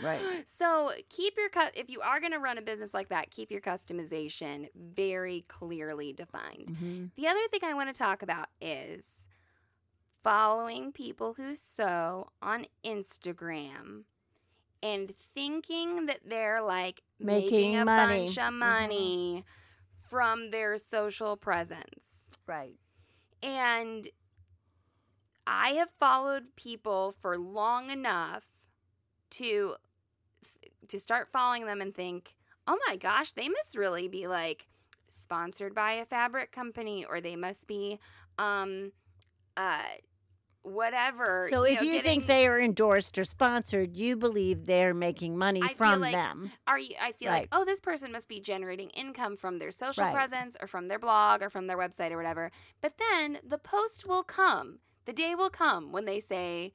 Right. 0.01 0.21
So 0.47 0.91
keep 1.09 1.35
your 1.37 1.49
cu- 1.49 1.71
if 1.75 1.89
you 1.89 2.01
are 2.01 2.19
going 2.19 2.31
to 2.31 2.39
run 2.39 2.57
a 2.57 2.61
business 2.61 2.93
like 2.93 3.09
that, 3.09 3.29
keep 3.31 3.51
your 3.51 3.61
customization 3.61 4.69
very 4.75 5.45
clearly 5.47 6.13
defined. 6.13 6.71
Mhm. 6.81 7.11
The 7.15 7.27
other 7.27 7.47
thing 7.51 7.59
I 7.63 7.73
want 7.73 7.93
to 7.93 7.97
talk 7.97 8.21
about 8.23 8.47
is 8.59 9.05
following 10.23 10.91
people 10.91 11.33
who 11.35 11.55
sew 11.55 12.27
on 12.41 12.65
Instagram 12.83 14.03
and 14.83 15.13
thinking 15.33 16.05
that 16.05 16.19
they're 16.25 16.61
like 16.61 17.01
making, 17.19 17.73
Making 17.73 17.75
a 17.77 17.85
money. 17.85 18.25
bunch 18.25 18.37
of 18.37 18.53
Mhm. 18.53 18.57
money 18.59 19.45
from 20.01 20.51
their 20.51 20.77
social 20.77 21.35
presence. 21.37 22.35
Right. 22.45 22.79
And 23.41 24.07
I 25.45 25.69
have 25.73 25.91
followed 25.91 26.55
people 26.55 27.11
for 27.11 27.37
long 27.37 27.89
enough 27.89 28.45
to 29.31 29.75
to 30.87 30.99
start 30.99 31.31
following 31.31 31.65
them 31.65 31.81
and 31.81 31.93
think, 31.93 32.35
"Oh 32.65 32.79
my 32.87 32.95
gosh, 32.95 33.33
they 33.33 33.49
must 33.49 33.75
really 33.75 34.07
be 34.07 34.27
like 34.27 34.67
sponsored 35.09 35.73
by 35.73 35.93
a 35.93 36.05
fabric 36.05 36.51
company 36.51 37.03
or 37.05 37.19
they 37.21 37.35
must 37.35 37.67
be 37.67 37.99
um 38.37 38.93
uh 39.57 39.83
whatever." 40.63 41.49
So 41.49 41.63
if 41.63 41.75
know, 41.75 41.83
you 41.83 42.01
think 42.01 42.25
they 42.25 42.47
are 42.47 42.59
endorsed 42.59 43.17
or 43.17 43.23
sponsored, 43.25 43.97
you 43.97 44.15
believe 44.15 44.65
they're 44.65 44.93
making 44.93 45.37
money 45.37 45.61
I 45.61 45.73
from 45.73 46.01
like 46.01 46.13
them. 46.13 46.51
are 46.67 46.79
you 46.79 46.95
I 47.01 47.11
feel 47.13 47.31
Right. 47.31 47.41
like, 47.41 47.49
"Oh, 47.51 47.65
this 47.65 47.79
person 47.81 48.11
must 48.11 48.27
be 48.27 48.39
generating 48.39 48.89
income 48.91 49.37
from 49.37 49.59
their 49.59 49.71
social 49.71 50.03
Right. 50.03 50.13
presence 50.13 50.55
or 50.61 50.67
from 50.67 50.87
their 50.87 50.99
blog 50.99 51.41
or 51.41 51.49
from 51.49 51.67
their 51.67 51.77
website 51.77 52.11
or 52.11 52.17
whatever." 52.17 52.51
But 52.81 52.97
then 52.97 53.39
the 53.43 53.57
post 53.57 54.05
will 54.07 54.23
come. 54.23 54.79
The 55.05 55.13
day 55.13 55.35
will 55.35 55.49
come 55.49 55.91
when 55.91 56.05
they 56.05 56.19
say, 56.19 56.73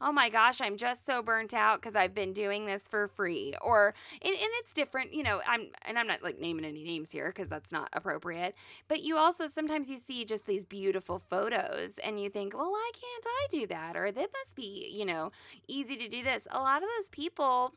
oh 0.00 0.12
my 0.12 0.28
gosh, 0.28 0.60
I'm 0.60 0.76
just 0.76 1.04
so 1.04 1.22
burnt 1.22 1.52
out 1.52 1.80
because 1.80 1.94
I've 1.94 2.14
been 2.14 2.32
doing 2.32 2.66
this 2.66 2.86
for 2.86 3.08
free. 3.08 3.54
Or, 3.60 3.94
and, 4.22 4.32
and 4.32 4.50
it's 4.60 4.72
different, 4.72 5.12
you 5.12 5.22
know, 5.22 5.40
I'm, 5.46 5.68
and 5.86 5.98
I'm 5.98 6.06
not 6.06 6.22
like 6.22 6.38
naming 6.38 6.64
any 6.64 6.84
names 6.84 7.10
here 7.10 7.28
because 7.28 7.48
that's 7.48 7.72
not 7.72 7.88
appropriate. 7.92 8.54
But 8.86 9.02
you 9.02 9.16
also, 9.16 9.46
sometimes 9.46 9.90
you 9.90 9.98
see 9.98 10.24
just 10.24 10.46
these 10.46 10.64
beautiful 10.64 11.18
photos 11.18 11.98
and 11.98 12.20
you 12.22 12.30
think, 12.30 12.56
well, 12.56 12.70
why 12.70 12.90
can't 12.94 13.26
I 13.26 13.46
do 13.50 13.66
that? 13.68 13.96
Or 13.96 14.12
that 14.12 14.28
must 14.32 14.54
be, 14.54 14.88
you 14.92 15.04
know, 15.04 15.32
easy 15.66 15.96
to 15.96 16.08
do 16.08 16.22
this. 16.22 16.46
A 16.50 16.60
lot 16.60 16.82
of 16.82 16.88
those 16.96 17.08
people, 17.08 17.74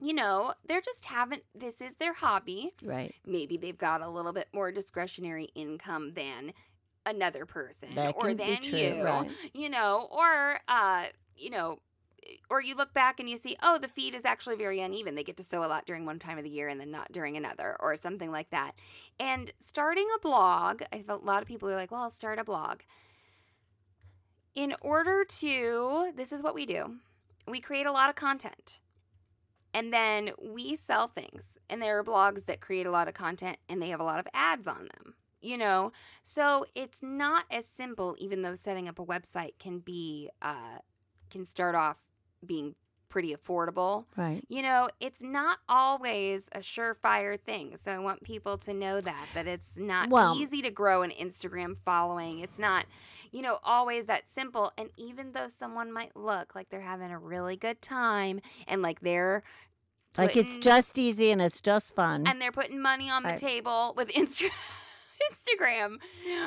you 0.00 0.14
know, 0.14 0.54
they're 0.66 0.80
just 0.80 1.04
haven't, 1.04 1.42
this 1.54 1.80
is 1.80 1.96
their 1.96 2.14
hobby 2.14 2.72
Right. 2.82 3.14
maybe 3.26 3.56
they've 3.56 3.78
got 3.78 4.00
a 4.00 4.08
little 4.08 4.32
bit 4.32 4.48
more 4.52 4.72
discretionary 4.72 5.50
income 5.54 6.12
than 6.14 6.52
another 7.06 7.44
person 7.44 7.90
or 8.16 8.32
than 8.34 8.62
true, 8.62 8.78
you 8.78 9.02
right. 9.02 9.30
you 9.52 9.68
know 9.68 10.08
or 10.10 10.58
uh 10.68 11.04
you 11.36 11.50
know 11.50 11.78
or 12.48 12.62
you 12.62 12.74
look 12.74 12.94
back 12.94 13.20
and 13.20 13.28
you 13.28 13.36
see 13.36 13.56
oh 13.62 13.78
the 13.78 13.88
feed 13.88 14.14
is 14.14 14.24
actually 14.24 14.56
very 14.56 14.80
uneven. 14.80 15.14
They 15.14 15.24
get 15.24 15.36
to 15.38 15.44
sew 15.44 15.64
a 15.64 15.66
lot 15.66 15.86
during 15.86 16.06
one 16.06 16.18
time 16.18 16.38
of 16.38 16.44
the 16.44 16.50
year 16.50 16.68
and 16.68 16.80
then 16.80 16.90
not 16.90 17.12
during 17.12 17.36
another 17.36 17.76
or 17.80 17.96
something 17.96 18.30
like 18.30 18.50
that. 18.50 18.72
And 19.18 19.52
starting 19.60 20.06
a 20.14 20.20
blog 20.20 20.82
i 20.92 21.02
felt 21.02 21.22
a 21.22 21.26
lot 21.26 21.42
of 21.42 21.48
people 21.48 21.68
are 21.68 21.76
like 21.76 21.90
well 21.90 22.02
i'll 22.02 22.10
start 22.10 22.38
a 22.38 22.44
blog. 22.44 22.80
In 24.54 24.74
order 24.80 25.24
to 25.24 26.12
this 26.16 26.32
is 26.32 26.42
what 26.42 26.54
we 26.54 26.66
do. 26.66 26.96
We 27.46 27.60
create 27.60 27.86
a 27.86 27.92
lot 27.92 28.08
of 28.08 28.16
content 28.16 28.80
and 29.74 29.92
then 29.92 30.30
we 30.40 30.76
sell 30.76 31.08
things 31.08 31.58
and 31.68 31.82
there 31.82 31.98
are 31.98 32.04
blogs 32.04 32.46
that 32.46 32.60
create 32.60 32.86
a 32.86 32.90
lot 32.90 33.08
of 33.08 33.14
content 33.14 33.58
and 33.68 33.82
they 33.82 33.88
have 33.88 34.00
a 34.00 34.04
lot 34.04 34.20
of 34.20 34.26
ads 34.32 34.66
on 34.66 34.88
them 34.94 35.14
you 35.44 35.58
know? 35.58 35.92
So 36.22 36.64
it's 36.74 37.02
not 37.02 37.44
as 37.50 37.66
simple 37.66 38.16
even 38.18 38.42
though 38.42 38.54
setting 38.54 38.88
up 38.88 38.98
a 38.98 39.04
website 39.04 39.58
can 39.58 39.78
be 39.78 40.30
uh, 40.40 40.78
can 41.34 41.44
start 41.44 41.74
off 41.74 41.98
being 42.46 42.74
pretty 43.08 43.34
affordable 43.36 44.06
Right. 44.16 44.42
you 44.48 44.60
know 44.62 44.88
it's 44.98 45.22
not 45.22 45.58
always 45.68 46.46
a 46.52 46.58
surefire 46.58 47.38
thing 47.38 47.76
so 47.76 47.92
i 47.92 47.98
want 47.98 48.24
people 48.24 48.58
to 48.58 48.74
know 48.74 49.00
that 49.00 49.26
that 49.34 49.46
it's 49.46 49.78
not 49.78 50.08
Well- 50.10 50.36
easy 50.36 50.60
to 50.62 50.70
grow 50.70 51.02
an 51.02 51.10
instagram 51.12 51.76
following 51.84 52.40
it's 52.40 52.58
not 52.58 52.86
you 53.30 53.40
know 53.40 53.58
always 53.62 54.06
that 54.06 54.28
simple 54.28 54.72
and 54.76 54.90
even 54.96 55.30
though 55.32 55.46
someone 55.48 55.92
might 55.92 56.16
look 56.16 56.54
like 56.56 56.70
they're 56.70 56.80
having 56.80 57.12
a 57.12 57.18
really 57.18 57.56
good 57.56 57.80
time 57.80 58.40
and 58.66 58.82
like 58.82 58.98
they're 59.00 59.44
Like 60.18 60.36
it's 60.36 60.58
just 60.58 60.98
easy 60.98 61.30
and 61.30 61.40
it's 61.42 61.60
just 61.60 61.94
fun. 61.94 62.26
and 62.26 62.40
they're 62.40 62.52
putting 62.52 62.80
money 62.82 63.10
on 63.10 63.22
the 63.22 63.30
Right. 63.30 63.38
table 63.38 63.94
with 63.96 64.08
Insta- 64.08 64.50
Instagram. 65.32 65.96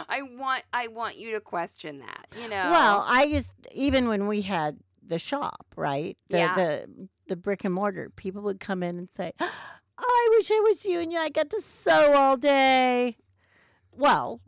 I 0.09 0.21
want 0.21 0.63
I 0.73 0.87
want 0.87 1.17
you 1.17 1.31
to 1.31 1.39
question 1.39 1.99
that. 1.99 2.27
You 2.41 2.49
know. 2.49 2.69
Well, 2.71 3.03
I 3.07 3.23
used 3.23 3.55
even 3.71 4.07
when 4.07 4.27
we 4.27 4.41
had 4.41 4.77
the 5.05 5.17
shop, 5.19 5.65
right? 5.75 6.17
The 6.29 6.37
Yeah. 6.37 6.55
the 6.55 7.07
the 7.27 7.35
brick 7.35 7.63
and 7.65 7.73
mortar, 7.73 8.09
people 8.15 8.41
would 8.43 8.59
come 8.59 8.83
in 8.83 8.97
and 8.97 9.09
say, 9.11 9.33
oh, 9.39 9.51
"I 9.97 10.27
wish 10.31 10.49
I 10.51 10.59
was 10.61 10.85
you 10.85 10.99
and 10.99 11.11
you. 11.11 11.17
I 11.19 11.29
got 11.29 11.49
to 11.51 11.61
sew 11.61 12.13
all 12.13 12.37
day." 12.37 13.17
Well, 13.91 14.41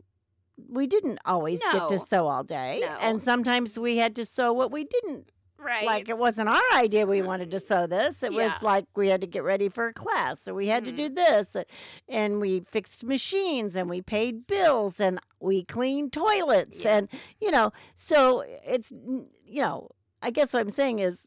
we 0.68 0.86
didn't 0.86 1.18
always 1.24 1.60
get 1.72 1.88
to 1.88 1.98
sew 1.98 2.28
all 2.28 2.44
day, 2.44 2.80
No. 2.82 2.88
and 3.00 3.22
sometimes 3.22 3.78
we 3.78 3.96
had 3.96 4.14
to 4.16 4.24
sew 4.24 4.52
what 4.52 4.70
we 4.70 4.84
didn't 4.84 5.30
right. 5.62 5.84
like. 5.86 6.08
It 6.08 6.18
wasn't 6.18 6.48
our 6.48 6.62
idea 6.74 7.06
we 7.06 7.22
wanted 7.22 7.50
to 7.52 7.58
sew 7.58 7.86
this. 7.86 8.22
It 8.22 8.32
Yeah. 8.32 8.44
was 8.52 8.62
like 8.62 8.86
we 8.96 9.08
had 9.08 9.20
to 9.20 9.26
get 9.26 9.42
ready 9.44 9.68
for 9.68 9.88
a 9.88 9.92
class, 9.92 10.46
or 10.48 10.54
we 10.54 10.68
had 10.68 10.84
to 10.86 10.92
Mhm. 10.92 10.96
do 10.96 11.08
this, 11.10 11.54
and, 11.54 11.66
and 12.08 12.40
we 12.40 12.60
fixed 12.60 13.04
machines, 13.04 13.76
and 13.76 13.88
we 13.90 14.02
paid 14.02 14.46
bills, 14.46 14.98
and 15.00 15.20
we 15.40 15.64
cleaned 15.64 16.12
toilets, 16.12 16.84
Yeah. 16.84 16.96
and 16.98 17.08
you 17.40 17.50
know, 17.50 17.72
so 17.94 18.40
it's 18.64 18.90
you 18.90 19.62
know, 19.62 19.90
I 20.22 20.30
guess 20.30 20.52
what 20.52 20.60
I'm 20.60 20.70
saying 20.70 20.98
is 21.00 21.26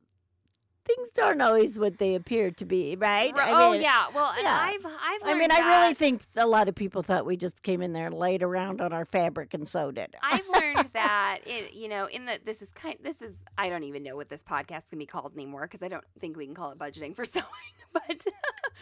things 0.86 1.12
aren't 1.22 1.42
always 1.42 1.80
what 1.80 1.98
they 1.98 2.16
appear 2.16 2.52
to 2.52 2.66
be, 2.66 2.96
right? 2.96 3.34
Ri- 3.34 3.42
I 3.42 3.52
oh 3.52 3.74
yeah. 3.74 4.06
Well, 4.14 4.32
and 4.32 4.44
yeah. 4.44 4.60
I've 4.62 4.86
I've 4.86 5.22
I 5.24 5.34
mean, 5.36 5.52
I 5.52 5.82
really 5.82 5.94
think 5.94 6.22
a 6.38 6.48
lot 6.48 6.68
of 6.68 6.76
people 6.76 7.02
thought 7.02 7.26
we 7.26 7.38
just 7.38 7.64
came 7.64 7.82
in 7.82 7.94
there 7.94 8.08
and 8.08 8.16
laid 8.16 8.44
around 8.44 8.82
on 8.82 8.94
our 8.94 9.06
fabric 9.06 9.54
and 9.54 9.68
sewed 9.68 9.98
it. 9.98 10.16
I've 10.22 10.48
learned 10.50 10.90
that 10.94 11.40
it, 11.46 11.74
you 11.74 11.88
know, 11.88 12.08
in 12.08 12.26
the 12.26 12.40
this 12.44 12.62
is 12.62 12.72
kind 12.72 12.98
this 13.02 13.22
is 13.22 13.34
I 13.58 13.70
don't 13.70 13.84
even 13.84 14.04
know 14.04 14.16
what 14.16 14.30
this 14.30 14.44
podcast 14.44 14.90
can 14.90 15.00
be 15.00 15.06
called 15.06 15.34
anymore 15.34 15.64
because 15.64 15.84
I 15.84 15.88
don't 15.88 16.06
think 16.20 16.38
we 16.38 16.46
can 16.46 16.56
call 16.56 16.72
it 16.72 16.78
budgeting 16.78 17.16
for 17.16 17.26
sewing. 17.26 17.46
But 17.94 18.26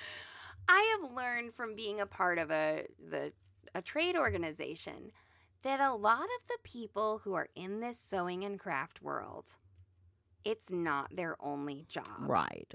I 0.70 0.98
have 1.02 1.12
learned 1.12 1.54
from 1.54 1.76
being 1.76 2.00
a 2.02 2.06
part 2.06 2.38
of 2.38 2.52
a 2.52 2.86
the 3.10 3.34
a 3.74 3.82
trade 3.82 4.16
organization 4.16 5.12
that 5.64 5.80
a 5.80 5.94
lot 5.94 6.24
of 6.24 6.48
the 6.48 6.58
people 6.64 7.22
who 7.24 7.34
are 7.34 7.50
in 7.56 7.80
this 7.80 8.00
sewing 8.00 8.44
and 8.44 8.60
craft 8.60 9.02
world, 9.02 9.52
it's 10.46 10.72
not 10.72 11.16
their 11.16 11.36
only 11.40 11.86
job. 11.88 12.06
right. 12.20 12.74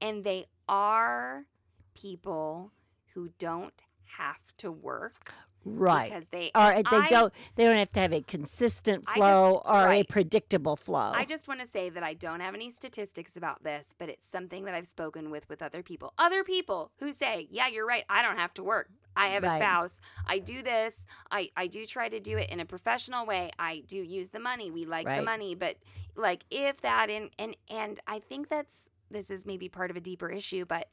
And 0.00 0.24
they 0.24 0.46
are 0.68 1.46
people 1.94 2.72
who 3.14 3.30
don't 3.38 3.82
have 4.18 4.56
to 4.58 4.70
work 4.70 5.32
Right. 5.68 6.10
because 6.10 6.28
they 6.28 6.52
or 6.54 6.60
uh, 6.60 6.82
they 6.90 6.96
I- 6.96 7.08
don't 7.08 7.32
they 7.56 7.64
don't 7.64 7.76
have 7.76 7.90
to 7.92 8.00
have 8.00 8.12
a 8.12 8.22
consistent 8.22 9.08
flow 9.10 9.54
just- 9.54 9.66
or 9.66 9.88
a 9.90 10.04
predictable 10.04 10.76
flow. 10.76 11.12
I 11.12 11.24
just 11.24 11.48
want 11.48 11.60
to 11.60 11.66
say 11.66 11.90
that 11.90 12.04
I 12.04 12.14
don't 12.14 12.40
have 12.40 12.54
any 12.54 12.70
statistics 12.70 13.36
about 13.36 13.64
this, 13.64 13.88
but 13.98 14.08
it's 14.08 14.26
something 14.28 14.64
that 14.64 14.74
I've 14.74 14.86
spoken 14.86 15.28
with 15.30 15.48
with 15.48 15.62
other 15.62 15.82
people. 15.82 16.12
Other 16.18 16.44
people 16.44 16.92
who 17.00 17.12
say, 17.12 17.48
"Yeah, 17.50 17.66
you're 17.66 17.86
right. 17.86 18.04
I 18.08 18.22
don't 18.22 18.38
have 18.38 18.54
to 18.54 18.62
work. 18.62 18.90
I 19.16 19.28
have 19.28 19.44
a 19.44 19.56
spouse. 19.56 20.00
I 20.26 20.38
do 20.38 20.62
this. 20.62 21.06
I 21.30 21.48
I 21.56 21.66
do 21.66 21.84
try 21.84 22.08
to 22.08 22.20
do 22.20 22.36
it 22.36 22.48
in 22.50 22.60
a 22.60 22.64
professional 22.64 23.26
way. 23.26 23.50
I 23.58 23.82
do 23.86 23.96
use 23.96 24.28
the 24.28 24.38
money. 24.40 24.70
We 24.70 24.84
like 24.84 25.06
the 25.06 25.22
money, 25.22 25.54
but 25.54 25.76
like 26.14 26.44
if 26.50 26.80
that 26.82 27.10
and 27.10 27.30
and 27.38 27.56
and 27.68 27.98
I 28.06 28.20
think 28.20 28.48
that's 28.48 28.90
this 29.10 29.30
is 29.30 29.46
maybe 29.46 29.68
part 29.68 29.90
of 29.90 29.96
a 29.96 30.00
deeper 30.00 30.28
issue, 30.28 30.64
but 30.64 30.88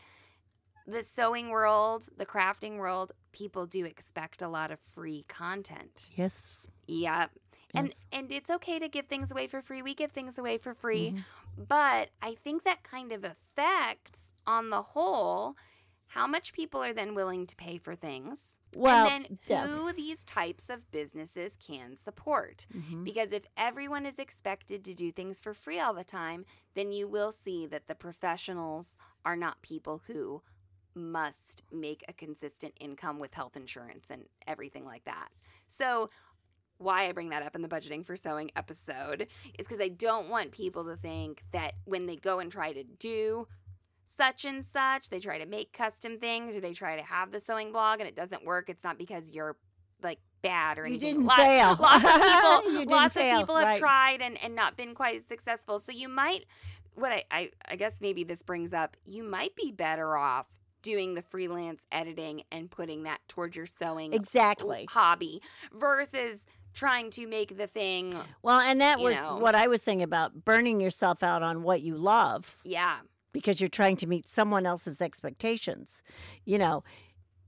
the 0.88 1.03
sewing 1.03 1.49
world, 1.49 2.09
the 2.17 2.25
crafting 2.25 2.77
world, 2.77 3.11
people 3.31 3.65
do 3.65 3.86
expect 3.86 4.41
a 4.41 4.47
lot 4.47 4.71
of 4.71 4.79
free 4.79 5.25
content. 5.27 6.09
yes. 6.15 6.47
And 7.75 7.88
Yes. 7.88 7.95
and 8.11 8.31
it's 8.31 8.49
okay 8.51 8.77
to 8.77 8.88
give 8.88 9.07
things 9.07 9.31
away 9.31 9.47
for 9.47 9.61
free. 9.61 9.81
We 9.81 9.95
give 9.95 10.11
things 10.11 10.38
away 10.38 10.57
for 10.59 10.75
free. 10.75 11.11
Mhm. 11.11 11.23
But 11.67 12.09
I 12.21 12.36
think 12.36 12.63
that 12.65 12.84
kind 12.84 13.11
of 13.11 13.23
affects 13.23 14.31
on 14.45 14.69
the 14.69 14.81
whole 14.81 15.55
how 16.07 16.27
much 16.27 16.53
people 16.53 16.84
are 16.84 16.93
then 16.93 17.15
willing 17.15 17.47
to 17.47 17.55
pay 17.55 17.79
for 17.79 17.95
things. 17.95 18.59
Well, 18.75 19.07
and 19.07 19.25
then 19.25 19.39
yeah. 19.47 19.65
who 19.65 19.91
these 19.91 20.23
types 20.23 20.69
of 20.69 20.91
businesses 20.91 21.57
can 21.57 21.95
support. 21.97 22.67
Mhm. 22.71 23.03
Because 23.03 23.31
if 23.31 23.45
everyone 23.57 24.05
is 24.05 24.19
expected 24.19 24.86
to 24.86 24.93
do 24.93 25.11
things 25.11 25.39
for 25.39 25.55
free 25.55 25.79
all 25.79 25.95
the 25.95 26.03
time, 26.03 26.45
then 26.75 26.91
you 26.91 27.07
will 27.07 27.31
see 27.31 27.65
that 27.65 27.88
the 27.88 27.95
professionals 27.95 28.99
are 29.25 29.36
not 29.36 29.63
people 29.63 30.01
who 30.05 30.43
must 30.96 31.64
make 31.72 32.04
a 32.08 32.14
consistent 32.14 32.74
income 32.80 33.20
with 33.20 33.34
health 33.34 33.56
insurance 33.56 34.08
and 34.10 34.24
everything 34.48 34.86
like 34.86 35.06
that. 35.06 35.30
So, 35.68 36.10
why 36.78 37.08
I 37.08 37.12
bring 37.12 37.30
that 37.30 37.44
up 37.44 37.56
in 37.56 37.62
the 37.62 37.68
budgeting 37.68 38.06
for 38.06 38.18
sewing 38.18 38.52
episode 38.56 39.28
is 39.58 39.68
because 39.68 39.80
I 39.80 39.89
don't 39.89 40.30
want 40.30 40.52
people 40.52 40.84
to 40.86 40.98
think 40.98 41.44
that 41.52 41.74
when 41.86 42.08
they 42.08 42.16
go 42.16 42.39
and 42.39 42.52
try 42.52 42.74
to 42.74 42.84
do 42.84 43.48
such 44.06 44.44
and 44.46 44.66
such, 44.66 45.10
they 45.10 45.20
try 45.20 45.38
to 45.38 45.46
make 45.46 45.72
custom 45.72 46.20
things 46.20 46.58
or 46.58 46.62
they 46.62 46.74
try 46.74 46.96
to 46.96 47.04
have 47.04 47.32
the 47.32 47.39
sewing 47.39 47.72
blog 47.72 48.00
and 48.00 48.08
it 48.08 48.16
doesn't 48.16 48.44
work, 48.44 48.70
it's 48.70 48.84
not 48.84 48.98
because 48.98 49.32
you're 49.32 49.56
like 50.02 50.20
bad 50.41 50.78
or 50.78 50.88
You 50.88 50.98
didn't 50.98 51.26
Lot- 51.26 51.38
fail. 51.38 51.78
Lots 51.80 52.04
of 52.04 52.72
people, 52.72 52.86
lots 52.98 53.14
fail, 53.14 53.36
of 53.36 53.41
people 53.41 53.56
have 53.56 53.68
right. 53.70 53.78
tried 53.80 54.22
and, 54.22 54.38
and 54.44 54.56
not 54.56 54.76
been 54.76 54.94
quite 54.94 55.28
successful. 55.28 55.80
So 55.80 55.91
you 55.91 56.10
might, 56.10 56.46
what 56.96 57.12
I, 57.12 57.24
I, 57.32 57.50
I 57.70 57.76
guess 57.76 58.02
maybe 58.02 58.24
this 58.24 58.44
brings 58.44 58.74
up, 58.74 58.98
you 59.06 59.24
might 59.24 59.56
be 59.56 59.72
better 59.72 60.18
off 60.18 60.60
doing 60.84 61.15
the 61.15 61.23
freelance 61.23 61.88
editing 61.91 62.43
and 62.51 62.69
putting 62.69 63.03
that 63.03 63.19
towards 63.27 63.55
your 63.57 63.65
sewing 63.65 64.13
Exactly. 64.13 64.86
hobby 64.91 65.41
versus 65.73 66.45
trying 66.75 67.09
to 67.11 67.25
make 67.27 67.57
the 67.57 67.67
thing. 67.67 68.15
Well, 68.43 68.59
and 68.59 68.79
that 68.81 68.99
was 68.99 69.15
know. 69.15 69.38
what 69.38 69.55
I 69.55 69.67
was 69.67 69.81
saying 69.81 70.03
about 70.03 70.45
burning 70.45 70.79
yourself 70.81 71.23
out 71.23 71.41
on 71.43 71.63
what 71.63 71.81
you 71.81 71.95
love 71.95 72.57
Yeah. 72.63 72.97
because 73.31 73.59
you're 73.61 73.69
trying 73.69 73.95
to 73.97 74.07
meet 74.07 74.27
someone 74.27 74.65
else's 74.65 75.01
expectations. 75.01 76.03
You 76.45 76.57
know, 76.59 76.84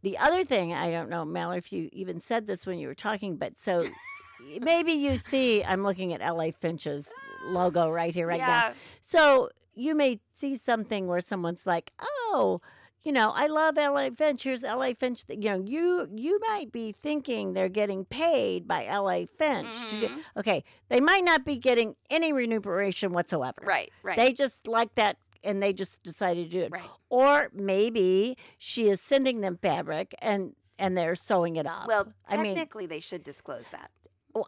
the 0.04 0.18
other 0.18 0.44
thing, 0.44 0.74
I 0.74 0.92
don't 0.92 1.10
know, 1.10 1.26
Mallory, 1.26 1.58
if 1.58 1.74
you 1.74 1.90
even 1.92 2.20
said 2.20 2.46
this 2.48 2.66
when 2.68 2.78
you 2.78 2.88
were 2.88 2.96
talking, 2.96 3.38
but 3.38 3.58
so 3.60 3.84
maybe 4.62 4.92
you 4.92 5.18
see, 5.18 5.64
I'm 5.64 5.84
looking 5.84 6.14
at 6.14 6.22
LA 6.22 6.52
Finch's 6.52 7.12
logo 7.46 7.90
right 7.90 8.14
here, 8.14 8.28
right 8.28 8.40
now. 8.40 8.72
So 9.04 9.50
you 9.74 9.96
may 9.96 10.20
see 10.34 10.56
something 10.56 11.08
where 11.08 11.22
someone's 11.22 11.66
like, 11.66 11.92
"Oh, 12.00 12.62
you 13.06 13.12
know, 13.14 13.32
I 13.34 13.48
love 13.48 13.78
LA 13.78 14.10
Finch. 14.10 14.44
Here's 14.44 14.64
LA 14.64 14.94
Finch." 14.94 15.24
You 15.30 15.38
know, 15.52 15.64
you 15.66 16.10
you 16.14 16.40
might 16.50 16.72
be 16.74 16.92
thinking 16.92 17.54
they're 17.54 17.70
getting 17.70 18.04
paid 18.04 18.68
by 18.68 18.86
LA 18.86 19.26
Finch. 19.26 19.86
To 19.88 20.00
do, 20.02 20.08
Mhm. 20.10 20.20
okay, 20.38 20.64
they 20.90 21.00
might 21.00 21.24
not 21.24 21.46
be 21.46 21.56
getting 21.56 21.96
any 22.10 22.34
remuneration 22.34 23.14
whatsoever. 23.14 23.62
Right. 23.64 23.92
Right. 24.04 24.18
They 24.18 24.34
just 24.34 24.68
like 24.68 24.94
that, 24.96 25.18
and 25.44 25.62
they 25.64 25.72
just 25.72 26.04
decided 26.04 26.50
to 26.52 26.58
do 26.58 26.64
it. 26.66 26.72
right. 26.72 26.90
Or 27.10 27.50
maybe 27.54 28.38
she 28.58 28.90
is 28.90 29.00
sending 29.02 29.42
them 29.42 29.58
fabric 29.62 30.14
and 30.20 30.54
and 30.78 30.98
they're 30.98 31.16
sewing 31.16 31.56
it 31.56 31.66
up. 31.66 31.88
Well, 31.88 32.12
I 32.28 32.36
mean, 32.36 32.56
technically, 32.56 32.86
they 32.86 33.00
should 33.00 33.24
disclose 33.24 33.66
that. 33.72 33.92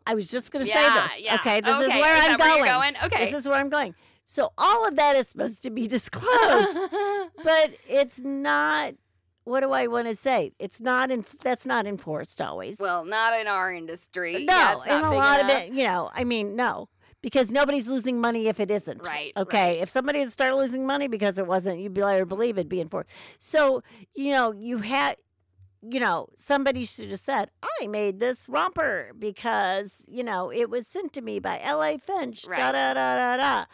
I 0.06 0.16
was 0.16 0.28
just 0.30 0.52
going 0.52 0.66
to 0.66 0.70
Yeah, 0.70 1.08
say 1.08 1.16
this. 1.16 1.24
yeah. 1.24 1.36
Okay, 1.36 1.62
this 1.62 1.80
is 1.80 1.88
Okay, 1.88 2.02
where 2.02 2.18
is 2.18 2.24
I'm 2.28 2.38
going. 2.38 2.66
going? 2.66 2.96
Okay. 3.06 3.24
This 3.24 3.34
is 3.34 3.48
where 3.48 3.58
I'm 3.58 3.70
going. 3.70 3.96
So 4.30 4.52
all 4.58 4.86
of 4.86 4.98
that 4.98 5.16
is 5.16 5.30
supposed 5.30 5.64
to 5.64 5.70
be 5.70 5.88
disclosed, 5.98 6.80
but 7.44 7.72
it's 7.88 8.20
not. 8.20 8.94
What 9.46 9.62
do 9.62 9.72
I 9.72 9.88
want 9.88 10.10
to 10.10 10.16
say? 10.16 10.52
It's 10.60 10.82
not 10.82 11.10
in. 11.12 11.24
That's 11.42 11.66
not 11.66 11.88
enforced 11.88 12.42
always. 12.42 12.78
well, 12.78 13.06
not 13.06 13.40
in 13.40 13.48
our 13.48 13.72
industry. 13.74 14.44
no, 14.44 14.84
Yeah, 14.86 14.98
in 15.00 15.06
a 15.06 15.14
lot 15.14 15.40
enough. 15.40 15.52
of 15.56 15.58
it, 15.62 15.72
you 15.74 15.86
know. 15.86 16.12
I 16.14 16.26
mean, 16.26 16.58
no, 16.58 16.90
because 17.22 17.50
nobody's 17.50 17.88
losing 17.88 18.20
money 18.20 18.48
if 18.50 18.60
it 18.60 18.70
isn't. 18.70 19.08
Right, 19.08 19.32
Okay. 19.38 19.70
right. 19.70 19.82
If 19.82 19.88
somebody 19.88 20.20
had 20.20 20.30
started 20.30 20.58
losing 20.58 20.86
money 20.86 21.08
because 21.08 21.40
it 21.40 21.48
wasn't, 21.48 21.80
you'd 21.80 21.94
be 21.94 22.02
believe 22.26 22.58
it'd 22.58 22.68
be 22.68 22.82
enforced. 22.82 23.12
So 23.40 23.82
you 24.14 24.32
know, 24.32 24.52
you 24.52 24.80
had. 24.80 25.16
You 25.90 26.00
know, 26.00 26.28
somebody 26.36 26.86
should 26.86 27.12
have 27.12 27.20
said, 27.20 27.50
I 27.82 27.86
made 27.86 28.20
this 28.20 28.50
romper 28.50 29.12
because, 29.18 29.94
you 30.08 30.24
know, 30.24 30.52
it 30.52 30.72
was 30.72 30.88
sent 30.88 31.14
to 31.14 31.22
me 31.22 31.40
by 31.40 31.60
L.A. 31.62 32.00
Finch, 32.00 32.42
da 32.42 32.72
da 32.72 32.94
da 32.96 33.16
da 33.16 33.38
da. 33.38 33.66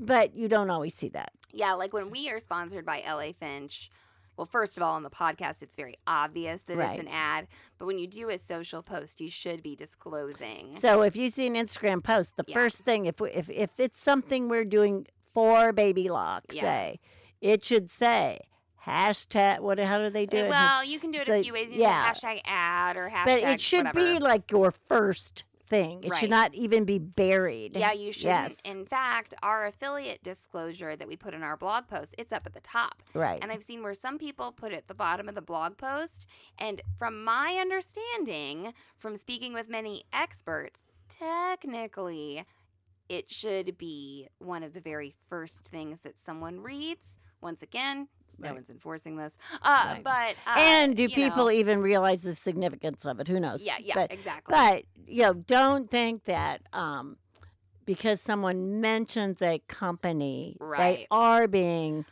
But 0.00 0.34
you 0.34 0.48
don't 0.48 0.70
always 0.70 0.94
see 0.94 1.10
that. 1.10 1.32
Yeah, 1.52 1.74
like 1.74 1.92
when 1.92 2.10
we 2.10 2.30
are 2.30 2.40
sponsored 2.40 2.84
by 2.86 3.02
LA 3.06 3.32
Finch. 3.32 3.90
Well, 4.36 4.46
first 4.46 4.78
of 4.78 4.82
all, 4.82 4.94
on 4.94 5.02
the 5.02 5.10
podcast, 5.10 5.60
it's 5.62 5.76
very 5.76 5.96
obvious 6.06 6.62
that 6.62 6.76
Right. 6.78 6.98
it's 6.98 7.02
an 7.06 7.08
ad. 7.12 7.46
But 7.78 7.84
when 7.86 7.98
you 7.98 8.06
do 8.06 8.30
a 8.30 8.38
social 8.38 8.82
post, 8.82 9.20
you 9.20 9.28
should 9.28 9.62
be 9.62 9.76
disclosing. 9.76 10.72
So 10.72 11.02
if 11.02 11.14
you 11.14 11.28
see 11.28 11.46
an 11.46 11.54
Instagram 11.54 12.02
post, 12.02 12.36
the 12.38 12.44
Yeah. 12.46 12.54
first 12.54 12.80
thing, 12.84 13.04
if 13.04 13.20
we, 13.20 13.30
if 13.32 13.50
if 13.50 13.78
it's 13.78 14.00
something 14.00 14.48
we're 14.48 14.64
doing 14.64 15.06
for 15.34 15.72
Baby 15.72 16.08
Lock, 16.08 16.44
Yeah. 16.52 16.62
say, 16.62 17.00
it 17.42 17.62
should 17.62 17.90
say 17.90 18.38
hashtag. 18.86 19.60
What? 19.60 19.78
How 19.78 19.98
do 19.98 20.08
they 20.08 20.24
do 20.24 20.38
Uh, 20.38 20.44
it? 20.44 20.48
well, 20.48 20.84
you 20.84 20.98
can 20.98 21.10
do 21.10 21.18
it 21.18 21.26
so- 21.26 21.34
a 21.34 21.42
few 21.42 21.52
ways. 21.52 21.68
You 21.70 21.76
can 21.76 21.80
yeah. 21.82 22.10
hashtag 22.10 22.40
ad 22.46 22.96
or 22.96 23.10
hashtag 23.10 23.24
but 23.26 23.42
it 23.42 23.60
should 23.60 23.84
whatever. 23.86 24.14
be 24.14 24.18
like 24.20 24.50
your 24.50 24.70
first 24.70 25.44
thing. 25.70 26.02
It 26.04 26.10
Right. 26.10 26.20
should 26.20 26.30
not 26.30 26.52
even 26.54 26.84
be 26.84 26.98
buried. 26.98 27.74
Yeah, 27.76 27.92
you 27.92 28.12
shouldn't. 28.12 28.50
Yes. 28.50 28.60
In 28.62 28.84
fact, 28.84 29.32
our 29.42 29.64
affiliate 29.64 30.22
disclosure 30.22 30.96
that 30.96 31.08
we 31.08 31.16
put 31.16 31.32
in 31.32 31.42
our 31.42 31.56
blog 31.56 31.86
post, 31.86 32.14
it's 32.18 32.32
up 32.32 32.44
at 32.44 32.52
the 32.52 32.60
top. 32.60 33.02
right. 33.14 33.38
And 33.42 33.50
I've 33.50 33.62
seen 33.62 33.82
where 33.82 33.94
some 33.94 34.18
people 34.18 34.52
put 34.52 34.72
it 34.72 34.76
at 34.76 34.88
the 34.88 34.94
bottom 34.94 35.28
of 35.28 35.34
the 35.34 35.40
blog 35.42 35.78
post. 35.78 36.26
And 36.58 36.82
from 36.98 37.24
my 37.24 37.56
understanding, 37.60 38.74
from 38.98 39.16
speaking 39.16 39.52
with 39.54 39.68
many 39.68 40.02
experts, 40.12 40.86
technically, 41.08 42.44
it 43.08 43.30
should 43.30 43.76
be 43.78 44.28
one 44.38 44.62
of 44.62 44.72
the 44.74 44.80
very 44.80 45.14
first 45.28 45.68
things 45.68 46.00
that 46.00 46.18
someone 46.18 46.60
reads. 46.60 47.18
Once 47.40 47.62
again, 47.62 48.08
no 48.40 48.48
Right. 48.48 48.54
one's 48.54 48.70
enforcing 48.70 49.16
this. 49.16 49.36
Uh, 49.62 49.92
Right. 49.94 50.04
But 50.04 50.36
uh, 50.46 50.58
and 50.58 50.96
do 50.96 51.08
people 51.08 51.44
know, 51.46 51.50
even 51.50 51.80
realize 51.80 52.22
the 52.22 52.34
significance 52.34 53.04
of 53.04 53.20
it? 53.20 53.28
Who 53.28 53.38
knows? 53.40 53.62
Yeah, 53.62 53.76
yeah, 53.80 53.94
But, 53.94 54.12
exactly. 54.12 54.52
but 54.52 54.84
you 55.06 55.22
know, 55.24 55.34
don't 55.34 55.90
think 55.90 56.24
that 56.24 56.62
um, 56.72 57.16
because 57.84 58.20
someone 58.20 58.80
mentions 58.80 59.42
a 59.42 59.60
company, 59.68 60.56
they 60.76 61.06
are 61.10 61.48
being, 61.48 62.04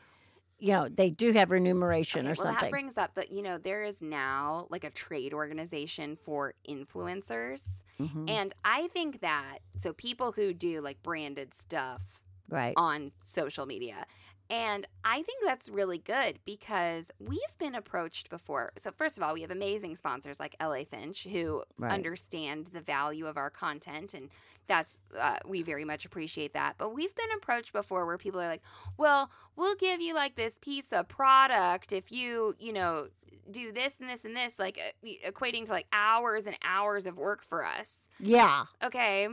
you 0.58 0.72
know, 0.72 0.88
they 0.88 1.10
do 1.10 1.32
have 1.32 1.50
remuneration 1.50 2.20
Okay, 2.26 2.32
or 2.32 2.34
well, 2.36 2.46
something. 2.46 2.62
that 2.62 2.70
brings 2.70 2.98
up 2.98 3.14
that 3.14 3.30
you 3.30 3.42
know 3.42 3.58
there 3.58 3.84
is 3.84 4.02
now 4.02 4.66
like 4.70 4.84
a 4.84 4.90
trade 4.90 5.32
organization 5.32 6.16
for 6.16 6.54
influencers, 6.68 7.82
Mhm. 8.00 8.28
and 8.28 8.54
I 8.64 8.88
think 8.88 9.20
that 9.20 9.58
so 9.76 9.92
people 9.92 10.32
who 10.32 10.52
do 10.52 10.80
like 10.80 11.02
branded 11.02 11.54
stuff 11.54 12.20
right. 12.48 12.74
on 12.76 13.12
social 13.24 13.66
media. 13.66 14.06
And 14.50 14.86
I 15.04 15.22
think 15.22 15.44
that's 15.44 15.68
really 15.68 15.98
good 15.98 16.38
because 16.46 17.10
we've 17.18 17.58
been 17.58 17.74
approached 17.74 18.30
before. 18.30 18.72
So, 18.78 18.90
first 18.90 19.18
of 19.18 19.22
all, 19.22 19.34
we 19.34 19.42
have 19.42 19.50
amazing 19.50 19.96
sponsors 19.96 20.40
like 20.40 20.56
LA 20.58 20.84
Finch 20.84 21.24
who 21.24 21.64
Right. 21.78 21.92
understand 21.92 22.68
the 22.68 22.80
value 22.80 23.26
of 23.26 23.36
our 23.36 23.50
content. 23.50 24.14
And 24.14 24.30
that's, 24.66 25.00
uh, 25.18 25.38
we 25.46 25.62
very 25.62 25.84
much 25.84 26.04
appreciate 26.06 26.54
that. 26.54 26.76
But 26.78 26.94
we've 26.94 27.14
been 27.14 27.30
approached 27.36 27.72
before 27.72 28.06
where 28.06 28.18
people 28.18 28.40
are 28.40 28.48
like, 28.48 28.62
well, 28.96 29.30
we'll 29.56 29.76
give 29.76 30.00
you 30.00 30.14
like 30.14 30.36
this 30.36 30.56
piece 30.60 30.92
of 30.92 31.08
product 31.08 31.92
if 31.92 32.10
you, 32.10 32.54
you 32.58 32.72
know, 32.72 33.08
do 33.50 33.72
this 33.72 33.96
and 34.00 34.08
this 34.08 34.24
and 34.24 34.36
this, 34.36 34.58
like 34.58 34.78
uh, 34.78 35.06
equating 35.30 35.64
to 35.66 35.72
like 35.72 35.86
hours 35.92 36.46
and 36.46 36.56
hours 36.62 37.06
of 37.06 37.16
work 37.16 37.42
for 37.42 37.64
us. 37.64 38.08
Yeah, 38.18 38.66
Okay. 38.82 39.28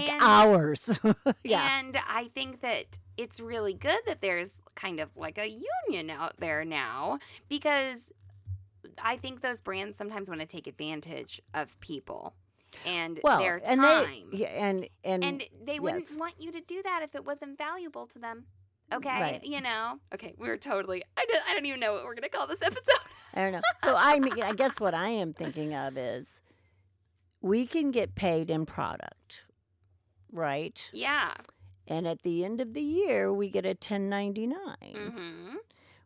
Like 0.00 0.08
And- 0.08 0.22
hours. 0.22 0.98
yeah. 1.44 1.78
And 1.80 1.96
I 2.08 2.30
think 2.34 2.60
that 2.60 2.98
it's 3.16 3.40
really 3.40 3.74
good 3.74 3.98
that 4.06 4.20
there's 4.20 4.52
kind 4.74 5.00
of 5.00 5.10
like 5.16 5.38
a 5.38 5.48
union 5.88 6.10
out 6.10 6.34
there 6.38 6.64
now 6.64 7.18
because 7.48 8.12
I 9.02 9.16
think 9.16 9.40
those 9.42 9.60
brands 9.60 9.96
sometimes 9.96 10.28
want 10.28 10.40
to 10.40 10.46
take 10.46 10.66
advantage 10.66 11.40
of 11.54 11.78
people 11.80 12.34
and 12.86 13.20
well, 13.22 13.38
their 13.38 13.60
and 13.66 13.80
time. 13.80 14.04
they 14.30 14.38
yeah, 14.38 14.48
and 14.48 14.88
and, 15.04 15.22
and 15.24 15.44
they 15.64 15.78
wouldn't 15.78 16.06
yes. 16.08 16.16
want 16.16 16.34
you 16.38 16.50
to 16.52 16.60
do 16.60 16.82
that 16.82 17.02
if 17.02 17.14
it 17.14 17.24
wasn't 17.24 17.58
valuable 17.58 18.06
to 18.08 18.18
them. 18.18 18.44
Okay, 18.92 19.08
Right. 19.08 19.44
you 19.44 19.60
know. 19.60 19.98
Okay, 20.12 20.34
we're 20.38 20.56
totally. 20.58 21.02
I 21.16 21.24
don't. 21.26 21.42
I 21.48 21.54
don't 21.54 21.64
even 21.66 21.80
know 21.80 21.92
what 21.94 22.04
we're 22.04 22.14
gonna 22.14 22.28
call 22.28 22.46
this 22.46 22.62
episode. 22.62 22.96
I 23.34 23.42
don't 23.42 23.52
know. 23.52 23.60
So 23.84 23.94
I 23.96 24.18
mean, 24.18 24.42
I 24.42 24.52
guess 24.54 24.80
what 24.80 24.94
I 24.94 25.08
am 25.08 25.32
thinking 25.32 25.74
of 25.74 25.96
is 25.96 26.40
we 27.40 27.66
can 27.66 27.90
get 27.90 28.14
paid 28.14 28.50
in 28.50 28.66
product, 28.66 29.44
right? 30.32 30.88
Yeah. 30.92 31.34
And 31.86 32.06
at 32.06 32.22
the 32.22 32.44
end 32.44 32.60
of 32.60 32.74
the 32.74 32.80
year, 32.82 33.32
we 33.32 33.50
get 33.50 33.64
a 33.66 33.70
1099, 33.70 34.56
Mm-hmm. 34.94 35.56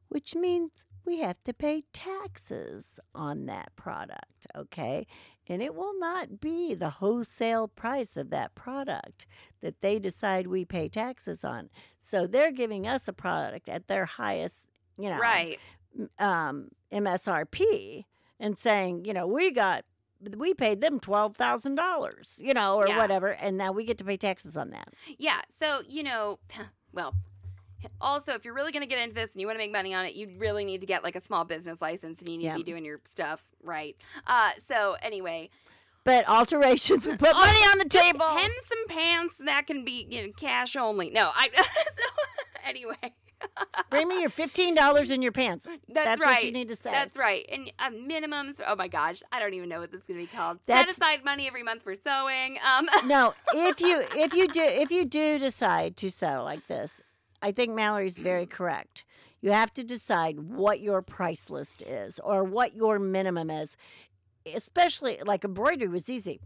which 0.09 0.35
means 0.35 0.71
we 1.05 1.19
have 1.21 1.37
to 1.45 1.53
pay 1.55 1.85
taxes 1.93 2.99
on 3.15 3.47
that 3.47 3.75
product, 3.77 4.47
okay? 4.57 5.07
And 5.49 5.63
it 5.63 5.75
will 5.77 5.97
not 5.99 6.41
be 6.41 6.75
the 6.75 6.91
wholesale 6.91 7.69
price 7.69 8.17
of 8.17 8.31
that 8.31 8.55
product 8.57 9.27
that 9.61 9.81
they 9.81 10.01
decide 10.01 10.49
we 10.49 10.65
pay 10.65 10.89
taxes 10.89 11.45
on. 11.45 11.71
So 12.01 12.27
they're 12.27 12.51
giving 12.51 12.87
us 12.89 13.07
a 13.07 13.13
product 13.13 13.69
at 13.69 13.87
their 13.87 14.07
highest, 14.07 14.63
you 14.99 15.09
know, 15.11 15.19
Right. 15.19 15.61
um, 16.19 16.71
MSRP 16.93 18.05
and 18.41 18.59
saying, 18.59 19.05
you 19.05 19.13
know, 19.15 19.27
we 19.27 19.51
got 19.53 19.85
we 20.37 20.55
paid 20.55 20.81
them 20.81 20.99
twelve 21.01 21.37
thousand 21.37 21.75
dollars, 21.77 22.37
you 22.41 22.55
know, 22.55 22.77
or 22.77 22.89
Yeah. 22.89 22.99
whatever, 22.99 23.29
and 23.29 23.57
now 23.57 23.73
we 23.73 23.85
get 23.85 23.99
to 23.99 24.05
pay 24.05 24.17
taxes 24.17 24.57
on 24.57 24.71
that. 24.71 24.89
Yeah. 25.19 25.41
So, 25.51 25.81
you 25.89 26.03
know, 26.03 26.39
well, 26.93 27.15
also, 28.01 28.33
if 28.33 28.45
you're 28.45 28.55
really 28.55 28.73
going 28.73 28.83
to 28.83 28.87
get 28.89 28.99
into 28.99 29.15
this 29.15 29.31
and 29.33 29.41
you 29.41 29.47
want 29.47 29.57
to 29.59 29.63
make 29.63 29.71
money 29.73 29.95
on 29.95 30.05
it, 30.07 30.15
you 30.15 30.31
really 30.39 30.65
need 30.65 30.81
to 30.81 30.87
get 30.87 31.05
like 31.05 31.15
a 31.15 31.21
small 31.21 31.45
business 31.45 31.81
license 31.81 32.21
and 32.21 32.29
you 32.29 32.39
need 32.39 32.45
Yeah. 32.45 32.53
to 32.53 32.59
be 32.59 32.65
doing 32.65 32.85
your 32.85 33.01
stuff 33.05 33.47
right. 33.63 33.97
Uh, 34.27 34.51
so, 34.59 34.97
anyway, 35.03 35.51
But 36.05 36.27
alterations, 36.29 37.07
put 37.07 37.21
money 37.21 37.33
on 37.61 37.79
the 37.79 37.89
table. 37.89 38.25
hem 38.27 38.51
some 38.67 38.87
pants 38.89 39.37
that 39.45 39.67
can 39.67 39.85
be 39.85 40.07
you 40.11 40.27
know, 40.27 40.33
cash 40.37 40.75
only. 40.77 41.11
No, 41.11 41.31
I. 41.35 41.49
so, 41.57 41.63
anyway. 42.65 42.97
Bring 43.91 44.09
me 44.09 44.21
your 44.21 44.31
fifteen 44.31 44.75
dollars 44.75 45.11
in 45.11 45.23
your 45.23 45.33
pants. 45.33 45.67
That's, 45.67 45.81
That's 45.89 46.21
right. 46.21 46.37
what 46.37 46.45
you 46.45 46.53
need 46.53 46.69
to 46.69 46.77
say. 46.77 46.91
That's 46.91 47.17
right. 47.17 47.47
And 47.51 47.73
uh, 47.79 47.91
minimums. 47.91 48.61
Oh 48.67 48.77
my 48.77 48.89
gosh, 48.89 49.23
I 49.33 49.41
don't 49.41 49.55
even 49.55 49.69
know 49.69 49.81
what 49.81 49.93
this 49.93 50.01
is 50.01 50.07
going 50.07 50.21
to 50.21 50.27
be 50.27 50.37
called. 50.37 50.59
Set 50.67 50.89
aside 50.89 51.25
money 51.25 51.47
every 51.47 51.63
month 51.63 51.83
for 51.83 51.95
sewing. 51.95 52.59
Um, 52.67 52.89
no, 53.07 53.35
if 53.55 53.81
you 53.81 54.03
if 54.17 54.35
you 54.35 54.49
do 54.49 54.63
if 54.63 54.91
you 54.91 55.05
do 55.05 55.39
decide 55.39 55.97
to 55.99 56.11
sew 56.11 56.43
like 56.45 56.67
this, 56.67 57.01
I 57.43 57.53
think 57.53 57.75
Mallory's 57.75 58.19
very 58.19 58.47
correct. 58.59 59.05
You 59.41 59.53
have 59.53 59.73
to 59.75 59.85
decide 59.85 60.41
what 60.41 60.81
your 60.81 61.03
price 61.03 61.51
list 61.51 61.83
is 61.83 62.19
or 62.21 62.43
what 62.43 62.75
your 62.75 62.99
minimum 62.99 63.51
is. 63.51 63.77
Especially 64.55 65.19
like 65.25 65.45
embroidery 65.45 65.89
was 65.89 66.09
easy. 66.09 66.41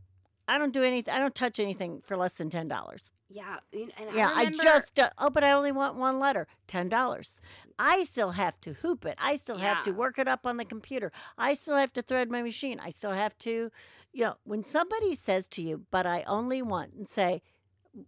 I 0.50 0.58
don't 0.58 0.72
do 0.74 0.82
anything. 0.82 1.14
I 1.14 1.18
don't 1.18 1.34
touch 1.34 1.60
anything 1.60 2.02
for 2.04 2.16
less 2.16 2.32
than 2.34 2.50
ten 2.50 2.66
dollars. 2.66 3.12
yeah. 3.28 3.58
And 3.72 3.92
and 3.98 4.14
Yeah, 4.14 4.30
I, 4.34 4.46
I, 4.46 4.50
just 4.50 4.98
uh, 4.98 5.10
oh, 5.18 5.30
but 5.30 5.44
I 5.44 5.52
only 5.52 5.70
want 5.72 5.94
one 5.94 6.18
letter, 6.18 6.48
ten 6.66 6.88
dollars. 6.88 7.40
I 7.78 8.02
still 8.04 8.32
have 8.32 8.60
to 8.62 8.72
hoop 8.74 9.06
it. 9.06 9.16
I 9.22 9.36
still 9.36 9.58
have 9.58 9.82
to 9.84 9.92
work 9.92 10.18
it 10.18 10.28
up 10.28 10.46
on 10.46 10.56
the 10.56 10.64
computer. 10.64 11.12
I 11.38 11.54
still 11.54 11.76
have 11.76 11.92
to 11.94 12.02
thread 12.02 12.30
my 12.30 12.42
machine. 12.42 12.80
I 12.80 12.90
still 12.90 13.12
have 13.12 13.38
to, 13.38 13.70
you 14.12 14.24
know, 14.24 14.34
when 14.44 14.64
somebody 14.64 15.14
says 15.14 15.46
to 15.48 15.62
you, 15.62 15.86
"But 15.90 16.04
I 16.06 16.24
only 16.26 16.60
want," 16.62 16.92
and 16.94 17.08
say, 17.08 17.42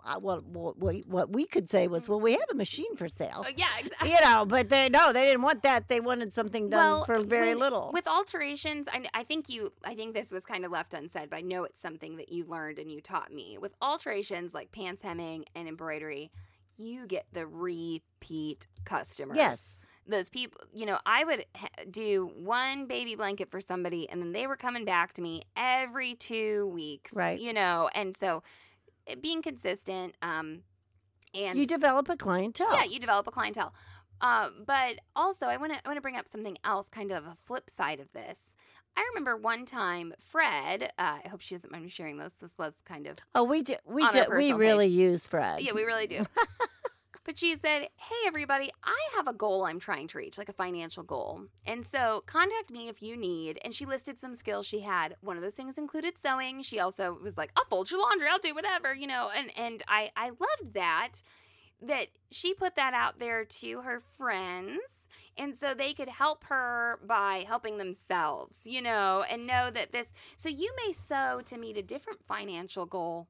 uh, 0.05 0.19
"Well, 0.21 0.41
what 0.41 0.79
we, 0.79 1.05
what 1.07 1.33
we 1.33 1.47
could 1.47 1.69
say 1.71 1.89
was, 1.89 2.09
well, 2.09 2.21
we 2.21 2.33
have 2.33 2.49
a 2.51 2.55
machine 2.55 2.97
for 2.97 3.09
sale." 3.09 3.45
Oh, 3.47 3.51
yeah, 3.57 3.67
exactly. 3.79 4.11
You 4.11 4.19
know, 4.23 4.45
but 4.47 4.69
they 4.69 4.89
no, 4.89 5.13
they 5.13 5.27
didn't 5.27 5.43
want 5.43 5.63
that. 5.63 5.89
They 5.89 6.01
wanted 6.01 6.33
something 6.33 6.71
done 6.71 6.79
well, 6.79 7.05
for 7.05 7.21
very 7.21 7.51
when- 7.51 7.59
little. 7.59 7.91
With 7.93 8.07
alterations, 8.07 8.89
I, 8.93 9.05
I 9.15 9.25
think 9.25 9.49
you, 9.49 9.73
I 9.85 9.95
think 9.95 10.15
this 10.15 10.31
was 10.31 10.45
kind 10.45 10.65
of 10.65 10.71
left 10.71 10.95
unsaid, 10.95 11.31
but 11.31 11.37
I 11.37 11.41
know 11.43 11.65
it's 11.65 11.81
something 11.81 12.17
that 12.17 12.33
you 12.33 12.45
learned 12.45 12.79
and 12.79 12.91
you 12.91 13.01
taught 13.01 13.33
me. 13.33 13.59
With 13.61 13.75
alterations 13.83 14.55
like 14.55 14.73
pants 14.73 15.03
hemming 15.03 15.45
and 15.55 15.69
embroidery, 15.69 16.31
you 16.77 17.07
get 17.07 17.27
the 17.33 17.47
repeat 17.47 18.67
customers. 18.85 19.37
yes, 19.37 19.81
those 20.07 20.29
people, 20.29 20.61
you 20.75 20.85
know, 20.85 20.99
I 21.07 21.25
would 21.25 21.47
do 21.91 22.31
one 22.37 22.87
baby 22.87 23.15
blanket 23.15 23.51
for 23.51 23.61
somebody 23.61 24.09
and 24.11 24.21
then 24.21 24.33
they 24.33 24.47
were 24.47 24.57
coming 24.57 24.85
back 24.85 25.13
to 25.15 25.23
me 25.23 25.43
every 25.57 26.15
two 26.15 26.67
weeks. 26.75 27.15
Right. 27.15 27.39
You 27.39 27.53
know, 27.53 27.89
and 27.95 28.17
so 28.17 28.43
being 29.21 29.43
consistent, 29.43 30.17
um, 30.23 30.61
and 31.35 31.59
you 31.59 31.67
develop 31.67 32.09
a 32.09 32.17
clientele. 32.17 32.73
yeah, 32.73 32.85
you 32.85 32.99
develop 32.99 33.27
a 33.27 33.31
clientele. 33.31 33.75
Uh, 34.21 34.51
but 34.65 35.01
also, 35.17 35.47
I 35.47 35.57
want 35.57 35.73
to 35.73 35.79
I 35.85 35.89
want 35.89 35.97
to 35.97 36.01
bring 36.03 36.17
up 36.17 36.29
something 36.29 36.57
else, 36.65 36.89
kind 36.89 37.11
of 37.11 37.27
a 37.27 37.35
flip 37.35 37.69
side 37.69 38.01
of 38.01 38.13
this. 38.13 38.57
I 38.97 39.09
remember 39.15 39.37
one 39.37 39.65
time, 39.65 40.13
Fred. 40.21 40.93
Uh, 40.99 41.19
I 41.25 41.29
hope 41.29 41.41
she 41.41 41.55
doesn't 41.55 41.73
mind 41.73 41.85
me 41.85 41.91
sharing 41.91 42.19
this. 42.19 42.35
This 42.35 42.53
was 42.59 42.75
kind 42.85 43.07
of 43.07 43.19
oh, 43.35 43.43
we 43.43 43.63
do. 43.63 43.75
We 43.85 44.09
do. 44.11 44.25
We 44.31 44.53
really 44.53 44.87
use 44.87 45.27
Fred. 45.27 45.61
yeah, 45.61 45.73
we 45.73 45.83
really 45.83 46.07
do. 46.07 46.25
but 47.25 47.39
she 47.39 47.57
said, 47.57 47.89
Hey, 47.97 48.27
everybody, 48.27 48.71
I 48.83 48.99
have 49.17 49.27
a 49.27 49.33
goal 49.33 49.65
I'm 49.65 49.79
trying 49.79 50.09
to 50.09 50.19
reach, 50.19 50.39
like 50.39 50.49
a 50.49 50.55
financial 50.55 51.03
goal. 51.03 51.43
And 51.67 51.85
so 51.85 52.23
contact 52.27 52.71
me 52.71 52.89
if 52.89 53.03
you 53.03 53.17
need. 53.17 53.59
And 53.65 53.75
she 53.75 53.87
listed 53.87 54.19
some 54.19 54.35
skills 54.35 54.67
she 54.67 54.81
had. 54.81 55.17
One 55.21 55.37
of 55.37 55.43
those 55.43 55.55
things 55.55 55.79
included 55.79 56.19
sewing. 56.19 56.63
She 56.63 56.81
also 56.81 57.19
was 57.23 57.37
like, 57.37 57.53
I'll 57.57 57.65
fold 57.67 57.91
your 57.91 58.01
laundry, 58.01 58.29
I'll 58.29 58.39
do 58.39 58.55
whatever, 58.55 58.95
you 58.95 59.07
know. 59.07 59.31
And, 59.35 59.57
and 59.57 59.83
I, 59.89 60.11
I 60.17 60.29
loved 60.29 60.75
that, 60.75 61.23
that 61.81 62.09
she 62.31 62.55
put 62.55 62.75
that 62.77 62.95
out 62.95 63.19
there 63.19 63.45
to 63.45 63.81
her 63.83 64.01
friends. 64.01 64.81
And 65.39 65.57
so 65.57 65.73
they 65.73 65.95
could 65.95 66.11
help 66.11 66.45
her 66.45 66.99
by 67.07 67.45
helping 67.47 67.79
themselves, 67.79 68.67
you 68.67 68.83
know, 68.83 69.25
and 69.31 69.47
know 69.47 69.71
that 69.71 69.93
this. 69.93 70.13
So 70.37 70.49
you 70.49 70.75
may 70.85 70.93
sew 70.93 71.41
to 71.47 71.57
meet 71.57 71.79
a 71.79 71.83
different 71.83 72.23
financial 72.23 72.85
goal 72.85 73.29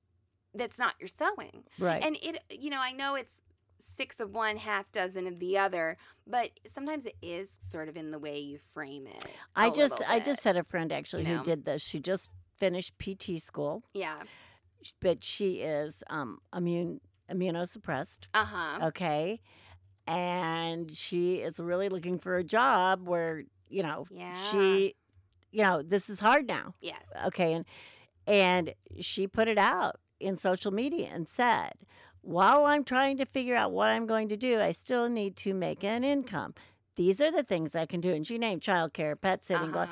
that's 0.54 0.78
not 0.78 0.94
your 0.98 1.08
sewing. 1.08 1.64
right. 1.78 2.02
And 2.04 2.16
it, 2.22 2.42
you 2.50 2.70
know, 2.70 2.80
I 2.80 2.92
know 2.92 3.14
it's 3.14 3.40
six 3.82 4.20
of 4.20 4.34
one, 4.34 4.56
half 4.56 4.90
dozen 4.92 5.26
of 5.26 5.38
the 5.38 5.58
other, 5.58 5.96
but 6.26 6.50
sometimes 6.66 7.06
it 7.06 7.16
is 7.20 7.58
sort 7.62 7.88
of 7.88 7.96
in 7.96 8.10
the 8.10 8.18
way 8.18 8.38
you 8.38 8.58
frame 8.58 9.06
it. 9.06 9.24
I 9.56 9.70
just 9.70 10.02
I 10.08 10.20
just 10.20 10.44
had 10.44 10.56
a 10.56 10.64
friend 10.64 10.92
actually 10.92 11.26
you 11.26 11.38
who 11.38 11.44
did 11.44 11.64
this. 11.64 11.82
She 11.82 12.00
just 12.00 12.30
finished 12.58 12.94
PT 12.98 13.40
school, 13.40 13.82
yeah. 13.92 14.22
but 15.00 15.24
she 15.24 15.60
is 15.60 16.02
um 16.08 16.38
immune 16.54 17.00
immunosuppressed. 17.30 18.28
Uh 18.34 18.44
huh. 18.44 18.86
Okay. 18.88 19.40
And 20.06 20.90
she 20.90 21.36
is 21.36 21.60
really 21.60 21.88
looking 21.88 22.18
for 22.18 22.36
a 22.36 22.42
job 22.42 23.06
where, 23.06 23.44
you 23.68 23.82
know, 23.82 24.06
Yeah. 24.10 24.36
she 24.44 24.94
you 25.50 25.62
know, 25.62 25.82
this 25.82 26.08
is 26.08 26.18
hard 26.18 26.46
now. 26.46 26.74
Yes. 26.80 27.02
Okay. 27.26 27.52
And 27.52 27.64
and 28.26 28.74
she 29.00 29.26
put 29.26 29.48
it 29.48 29.58
out 29.58 29.98
in 30.20 30.36
social 30.36 30.70
media 30.70 31.10
and 31.12 31.28
said, 31.28 31.72
while 32.22 32.64
I'm 32.64 32.84
trying 32.84 33.18
to 33.18 33.26
figure 33.26 33.54
out 33.54 33.72
what 33.72 33.90
I'm 33.90 34.06
going 34.06 34.28
to 34.28 34.36
do, 34.36 34.60
I 34.60 34.70
still 34.72 35.08
need 35.08 35.36
to 35.38 35.52
make 35.54 35.84
an 35.84 36.04
income. 36.04 36.54
These 36.96 37.20
are 37.20 37.30
the 37.30 37.42
things 37.42 37.74
I 37.74 37.86
can 37.86 38.00
do. 38.00 38.12
And 38.12 38.26
she 38.26 38.38
named 38.38 38.62
childcare, 38.62 39.20
pet 39.20 39.44
sitting, 39.44 39.74
Uh-huh. 39.74 39.86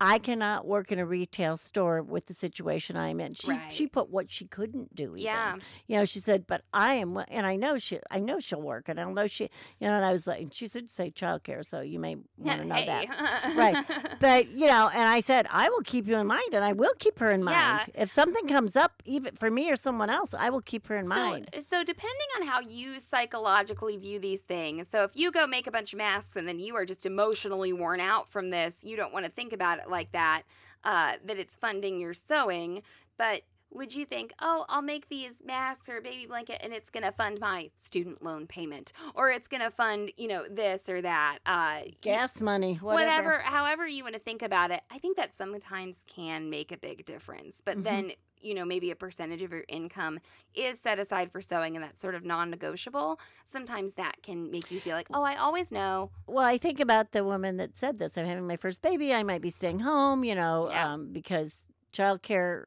I 0.00 0.20
cannot 0.20 0.64
work 0.64 0.92
in 0.92 1.00
a 1.00 1.06
retail 1.06 1.56
store 1.56 2.02
with 2.02 2.26
the 2.26 2.34
situation 2.34 2.96
I'm 2.96 3.18
in. 3.20 3.34
She 3.34 3.58
she 3.68 3.86
put 3.88 4.10
what 4.10 4.30
she 4.30 4.46
couldn't 4.46 4.94
do. 4.94 5.16
Even. 5.16 5.18
Yeah. 5.18 5.56
you 5.88 5.96
know, 5.96 6.04
she 6.04 6.20
said, 6.20 6.46
but 6.46 6.62
I 6.72 6.94
am, 6.94 7.20
and 7.28 7.44
I 7.44 7.56
know 7.56 7.78
she, 7.78 7.98
I 8.08 8.20
know 8.20 8.38
she'll 8.38 8.62
work, 8.62 8.88
and 8.88 9.00
I 9.00 9.10
know 9.10 9.26
she, 9.26 9.44
you 9.80 9.88
know, 9.88 9.94
and 9.94 10.04
I 10.04 10.12
was 10.12 10.26
like, 10.26 10.40
and 10.40 10.54
she 10.54 10.68
said 10.68 10.88
say 10.88 11.10
childcare, 11.10 11.66
so 11.66 11.80
you 11.80 11.98
may 11.98 12.14
want 12.36 12.60
to 12.60 12.64
know 12.64 12.84
that. 12.86 13.54
Right. 13.56 13.84
But 14.20 14.48
you 14.52 14.68
know, 14.68 14.88
and 14.94 15.08
I 15.08 15.18
said 15.18 15.48
I 15.50 15.68
will 15.68 15.82
keep 15.82 16.06
you 16.06 16.16
in 16.16 16.28
mind, 16.28 16.54
and 16.54 16.64
I 16.64 16.74
will 16.74 16.94
keep 17.00 17.18
her 17.18 17.32
in 17.32 17.42
mind. 17.42 17.90
Yeah. 17.94 18.02
If 18.02 18.10
something 18.10 18.46
comes 18.46 18.76
up, 18.76 19.02
even 19.04 19.34
for 19.34 19.50
me 19.50 19.68
or 19.68 19.76
someone 19.76 20.10
else, 20.10 20.32
I 20.32 20.50
will 20.50 20.62
keep 20.62 20.86
her 20.86 20.96
in 20.96 21.04
so, 21.04 21.10
mind. 21.10 21.50
so 21.60 21.82
depending 21.82 22.26
on 22.36 22.46
how 22.46 22.60
you 22.60 23.00
psychologically 23.00 23.96
view 23.96 24.20
these 24.20 24.42
things, 24.42 24.88
so 24.88 25.02
if 25.02 25.16
you 25.16 25.32
go 25.32 25.48
make 25.48 25.66
a 25.66 25.72
bunch 25.72 25.92
of 25.92 25.96
masks 25.98 26.36
and 26.36 26.46
then 26.46 26.60
you 26.60 26.76
are 26.76 26.84
just 26.84 27.04
emotionally 27.04 27.72
worn 27.72 27.98
out 27.98 28.30
from 28.30 28.50
this, 28.50 28.76
you 28.82 28.96
don't 28.96 29.12
want 29.12 29.24
to 29.24 29.30
think 29.32 29.52
about 29.52 29.80
it 29.80 29.87
like 29.90 30.12
that. 30.12 30.42
Uh, 30.84 31.14
that 31.24 31.38
it's 31.38 31.56
funding 31.56 31.98
your 31.98 32.14
sewing, 32.14 32.82
but 33.16 33.42
would 33.70 33.94
you 33.94 34.04
think, 34.06 34.32
oh, 34.40 34.64
I'll 34.68 34.82
make 34.82 35.08
these 35.08 35.34
masks 35.44 35.88
or 35.88 36.00
baby 36.00 36.26
blanket 36.26 36.60
and 36.62 36.72
it's 36.72 36.90
going 36.90 37.04
to 37.04 37.12
fund 37.12 37.38
my 37.40 37.70
student 37.76 38.22
loan 38.22 38.46
payment 38.46 38.92
or 39.14 39.30
it's 39.30 39.46
going 39.48 39.62
to 39.62 39.70
fund, 39.70 40.10
you 40.16 40.28
know, 40.28 40.44
this 40.50 40.88
or 40.88 41.02
that? 41.02 41.38
Uh, 41.44 41.80
Gas 42.00 42.40
money, 42.40 42.74
whatever. 42.76 43.04
whatever, 43.04 43.38
however 43.44 43.86
you 43.86 44.02
want 44.04 44.14
to 44.14 44.20
think 44.20 44.42
about 44.42 44.70
it, 44.70 44.80
I 44.90 44.98
think 44.98 45.16
that 45.16 45.34
sometimes 45.36 45.96
can 46.06 46.48
make 46.50 46.72
a 46.72 46.78
big 46.78 47.04
difference. 47.04 47.60
But 47.62 47.78
Mhm. 47.78 47.84
then, 47.84 48.12
you 48.40 48.54
know, 48.54 48.64
maybe 48.64 48.90
a 48.90 48.96
percentage 48.96 49.42
of 49.42 49.50
your 49.50 49.64
income 49.68 50.20
is 50.54 50.80
set 50.80 50.98
aside 50.98 51.30
for 51.30 51.40
sewing 51.42 51.76
and 51.76 51.84
that's 51.84 52.00
sort 52.00 52.14
of 52.14 52.24
non 52.24 52.50
negotiable. 52.50 53.20
Sometimes 53.44 53.94
that 53.94 54.22
can 54.22 54.50
make 54.50 54.70
you 54.70 54.80
feel 54.80 54.94
like, 54.96 55.08
oh, 55.12 55.22
I 55.22 55.36
always 55.36 55.70
know. 55.72 56.10
Well, 56.26 56.44
I 56.46 56.56
think 56.56 56.80
about 56.80 57.12
the 57.12 57.22
woman 57.24 57.56
that 57.58 57.76
said 57.76 57.98
this. 57.98 58.16
I'm 58.16 58.24
having 58.26 58.46
my 58.46 58.56
first 58.56 58.80
baby. 58.80 59.12
I 59.12 59.24
might 59.24 59.42
be 59.42 59.50
staying 59.50 59.80
home, 59.80 60.24
you 60.24 60.34
know, 60.34 60.68
Yeah. 60.70 60.92
um, 60.94 61.12
because 61.12 61.64
childcare, 61.92 62.66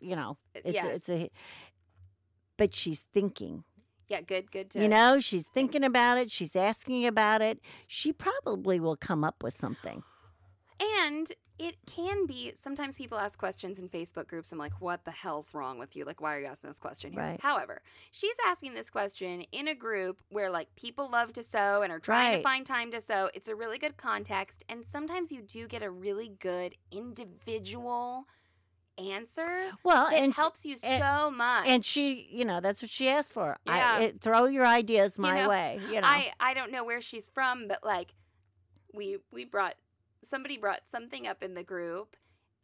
you 0.00 0.16
know, 0.16 0.36
Uh, 0.56 0.60
it's 0.64 0.74
yes. 0.74 0.84
a, 0.84 0.94
it's 0.94 1.08
a. 1.08 1.30
But 2.56 2.74
she's 2.74 3.00
thinking. 3.12 3.64
Yeah, 4.08 4.20
good, 4.22 4.50
good 4.50 4.70
to 4.70 4.80
You 4.82 4.88
know, 4.88 5.20
she's 5.20 5.44
thinking 5.54 5.84
about 5.84 6.18
it. 6.18 6.30
She's 6.30 6.56
asking 6.56 7.06
about 7.06 7.42
it. 7.42 7.60
She 7.86 8.12
probably 8.12 8.80
will 8.80 8.96
come 8.96 9.22
up 9.24 9.42
with 9.42 9.54
something. 9.54 10.02
And 11.02 11.30
it 11.60 11.76
can 11.86 12.26
be 12.26 12.52
sometimes 12.54 12.96
people 12.96 13.18
ask 13.18 13.38
questions 13.38 13.78
in 13.78 13.88
Facebook 13.88 14.26
groups. 14.26 14.50
I'm 14.50 14.58
like, 14.58 14.80
what 14.80 15.04
the 15.04 15.10
hell's 15.10 15.52
wrong 15.54 15.78
with 15.78 15.94
you? 15.94 16.04
Like, 16.06 16.20
why 16.20 16.34
are 16.34 16.40
you 16.40 16.46
asking 16.46 16.70
this 16.70 16.78
question 16.78 17.12
here? 17.12 17.20
Right. 17.20 17.40
However, 17.40 17.82
she's 18.10 18.34
asking 18.46 18.74
this 18.74 18.88
question 18.90 19.42
in 19.52 19.68
a 19.68 19.74
group 19.74 20.22
where 20.30 20.48
like 20.50 20.74
people 20.74 21.08
love 21.10 21.32
to 21.34 21.42
sew 21.42 21.82
and 21.82 21.92
are 21.92 21.98
trying 22.00 22.30
Right. 22.32 22.36
to 22.38 22.42
find 22.42 22.64
time 22.66 22.90
to 22.92 23.00
sew. 23.00 23.30
It's 23.34 23.48
a 23.48 23.54
really 23.54 23.78
good 23.78 23.96
context. 23.98 24.64
And 24.70 24.84
sometimes 24.90 25.30
you 25.30 25.42
do 25.42 25.68
get 25.68 25.82
a 25.82 25.90
really 25.90 26.32
good 26.40 26.74
individual 26.90 28.26
answer 28.98 29.70
Well, 29.82 30.08
and 30.08 30.32
helps 30.34 30.64
you 30.66 30.76
and- 30.84 31.02
so 31.02 31.30
much. 31.30 31.66
and 31.66 31.84
she, 31.84 32.28
you 32.30 32.44
know, 32.44 32.60
that's 32.60 32.82
what 32.82 32.90
she 32.90 33.08
asked 33.08 33.32
for. 33.32 33.56
Yeah. 33.66 33.96
I, 33.98 34.02
it, 34.02 34.20
throw 34.20 34.44
your 34.46 34.66
ideas 34.66 35.14
You 35.16 35.22
my 35.22 35.42
know, 35.42 35.48
way. 35.48 35.80
You 35.90 36.00
know, 36.00 36.06
I 36.06 36.32
I 36.38 36.54
don't 36.54 36.70
know 36.72 36.84
where 36.84 37.00
she's 37.00 37.30
from, 37.30 37.66
but 37.68 37.82
like 37.84 38.14
we 38.92 39.18
we 39.32 39.44
brought 39.44 39.74
somebody 40.22 40.58
brought 40.58 40.80
something 40.90 41.26
up 41.26 41.42
in 41.42 41.54
the 41.54 41.62
group 41.62 42.16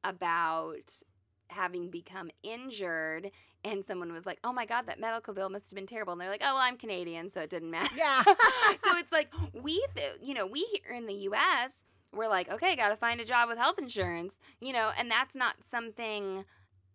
about 0.05 1.03
having 1.49 1.91
become 1.91 2.31
injured 2.43 3.31
and 3.65 3.85
someone 3.85 4.13
was 4.13 4.27
like, 4.27 4.39
"Oh 4.45 4.53
my 4.53 4.65
god, 4.67 4.87
that 4.87 5.01
medical 5.01 5.35
bill 5.35 5.49
must 5.49 5.71
have 5.71 5.75
been 5.75 5.87
terrible." 5.87 6.13
And 6.13 6.21
they're 6.21 6.29
like, 6.31 6.43
"Oh, 6.45 6.55
well, 6.55 6.59
I'm 6.63 6.77
Canadian, 6.77 7.31
so 7.31 7.41
it 7.41 7.51
didn't 7.51 7.71
matter." 7.71 7.95
Yeah. 7.97 8.23
so 8.25 8.97
it's 8.99 9.11
like 9.11 9.33
we 9.53 9.85
you 10.23 10.35
know, 10.35 10.47
we 10.47 10.61
here 10.85 10.95
in 10.97 11.07
the 11.07 11.15
US, 11.31 11.85
we're 12.17 12.29
like, 12.29 12.51
"Okay, 12.51 12.75
got 12.77 12.89
to 12.91 12.97
find 12.97 13.21
a 13.21 13.25
job 13.25 13.49
with 13.49 13.59
health 13.59 13.79
insurance." 13.79 14.35
You 14.61 14.73
know, 14.73 14.91
and 14.99 15.11
that's 15.11 15.35
not 15.35 15.57
something 15.71 16.45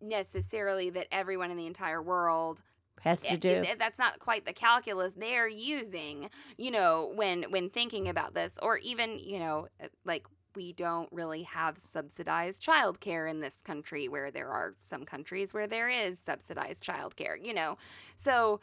necessarily 0.01 0.89
that 0.89 1.07
everyone 1.11 1.51
in 1.51 1.57
the 1.57 1.67
entire 1.67 2.01
world 2.01 2.61
has 3.01 3.23
eh, 3.25 3.35
to 3.37 3.49
eh, 3.49 3.61
do. 3.61 3.69
it- 3.71 3.79
that's 3.79 3.99
not 3.99 4.19
quite 4.19 4.45
the 4.45 4.53
calculus 4.53 5.13
they're 5.13 5.47
using 5.47 6.29
you 6.57 6.69
know 6.71 7.11
when 7.15 7.43
when 7.51 7.69
thinking 7.69 8.07
about 8.09 8.33
this 8.33 8.57
or 8.61 8.77
even 8.77 9.17
you 9.19 9.39
know 9.39 9.67
like 10.05 10.25
we 10.55 10.73
don't 10.73 11.07
really 11.11 11.43
have 11.43 11.77
subsidized 11.77 12.61
childcare 12.63 13.29
in 13.29 13.39
this 13.39 13.61
country 13.63 14.07
where 14.09 14.31
there 14.31 14.49
are 14.49 14.75
some 14.81 15.05
countries 15.05 15.53
where 15.53 15.67
there 15.67 15.87
is 15.89 16.17
subsidized 16.25 16.83
childcare 16.83 17.35
you 17.43 17.53
know 17.53 17.77
so 18.15 18.59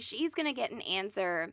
she's 0.00 0.34
going 0.34 0.46
to 0.46 0.52
get 0.52 0.70
an 0.70 0.80
answer 0.82 1.52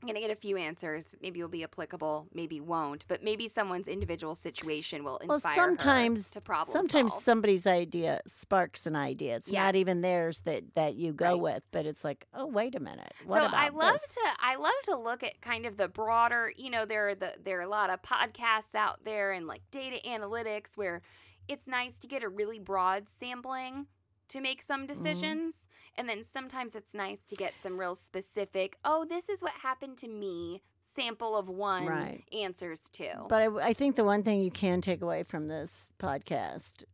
I'm 0.00 0.06
going 0.06 0.14
to 0.14 0.20
get 0.20 0.30
a 0.30 0.40
few 0.40 0.56
answers. 0.56 1.06
Maybe 1.20 1.40
will 1.42 1.48
be 1.48 1.64
applicable, 1.64 2.28
maybe 2.32 2.60
won't, 2.60 3.04
but 3.08 3.24
maybe 3.24 3.48
someone's 3.48 3.88
individual 3.88 4.36
situation 4.36 5.02
will 5.02 5.18
well, 5.24 5.34
inspire 5.36 5.54
sometimes 5.56 6.28
her 6.28 6.32
to 6.34 6.40
problem 6.40 6.72
sometimes 6.72 7.10
solve. 7.10 7.22
somebody's 7.24 7.66
idea 7.66 8.20
sparks 8.26 8.86
an 8.86 8.94
idea. 8.94 9.36
It's 9.36 9.50
not 9.50 9.74
even 9.74 10.00
theirs 10.00 10.40
that 10.40 10.62
that 10.76 10.94
you 10.94 11.12
go 11.12 11.32
Right. 11.32 11.40
with, 11.40 11.62
but 11.72 11.84
it's 11.84 12.04
like, 12.04 12.26
oh, 12.32 12.46
wait 12.46 12.76
a 12.76 12.80
minute. 12.80 13.12
What 13.24 13.42
so 13.42 13.48
about 13.48 13.60
I 13.60 13.70
love 13.70 13.94
this? 14.00 14.14
to 14.14 14.20
I 14.40 14.54
love 14.54 14.72
to 14.84 14.96
look 14.96 15.24
at 15.24 15.40
kind 15.40 15.66
of 15.66 15.76
the 15.76 15.88
broader, 15.88 16.52
you 16.56 16.70
know, 16.70 16.84
there 16.84 17.08
are 17.08 17.14
the 17.16 17.34
there 17.42 17.58
are 17.58 17.62
a 17.62 17.68
lot 17.68 17.90
of 17.90 18.00
podcasts 18.02 18.76
out 18.76 19.04
there 19.04 19.32
and 19.32 19.48
like 19.48 19.62
data 19.72 19.98
analytics 20.06 20.76
where 20.76 21.02
it's 21.48 21.66
nice 21.66 21.98
to 21.98 22.06
get 22.06 22.22
a 22.22 22.28
really 22.28 22.60
broad 22.60 23.08
sampling 23.08 23.86
to 24.28 24.40
make 24.40 24.62
some 24.62 24.86
Mm-hmm. 24.86 25.68
And 25.98 26.08
then 26.08 26.22
sometimes 26.24 26.76
it's 26.76 26.94
nice 26.94 27.18
to 27.26 27.34
get 27.34 27.54
some 27.62 27.78
real 27.78 27.96
specific, 27.96 28.78
oh, 28.84 29.04
this 29.04 29.28
is 29.28 29.42
what 29.42 29.52
happened 29.52 29.98
to 29.98 30.08
me, 30.08 30.62
sample 30.94 31.36
of 31.36 31.48
one 31.48 31.86
Right. 31.86 32.22
answers 32.32 32.80
to. 32.92 33.26
But 33.28 33.42
I, 33.42 33.68
I 33.70 33.72
think 33.72 33.96
the 33.96 34.04
one 34.04 34.22
thing 34.22 34.40
you 34.40 34.50
can 34.52 34.80
take 34.80 35.02
away 35.02 35.24
from 35.24 35.48
this 35.48 35.92
podcast 35.98 36.84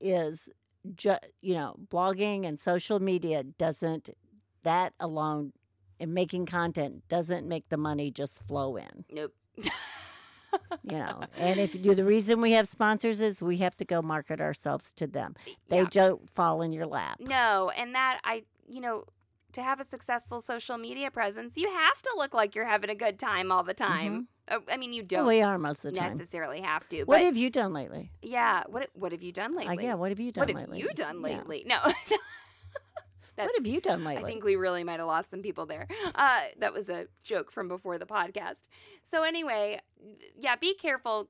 is, 0.00 0.48
ju- 0.94 1.16
you 1.42 1.54
know, 1.54 1.74
blogging 1.88 2.46
and 2.46 2.60
social 2.60 3.00
media 3.00 3.42
doesn't, 3.42 4.10
that 4.62 4.94
alone, 5.00 5.52
and 5.98 6.14
making 6.14 6.46
content 6.46 7.02
doesn't 7.08 7.48
make 7.48 7.68
the 7.68 7.76
money 7.76 8.10
just 8.12 8.46
flow 8.46 8.76
in, 8.76 9.04
nope. 9.10 9.32
you 10.82 10.98
know. 10.98 11.22
and 11.38 11.60
if 11.60 11.74
you, 11.74 11.80
do, 11.80 11.94
the 11.94 12.04
reason 12.04 12.40
we 12.40 12.52
have 12.52 12.68
sponsors 12.68 13.20
is 13.20 13.42
we 13.42 13.58
have 13.58 13.76
to 13.76 13.84
go 13.84 14.02
market 14.02 14.40
ourselves 14.40 14.92
to 14.92 15.06
them. 15.06 15.34
They 15.68 15.78
Yeah. 15.82 15.88
don't 15.90 16.28
fall 16.30 16.62
in 16.62 16.72
your 16.72 16.86
lap. 16.86 17.18
No, 17.20 17.70
and 17.76 17.94
that 17.94 18.20
I, 18.24 18.44
you 18.68 18.80
know, 18.80 19.04
to 19.52 19.62
have 19.62 19.80
a 19.80 19.84
successful 19.84 20.40
social 20.40 20.76
media 20.76 21.10
presence, 21.10 21.56
you 21.56 21.68
have 21.70 22.02
to 22.02 22.14
look 22.16 22.34
like 22.34 22.54
you're 22.54 22.66
having 22.66 22.90
a 22.90 22.94
good 22.94 23.18
time 23.18 23.50
all 23.50 23.62
the 23.62 23.74
time. 23.74 24.28
Uh, 24.48 24.58
I 24.70 24.76
mean, 24.76 24.92
you 24.92 25.02
don't 25.02 25.26
we 25.26 25.40
are 25.42 25.58
most 25.58 25.84
of 25.84 25.94
the 25.94 26.00
time. 26.00 26.10
necessarily 26.18 26.60
have 26.60 26.88
to. 26.90 27.04
What 27.04 27.20
have 27.22 27.36
you 27.36 27.50
done 27.50 27.72
lately? 27.72 28.12
yeah, 28.22 28.62
what 28.68 28.88
what 28.92 29.12
have 29.12 29.22
you 29.22 29.32
done 29.32 29.54
Uh, 29.54 29.60
lately? 29.60 29.84
yeah, 29.84 29.94
what 29.94 30.10
have 30.10 30.20
you 30.20 30.30
done 30.30 30.46
what 30.52 30.68
have 30.68 30.78
you 30.78 30.88
done 30.94 31.16
Yeah. 31.16 31.20
lately? 31.38 31.64
No. 31.66 31.78
That- 33.36 33.44
What 33.46 33.54
have 33.56 33.66
you 33.66 33.80
done 33.80 34.02
lately? 34.04 34.24
I 34.24 34.26
think 34.26 34.44
we 34.44 34.56
really 34.56 34.82
might 34.84 34.98
have 34.98 35.06
lost 35.06 35.30
some 35.30 35.42
people 35.42 35.66
there. 35.66 35.86
Uh, 36.14 36.40
that 36.58 36.72
was 36.72 36.88
a 36.88 37.06
joke 37.22 37.50
from 37.52 37.68
before 37.68 37.98
the 37.98 38.06
podcast. 38.06 38.62
So 39.04 39.22
anyway, 39.22 39.80
yeah, 40.38 40.56
be 40.56 40.74
careful. 40.74 41.28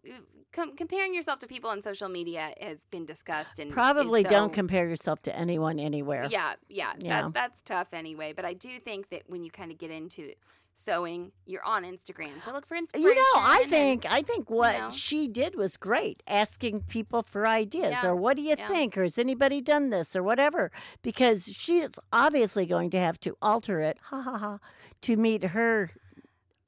Com- 0.52 0.76
comparing 0.76 1.12
yourself 1.14 1.38
to 1.40 1.46
people 1.46 1.68
on 1.68 1.82
social 1.82 2.08
media 2.08 2.54
has 2.60 2.86
been 2.90 3.04
discussed 3.04 3.58
and 3.58 3.70
Probably 3.70 4.22
don't 4.22 4.52
compare 4.52 4.88
yourself 4.88 5.20
to 5.22 5.36
anyone 5.36 5.78
anywhere. 5.78 6.28
Yeah, 6.30 6.54
yeah, 6.68 6.92
Yeah. 6.98 7.22
That, 7.22 7.34
that's 7.34 7.62
tough 7.62 7.88
anyway. 7.92 8.32
But 8.32 8.44
I 8.44 8.54
do 8.54 8.78
think 8.80 9.10
that 9.10 9.24
when 9.26 9.42
you 9.44 9.50
kind 9.50 9.70
of 9.72 9.78
get 9.78 9.90
into 9.90 10.32
sewing, 10.78 11.32
you're 11.46 11.64
on 11.64 11.84
Instagram 11.84 12.40
to 12.44 12.52
look 12.52 12.66
for 12.66 12.76
inspiration. 12.76 13.08
You 13.10 13.14
know, 13.16 13.40
I 13.40 13.60
and- 13.62 13.70
think 13.70 14.06
I 14.10 14.22
think 14.22 14.50
what 14.50 14.78
know. 14.78 14.90
she 14.90 15.26
did 15.26 15.56
was 15.56 15.76
great, 15.76 16.22
asking 16.26 16.82
people 16.82 17.22
for 17.22 17.46
ideas 17.46 17.96
Yeah, 18.02 18.10
or 18.10 18.14
what 18.14 18.36
do 18.36 18.42
you 18.42 18.54
yeah. 18.58 18.68
think 18.68 18.96
or 18.96 19.02
has 19.02 19.18
anybody 19.18 19.60
done 19.60 19.90
this 19.90 20.14
or 20.14 20.22
whatever 20.22 20.70
because 21.02 21.46
she's 21.46 21.98
obviously 22.12 22.66
going 22.66 22.90
to 22.90 22.98
have 22.98 23.18
to 23.20 23.36
alter 23.40 23.80
it, 23.80 23.96
ha 24.02 24.20
ha 24.20 24.36
ha, 24.38 24.58
to 25.02 25.16
meet 25.16 25.42
her. 25.44 25.90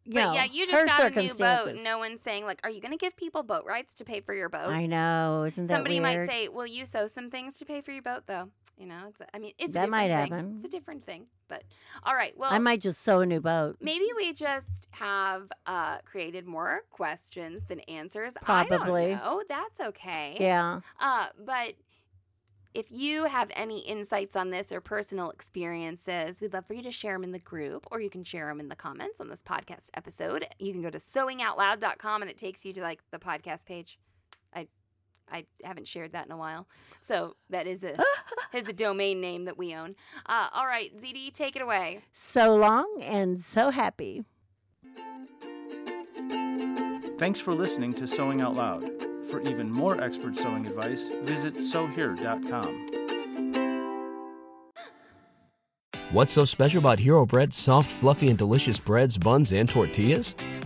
You 0.04 0.14
But 0.14 0.20
know, 0.24 0.32
yeah, 0.32 0.44
you 0.44 0.64
her 0.72 0.86
just 0.86 0.98
got 0.98 1.14
a 1.14 1.20
new 1.20 1.34
boat. 1.34 1.84
No 1.84 1.98
one's 1.98 2.22
saying 2.22 2.46
like, 2.46 2.60
"Are 2.64 2.70
you 2.70 2.80
going 2.80 2.92
to 2.92 2.96
give 2.98 3.14
people 3.14 3.42
boat 3.42 3.64
rights 3.66 3.92
to 3.96 4.06
pay 4.06 4.22
for 4.22 4.32
your 4.32 4.48
boat?" 4.48 4.70
I 4.70 4.86
know, 4.86 5.44
isn't 5.46 5.66
that 5.66 5.74
Somebody 5.74 6.00
weird? 6.00 6.20
might 6.20 6.30
say, 6.30 6.48
"Will 6.48 6.66
you 6.66 6.86
sew 6.86 7.06
some 7.08 7.28
things 7.28 7.58
to 7.58 7.66
pay 7.66 7.82
for 7.82 7.92
your 7.92 8.00
boat?" 8.00 8.22
Though, 8.26 8.48
you 8.78 8.86
know, 8.86 9.04
it's. 9.08 9.20
A, 9.20 9.26
I 9.34 9.38
mean, 9.38 9.52
it's 9.58 9.70
a 9.70 9.72
That 9.72 9.86
different 9.86 9.90
might 9.90 10.08
thing. 10.08 10.30
happen. 10.32 10.52
It's 10.56 10.64
a 10.64 10.68
different 10.68 11.04
thing. 11.04 11.26
But 11.48 11.64
all 12.04 12.14
right, 12.14 12.32
well, 12.36 12.52
I 12.52 12.58
might 12.58 12.80
just 12.80 13.00
sew 13.02 13.20
a 13.20 13.26
new 13.26 13.40
boat. 13.40 13.76
maybe 13.80 14.06
we 14.16 14.32
just 14.32 14.86
have 14.92 15.50
uh, 15.66 15.98
created 16.04 16.46
more 16.46 16.82
questions 16.90 17.62
than 17.68 17.80
answers. 17.80 18.34
Probably. 18.42 19.18
Oh. 19.22 19.42
That's 19.48 19.80
okay. 19.80 20.36
Yeah, 20.38 20.80
Uh, 21.00 21.26
but 21.44 21.74
if 22.74 22.86
you 22.90 23.24
have 23.24 23.48
any 23.56 23.80
insights 23.80 24.36
on 24.36 24.50
this 24.50 24.70
or 24.72 24.80
personal 24.82 25.30
experiences, 25.30 26.40
we'd 26.40 26.52
love 26.52 26.66
for 26.66 26.74
you 26.74 26.82
to 26.82 26.92
share 26.92 27.14
them 27.14 27.24
in 27.24 27.32
the 27.32 27.38
group 27.38 27.86
or 27.90 27.98
you 28.00 28.10
can 28.10 28.22
share 28.22 28.46
them 28.46 28.60
in 28.60 28.68
the 28.68 28.76
comments 28.76 29.20
on 29.20 29.28
this 29.30 29.40
podcast 29.42 29.88
episode. 29.94 30.46
You 30.58 30.72
can 30.72 30.82
go 30.82 30.90
to 30.90 30.98
sewingoutloud.com 30.98 32.22
and 32.22 32.30
it 32.30 32.36
takes 32.36 32.66
you 32.66 32.72
to 32.74 32.82
like 32.82 33.00
the 33.10 33.18
podcast 33.18 33.64
page. 33.66 33.98
I 34.54 34.68
I 35.30 35.44
haven't 35.64 35.88
shared 35.88 36.12
that 36.12 36.26
in 36.26 36.32
a 36.32 36.36
while. 36.36 36.66
So 37.00 37.36
that 37.50 37.66
is 37.66 37.84
a 37.84 37.96
is 38.54 38.68
a 38.68 38.72
domain 38.72 39.20
name 39.20 39.44
that 39.44 39.58
we 39.58 39.74
own. 39.74 39.94
Uh, 40.26 40.48
all 40.52 40.66
right, 40.66 40.96
ZD, 40.98 41.32
take 41.32 41.56
it 41.56 41.62
away. 41.62 42.00
so 42.12 42.54
long 42.56 43.00
and 43.02 43.40
so 43.40 43.70
happy. 43.70 44.24
Thanks 47.18 47.40
for 47.40 47.52
listening 47.52 47.94
to 47.94 48.06
Sewing 48.06 48.40
Out 48.40 48.54
Loud. 48.54 48.84
For 49.28 49.40
even 49.42 49.70
more 49.70 50.00
expert 50.00 50.36
sewing 50.36 50.66
advice, 50.66 51.10
visit 51.22 51.60
sewhere.com. 51.62 52.86
What's 56.12 56.32
so 56.32 56.46
special 56.46 56.78
about 56.78 56.98
Hero 56.98 57.26
Bread's 57.26 57.56
soft, 57.56 57.90
fluffy, 57.90 58.28
and 58.28 58.38
delicious 58.38 58.80
breads, 58.80 59.18
buns, 59.18 59.52
and 59.52 59.68
tortillas? 59.68 60.36